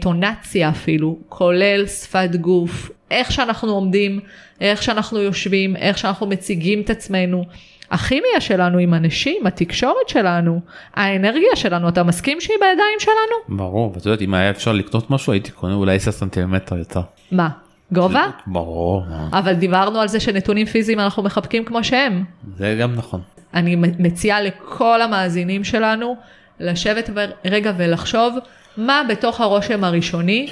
טונציה 0.00 0.68
אפילו, 0.68 1.18
כולל 1.28 1.86
שפת 1.86 2.30
גוף, 2.40 2.90
איך 3.10 3.32
שאנחנו 3.32 3.72
עומדים, 3.72 4.20
איך 4.60 4.82
שאנחנו 4.82 5.18
יושבים, 5.18 5.76
איך 5.76 5.98
שאנחנו 5.98 6.26
מציגים 6.26 6.80
את 6.80 6.90
עצמנו. 6.90 7.44
הכימיה 7.90 8.40
שלנו 8.40 8.78
עם 8.78 8.94
אנשים, 8.94 9.46
התקשורת 9.46 10.08
שלנו, 10.08 10.60
האנרגיה 10.94 11.56
שלנו, 11.56 11.88
אתה 11.88 12.02
מסכים 12.02 12.40
שהיא 12.40 12.56
בידיים 12.60 12.98
שלנו? 12.98 13.58
ברור, 13.58 13.92
ואת 13.94 14.06
יודעת, 14.06 14.22
אם 14.22 14.34
היה 14.34 14.50
אפשר 14.50 14.72
לקנות 14.72 15.10
משהו, 15.10 15.32
הייתי 15.32 15.50
קונה 15.50 15.74
אולי 15.74 15.96
10 15.96 16.10
סנטימטר 16.10 16.76
יותר. 16.76 17.00
מה? 17.32 17.48
גובה? 17.92 18.26
ברור. 18.46 19.02
אבל 19.32 19.52
דיברנו 19.52 20.00
על 20.00 20.08
זה 20.08 20.20
שנתונים 20.20 20.66
פיזיים 20.66 21.00
אנחנו 21.00 21.22
מחבקים 21.22 21.64
כמו 21.64 21.84
שהם. 21.84 22.24
זה 22.56 22.76
גם 22.80 22.94
נכון. 22.94 23.20
אני 23.54 23.76
מציעה 23.76 24.42
לכל 24.42 25.02
המאזינים 25.02 25.64
שלנו 25.64 26.16
לשבת 26.60 27.10
רגע 27.44 27.72
ולחשוב 27.76 28.34
מה 28.76 29.02
בתוך 29.08 29.40
הרושם 29.40 29.84
הראשוני 29.84 30.46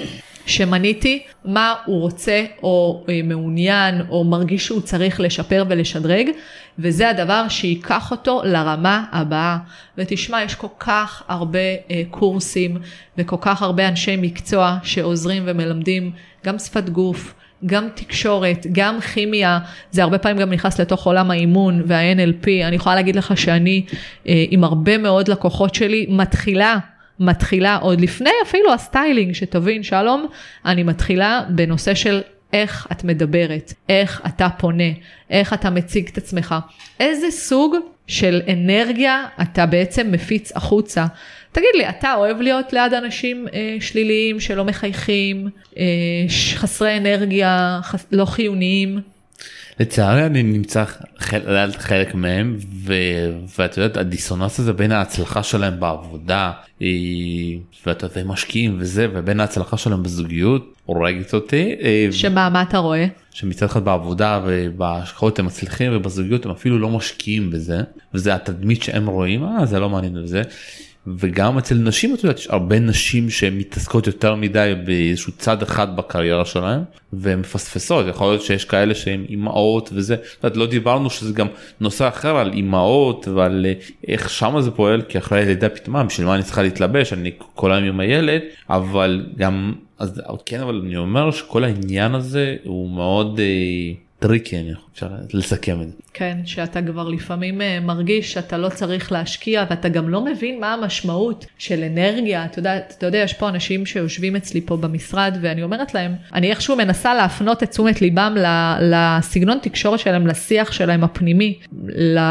שמניתי 0.45 1.23
מה 1.45 1.73
הוא 1.85 2.01
רוצה 2.01 2.45
או 2.63 3.05
אה, 3.09 3.19
מעוניין 3.23 4.01
או 4.09 4.23
מרגיש 4.23 4.65
שהוא 4.65 4.81
צריך 4.81 5.19
לשפר 5.19 5.65
ולשדרג 5.69 6.29
וזה 6.79 7.09
הדבר 7.09 7.45
שייקח 7.49 8.11
אותו 8.11 8.41
לרמה 8.45 9.05
הבאה. 9.11 9.57
ותשמע, 9.97 10.43
יש 10.43 10.55
כל 10.55 10.67
כך 10.79 11.23
הרבה 11.27 11.59
אה, 11.59 12.01
קורסים 12.11 12.77
וכל 13.17 13.35
כך 13.41 13.61
הרבה 13.61 13.87
אנשי 13.87 14.15
מקצוע 14.15 14.77
שעוזרים 14.83 15.43
ומלמדים 15.45 16.11
גם 16.45 16.59
שפת 16.59 16.89
גוף, 16.89 17.33
גם 17.65 17.87
תקשורת, 17.95 18.65
גם 18.71 19.01
כימיה, 19.01 19.59
זה 19.91 20.03
הרבה 20.03 20.17
פעמים 20.17 20.37
גם 20.37 20.53
נכנס 20.53 20.79
לתוך 20.79 21.05
עולם 21.05 21.31
האימון 21.31 21.83
וה-NLP. 21.85 22.47
אני 22.63 22.75
יכולה 22.75 22.95
להגיד 22.95 23.15
לך 23.15 23.37
שאני 23.37 23.85
אה, 24.27 24.45
עם 24.49 24.63
הרבה 24.63 24.97
מאוד 24.97 25.27
לקוחות 25.27 25.75
שלי 25.75 26.05
מתחילה. 26.09 26.77
מתחילה 27.19 27.75
עוד 27.75 28.01
לפני 28.01 28.29
אפילו 28.43 28.73
ה-styling, 28.73 29.33
שתבין 29.33 29.83
שלום, 29.83 30.27
אני 30.65 30.83
מתחילה 30.83 31.41
בנושא 31.49 31.93
של 31.93 32.21
איך 32.53 32.87
את 32.91 33.03
מדברת, 33.03 33.73
איך 33.89 34.21
אתה 34.27 34.49
פונה, 34.57 34.91
איך 35.29 35.53
אתה 35.53 35.69
מציג 35.69 36.09
את 36.11 36.17
עצמך, 36.17 36.55
איזה 36.99 37.31
סוג 37.31 37.75
של 38.07 38.41
אנרגיה 38.53 39.25
אתה 39.41 39.65
בעצם 39.65 40.11
מפיץ 40.11 40.51
החוצה. 40.55 41.05
תגיד 41.51 41.69
לי, 41.77 41.89
אתה 41.89 42.13
אוהב 42.13 42.41
להיות 42.41 42.73
ליד 42.73 42.93
אנשים 42.93 43.47
אה, 43.53 43.77
שליליים 43.79 44.39
שלא 44.39 44.65
מחייכים, 44.65 45.49
אה, 45.77 45.83
חסרי 46.55 46.97
אנרגיה, 46.97 47.79
חס... 47.83 48.05
לא 48.11 48.25
חיוניים? 48.25 48.99
לצערי 49.79 50.25
אני 50.25 50.43
נמצא 50.43 50.83
ליד 51.31 51.71
חלק 51.77 52.15
מהם 52.15 52.57
ואת 53.57 53.77
יודעת 53.77 53.97
הדיסוננס 53.97 54.59
הזה 54.59 54.73
בין 54.73 54.91
ההצלחה 54.91 55.43
שלהם 55.43 55.79
בעבודה 55.79 56.51
ואתה 57.85 58.05
יודע 58.05 58.23
משקיעים 58.23 58.75
וזה 58.79 59.07
ובין 59.13 59.39
ההצלחה 59.39 59.77
שלהם 59.77 60.03
בזוגיות 60.03 60.73
הורגת 60.85 61.33
אותי. 61.33 61.75
אה, 61.81 62.07
שמה 62.11 62.49
מה 62.49 62.61
אתה 62.61 62.77
רואה? 62.77 63.05
שמצד 63.31 63.65
אחד 63.65 63.85
בעבודה 63.85 64.41
ובהשקעות 64.45 65.39
הם 65.39 65.45
מצליחים 65.45 65.91
ובזוגיות 65.95 66.45
הם 66.45 66.51
אפילו 66.51 66.79
לא 66.79 66.89
משקיעים 66.89 67.51
בזה 67.51 67.81
וזה 68.13 68.35
התדמית 68.35 68.83
שהם 68.83 69.07
רואים 69.07 69.43
אה 69.43 69.65
זה 69.65 69.79
לא 69.79 69.89
מעניין 69.89 70.17
וזה 70.17 70.41
וגם 71.07 71.57
אצל 71.57 71.75
נשים 71.75 72.13
את 72.13 72.23
יודעת 72.23 72.39
יש 72.39 72.47
הרבה 72.47 72.79
נשים 72.79 73.29
שמתעסקות 73.29 74.07
יותר 74.07 74.35
מדי 74.35 74.73
באיזשהו 74.85 75.33
צד 75.37 75.61
אחד 75.61 75.95
בקריירה 75.95 76.45
שלהם 76.45 76.81
ומפספסות 77.13 78.05
יכול 78.09 78.27
להיות 78.27 78.41
שיש 78.41 78.65
כאלה 78.65 78.95
שהן 78.95 79.25
אימהות 79.29 79.89
וזה 79.93 80.15
יודעת, 80.37 80.57
לא 80.57 80.65
דיברנו 80.65 81.09
שזה 81.09 81.33
גם 81.33 81.47
נושא 81.79 82.07
אחר 82.07 82.37
על 82.37 82.53
אימהות 82.53 83.27
ועל 83.27 83.65
אה, 83.65 83.73
איך 84.07 84.29
שם 84.29 84.61
זה 84.61 84.71
פועל 84.71 85.01
כי 85.01 85.17
אחרי 85.17 85.41
הלידה 85.41 85.69
פתאום 85.69 86.07
בשביל 86.07 86.27
מה 86.27 86.35
אני 86.35 86.43
צריכה 86.43 86.61
להתלבש 86.61 87.13
אני 87.13 87.31
כל 87.55 87.71
היום 87.71 87.85
עם 87.85 87.99
הילד 87.99 88.41
אבל 88.69 89.25
גם 89.37 89.73
אז 89.99 90.21
כן 90.45 90.59
אבל 90.59 90.81
אני 90.85 90.97
אומר 90.97 91.31
שכל 91.31 91.63
העניין 91.63 92.15
הזה 92.15 92.55
הוא 92.63 92.89
מאוד. 92.89 93.39
tricky 94.19 94.59
אני 94.59 94.73
חושב 94.75 95.07
לסכם 95.33 95.81
את 95.81 95.87
זה. 95.87 95.93
כן, 96.13 96.37
שאתה 96.45 96.81
כבר 96.81 97.09
לפעמים 97.09 97.61
אה, 97.61 97.79
מרגיש 97.79 98.33
שאתה 98.33 98.57
לא 98.57 98.69
צריך 98.69 99.11
להשקיע 99.11 99.65
ואתה 99.69 99.89
גם 99.89 100.09
לא 100.09 100.25
מבין 100.25 100.59
מה 100.59 100.73
המשמעות 100.73 101.45
של 101.57 101.83
אנרגיה. 101.83 102.45
אתה 102.45 102.59
יודע, 102.59 102.77
אתה 102.77 103.05
יודע, 103.05 103.17
יש 103.17 103.33
פה 103.33 103.49
אנשים 103.49 103.85
שיושבים 103.85 104.35
אצלי 104.35 104.61
פה 104.61 104.77
במשרד 104.77 105.37
ואני 105.41 105.63
אומרת 105.63 105.93
להם, 105.93 106.15
אני 106.33 106.49
איכשהו 106.49 106.75
מנסה 106.75 107.13
להפנות 107.13 107.63
את 107.63 107.69
תשומת 107.69 108.01
ליבם 108.01 108.35
לסגנון 108.81 109.57
תקשורת 109.61 109.99
שלהם, 109.99 110.27
לשיח 110.27 110.71
שלהם 110.71 111.03
הפנימי, 111.03 111.59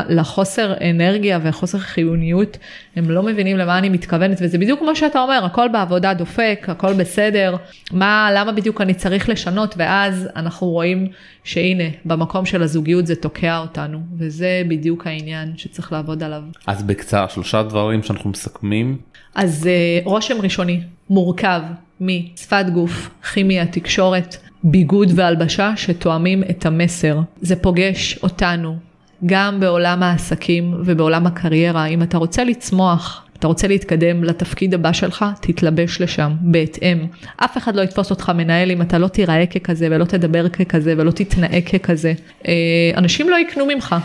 לחוסר 0.08 0.74
אנרגיה 0.90 1.38
והחוסר 1.42 1.78
חיוניות. 1.78 2.58
הם 2.98 3.10
לא 3.10 3.22
מבינים 3.22 3.56
למה 3.56 3.78
אני 3.78 3.88
מתכוונת 3.88 4.38
וזה 4.40 4.58
בדיוק 4.58 4.80
כמו 4.80 4.96
שאתה 4.96 5.20
אומר, 5.20 5.44
הכל 5.44 5.68
בעבודה 5.72 6.14
דופק, 6.14 6.66
הכל 6.68 6.92
בסדר, 6.92 7.56
מה, 7.92 8.30
למה 8.34 8.52
בדיוק 8.52 8.80
אני 8.80 8.94
צריך 8.94 9.28
לשנות 9.28 9.74
ואז 9.78 10.28
אנחנו 10.36 10.66
רואים 10.66 11.06
שהנה, 11.44 11.84
במקום 12.04 12.46
של 12.46 12.62
הזוגיות 12.62 13.06
זה 13.06 13.16
תוקע 13.16 13.58
אותנו, 13.58 13.98
וזה 14.18 14.62
בדיוק 14.68 15.06
העניין 15.06 15.52
שצריך 15.56 15.92
לעבוד 15.92 16.22
עליו. 16.22 16.42
אז 16.66 16.82
בקצרה, 16.82 17.28
שלושה 17.28 17.62
דברים 17.62 18.02
שאנחנו 18.02 18.30
מסכמים. 18.30 18.98
אז 19.34 19.68
uh, 19.68 20.08
רושם 20.08 20.40
ראשוני 20.40 20.80
מורכב 21.10 21.60
משפת 22.00 22.64
גוף, 22.72 23.10
כימיה, 23.32 23.66
תקשורת, 23.66 24.36
ביגוד 24.64 25.12
והלבשה 25.14 25.72
שתואמים 25.76 26.42
את 26.50 26.66
המסר. 26.66 27.20
זה 27.40 27.56
פוגש 27.56 28.18
אותנו 28.22 28.87
גם 29.26 29.60
בעולם 29.60 30.02
העסקים 30.02 30.74
ובעולם 30.84 31.26
הקריירה. 31.26 31.86
אם 31.86 32.02
אתה 32.02 32.18
רוצה 32.18 32.44
לצמוח 32.44 33.24
אתה 33.38 33.46
רוצה 33.46 33.68
להתקדם 33.68 34.24
לתפקיד 34.24 34.74
הבא 34.74 34.92
שלך, 34.92 35.24
תתלבש 35.40 36.00
לשם, 36.00 36.32
בהתאם. 36.40 37.06
אף 37.36 37.58
אחד 37.58 37.76
לא 37.76 37.82
יתפוס 37.82 38.10
אותך 38.10 38.32
מנהל 38.34 38.70
אם 38.70 38.82
אתה 38.82 38.98
לא 38.98 39.08
תיראה 39.08 39.46
ככזה 39.46 39.88
ולא 39.90 40.04
תדבר 40.04 40.48
ככזה 40.48 40.94
ולא 40.96 41.10
תתנהג 41.10 41.68
ככזה. 41.68 42.12
אה, 42.48 42.52
אנשים 42.96 43.28
לא 43.28 43.36
יקנו 43.36 43.66
ממך 43.66 43.96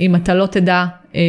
אם 0.00 0.16
אתה 0.16 0.34
לא 0.34 0.46
תדע 0.46 0.84
אה, 1.14 1.20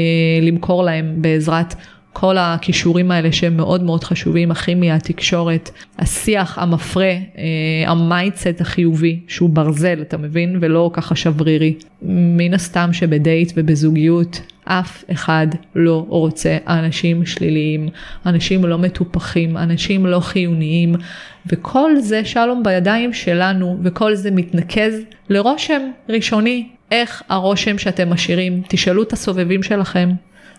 למכור 0.41 0.83
להם 0.83 1.13
בעזרת 1.17 1.75
כל 2.19 2.37
הכישורים 2.37 3.11
האלה 3.11 3.31
שהם 3.31 3.57
מאוד 3.57 3.83
מאוד 3.83 4.03
חשובים, 4.03 4.51
הכימיה, 4.51 4.95
התקשורת, 4.95 5.71
השיח 5.99 6.57
המפרה, 6.57 7.11
אה, 7.37 7.91
המייטסט 7.91 8.61
החיובי, 8.61 9.19
שהוא 9.27 9.49
ברזל, 9.49 10.01
אתה 10.01 10.17
מבין? 10.17 10.57
ולא 10.61 10.89
ככה 10.93 11.15
שברירי. 11.15 11.73
מן 12.01 12.53
הסתם 12.53 12.89
שבדייט 12.93 13.51
ובזוגיות 13.55 14.41
אף 14.63 15.03
אחד 15.11 15.47
לא 15.75 16.05
רוצה 16.09 16.57
אנשים 16.67 17.25
שליליים, 17.25 17.89
אנשים 18.25 18.65
לא 18.65 18.77
מטופחים, 18.77 19.57
אנשים 19.57 20.05
לא 20.05 20.19
חיוניים, 20.19 20.95
וכל 21.47 21.91
זה 21.99 22.25
שלום 22.25 22.63
בידיים 22.63 23.13
שלנו, 23.13 23.77
וכל 23.83 24.15
זה 24.15 24.31
מתנקז 24.31 24.93
לרושם 25.29 25.81
ראשוני. 26.09 26.67
איך 26.91 27.23
הרושם 27.29 27.77
שאתם 27.77 28.09
משאירים? 28.09 28.61
תשאלו 28.67 29.03
את 29.03 29.13
הסובבים 29.13 29.63
שלכם, 29.63 30.09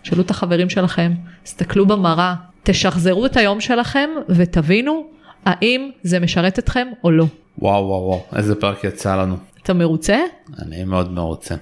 תשאלו 0.01 0.21
את 0.21 0.29
החברים 0.29 0.69
שלכם, 0.69 1.13
תסתכלו 1.43 1.85
במראה, 1.85 2.35
תשחזרו 2.63 3.25
את 3.25 3.37
היום 3.37 3.61
שלכם 3.61 4.09
ותבינו 4.29 5.07
האם 5.45 5.89
זה 6.03 6.19
משרת 6.19 6.59
אתכם 6.59 6.87
או 7.03 7.11
לא. 7.11 7.25
וואו 7.59 7.87
וואו 7.87 8.01
וואו, 8.01 8.25
איזה 8.35 8.55
פרק 8.55 8.83
יצא 8.83 9.15
לנו. 9.15 9.37
אתה 9.63 9.73
מרוצה? 9.73 10.17
אני 10.61 10.83
מאוד 10.83 11.11
מרוצה. 11.11 11.55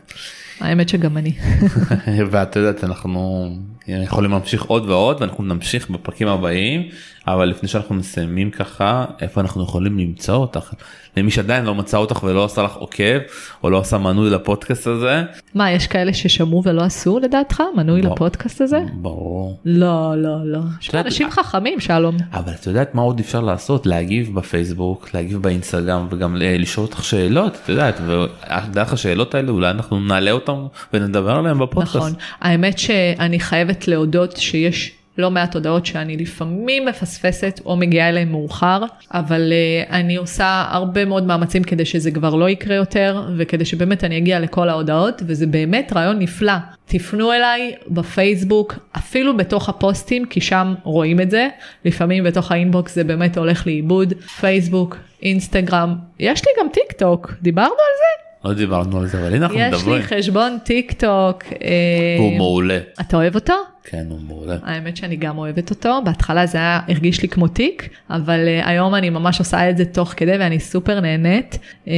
האמת 0.60 0.90
שגם 0.90 1.18
אני. 1.18 1.34
ואת 2.32 2.56
יודעת 2.56 2.84
אנחנו 2.84 3.50
יכולים 3.88 4.32
להמשיך 4.32 4.64
עוד 4.64 4.90
ועוד 4.90 5.22
ואנחנו 5.22 5.44
נמשיך 5.44 5.90
בפרקים 5.90 6.28
הבאים 6.28 6.90
אבל 7.28 7.46
לפני 7.46 7.70
שאנחנו 7.70 7.96
מסיימים 7.96 8.52
ככה 8.52 9.06
איפה 9.22 9.42
אנחנו 9.42 9.64
יכולים 9.64 10.00
למצוא 10.00 10.36
אותך 10.36 10.74
למי 11.20 11.32
שעדיין 11.32 11.66
לא 11.66 11.76
מצא 11.76 11.98
אותך 11.98 12.24
ולא 12.24 12.46
עשה 12.46 12.64
לך 12.64 12.76
עוקב 12.76 13.20
או 13.64 13.70
לא 13.70 13.80
עשה 13.80 13.98
מנוי 13.98 14.30
לפודקאסט 14.30 14.88
הזה. 14.88 15.24
מה 15.56 15.72
יש 15.72 15.88
כאלה 15.88 16.14
ששמעו 16.14 16.62
ולא 16.66 16.82
עשו 16.82 17.20
לדעתך 17.20 17.64
מנוי 17.76 18.02
ב... 18.02 18.06
לפודקאסט 18.06 18.62
הזה? 18.62 18.80
ברור. 18.94 19.60
לא 19.66 20.14
לא 20.18 20.38
לא. 20.46 20.60
יש 20.82 20.96
אנשים 20.96 21.28
אה, 21.28 21.32
חכמים 21.32 21.80
שלום. 21.80 22.18
אבל 22.34 22.54
את 22.54 22.68
יודעת 22.68 22.96
מה 22.96 23.02
עוד 23.02 23.20
אפשר 23.20 23.42
לעשות 23.42 23.86
להגיב 23.86 24.36
בפייסבוק 24.36 25.10
להגיב 25.14 25.42
באינסטגרם 25.42 26.08
וגם 26.10 26.36
לשאול 26.40 26.86
אותך 26.86 27.04
שאלות 27.04 27.58
את 27.64 27.70
יודעת 27.70 28.02
ודרך 28.08 28.94
השאלות 28.94 29.36
האלה 29.36 29.52
אולי 29.52 29.70
אנחנו 29.70 30.00
נעלה 30.00 30.32
אותם 30.32 30.66
ונדבר 30.94 31.32
עליהם 31.32 31.60
בפודקאסט. 31.60 31.96
נכון 31.96 32.14
האמת 32.42 32.80
שאני 32.80 33.40
חייבת 33.40 33.88
להודות 33.88 34.38
שיש 34.38 34.99
לא 35.20 35.32
מעט 35.32 35.56
הודעות 35.56 35.86
שאני 35.86 36.18
לפעמים 36.18 36.86
מפספסת 36.86 37.62
או 37.66 37.76
מגיעה 37.76 38.10
אליהן 38.10 38.30
מאוחר, 38.30 38.84
אבל 39.14 39.52
uh, 39.52 39.92
אני 39.92 40.16
עושה 40.16 40.66
הרבה 40.70 41.06
מאוד 41.06 41.24
מאמצים 41.24 41.64
כדי 41.64 41.86
שזה 41.86 42.12
כבר 42.12 42.36
לא 42.36 42.50
יקרה 42.50 42.76
יותר, 42.76 43.24
וכדי 43.38 43.66
שבאמת 43.66 44.04
אני 44.04 44.18
אגיע 44.18 44.40
לכל 44.40 44.70
ההודעות, 44.70 45.22
וזה 45.26 45.48
באמת 45.48 45.94
רעיון 45.96 46.20
נפלא. 46.20 46.54
תפנו 46.86 47.34
אליי 47.34 47.76
בפייסבוק, 47.88 48.76
אפילו 48.98 49.38
בתוך 49.38 49.70
הפוסטים, 49.70 50.26
כי 50.26 50.42
שם 50.42 50.76
רואים 50.84 51.22
את 51.22 51.32
זה. 51.32 51.48
לפעמים 51.86 52.24
בתוך 52.24 52.52
ה-inbox 52.52 52.96
זה 52.96 53.04
באמת 53.04 53.38
הולך 53.38 53.68
לאיבוד. 53.68 54.14
פייסבוק, 54.40 54.98
אינסטגרם, 55.22 55.96
יש 56.20 56.46
לי 56.46 56.52
גם 56.60 56.68
טיק 56.74 56.92
טוק, 56.92 57.34
דיברנו 57.42 57.70
על 57.70 57.96
זה? 57.98 58.29
לא 58.46 58.54
דיברנו 58.54 59.00
על 59.00 59.08
זה 59.08 59.20
אבל 59.20 59.34
הנה 59.36 59.46
אנחנו 59.46 59.60
מדברים. 59.60 60.02
יש 60.02 60.12
לי 60.12 60.18
חשבון 60.18 60.58
טיק 60.64 60.92
טוק. 60.92 61.44
הוא 62.18 62.38
מעולה. 62.38 62.80
אתה 63.02 63.18
אוהב 63.18 63.36
אותו? 63.36 63.54
כן 63.84 64.06
הוא 64.10 64.20
מעולה. 64.28 64.58
האמת 64.64 64.98
שאני 64.98 65.16
גם 65.16 65.38
אוהבת 65.38 65.70
אותו 65.70 66.02
בהתחלה 66.06 66.46
זה 66.46 66.58
היה 66.58 66.80
הרגיש 66.88 67.22
לי 67.22 67.28
כמו 67.28 67.48
תיק 67.48 67.90
אבל 68.10 68.40
אה, 68.46 68.68
היום 68.68 68.96
אני 68.96 69.10
ממש 69.10 69.40
עושה 69.40 69.70
את 69.70 69.78
זה 69.78 69.86
תוך 69.86 70.14
כדי 70.18 70.38
ואני 70.40 70.60
סופר 70.60 71.00
נהנית 71.00 71.60
אה, 71.86 71.90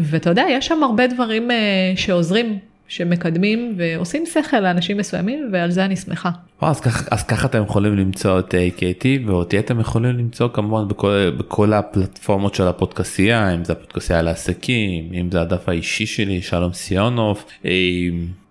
ואתה 0.00 0.30
יודע 0.30 0.44
יש 0.50 0.66
שם 0.66 0.82
הרבה 0.82 1.06
דברים 1.06 1.50
אה, 1.50 1.54
שעוזרים 2.00 2.58
שמקדמים 2.88 3.74
ועושים 3.76 4.26
שכל 4.26 4.60
לאנשים 4.60 4.96
מסוימים 4.96 5.48
ועל 5.52 5.70
זה 5.70 5.84
אני 5.84 5.96
שמחה. 5.96 6.30
אז 6.60 6.80
ככה 6.80 7.04
אז 7.10 7.22
ככה 7.22 7.46
אתם 7.46 7.62
יכולים 7.62 7.96
למצוא 7.96 8.38
את 8.38 8.54
קייטי 8.76 9.18
ואותי 9.26 9.58
אתם 9.58 9.80
יכולים 9.80 10.18
למצוא 10.18 10.48
כמובן 10.52 10.88
בכל, 10.88 11.30
בכל 11.38 11.72
הפלטפורמות 11.72 12.54
של 12.54 12.66
הפודקסייה 12.66 13.54
אם 13.54 13.64
זה 13.64 13.72
הפודקסייה 13.72 14.22
לעסקים 14.22 15.14
אם 15.14 15.30
זה 15.30 15.40
הדף 15.40 15.68
האישי 15.68 16.06
שלי 16.06 16.42
שלום 16.42 16.72
סיונוב. 16.72 17.44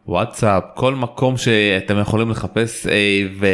וואטסאפ 0.07 0.63
כל 0.73 0.95
מקום 0.95 1.38
שאתם 1.38 1.99
יכולים 1.99 2.29
לחפש 2.29 2.88
ו... 3.39 3.47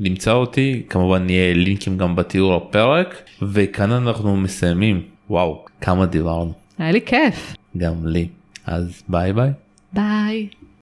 למצוא 0.00 0.32
אותי 0.32 0.82
כמובן 0.88 1.30
יהיה 1.30 1.54
לינקים 1.54 1.98
גם 1.98 2.16
בתיאור 2.16 2.54
הפרק 2.54 3.22
וכאן 3.42 3.90
אנחנו 3.90 4.36
מסיימים 4.36 5.02
וואו 5.30 5.64
כמה 5.80 6.06
דיברנו 6.06 6.52
היה 6.78 6.92
לי 6.92 7.00
כיף. 7.06 7.54
גם 7.76 8.06
לי 8.06 8.28
אז 8.65 9.03
ביי 9.09 9.33
ביי. 9.33 9.51
ביי. 9.93 10.49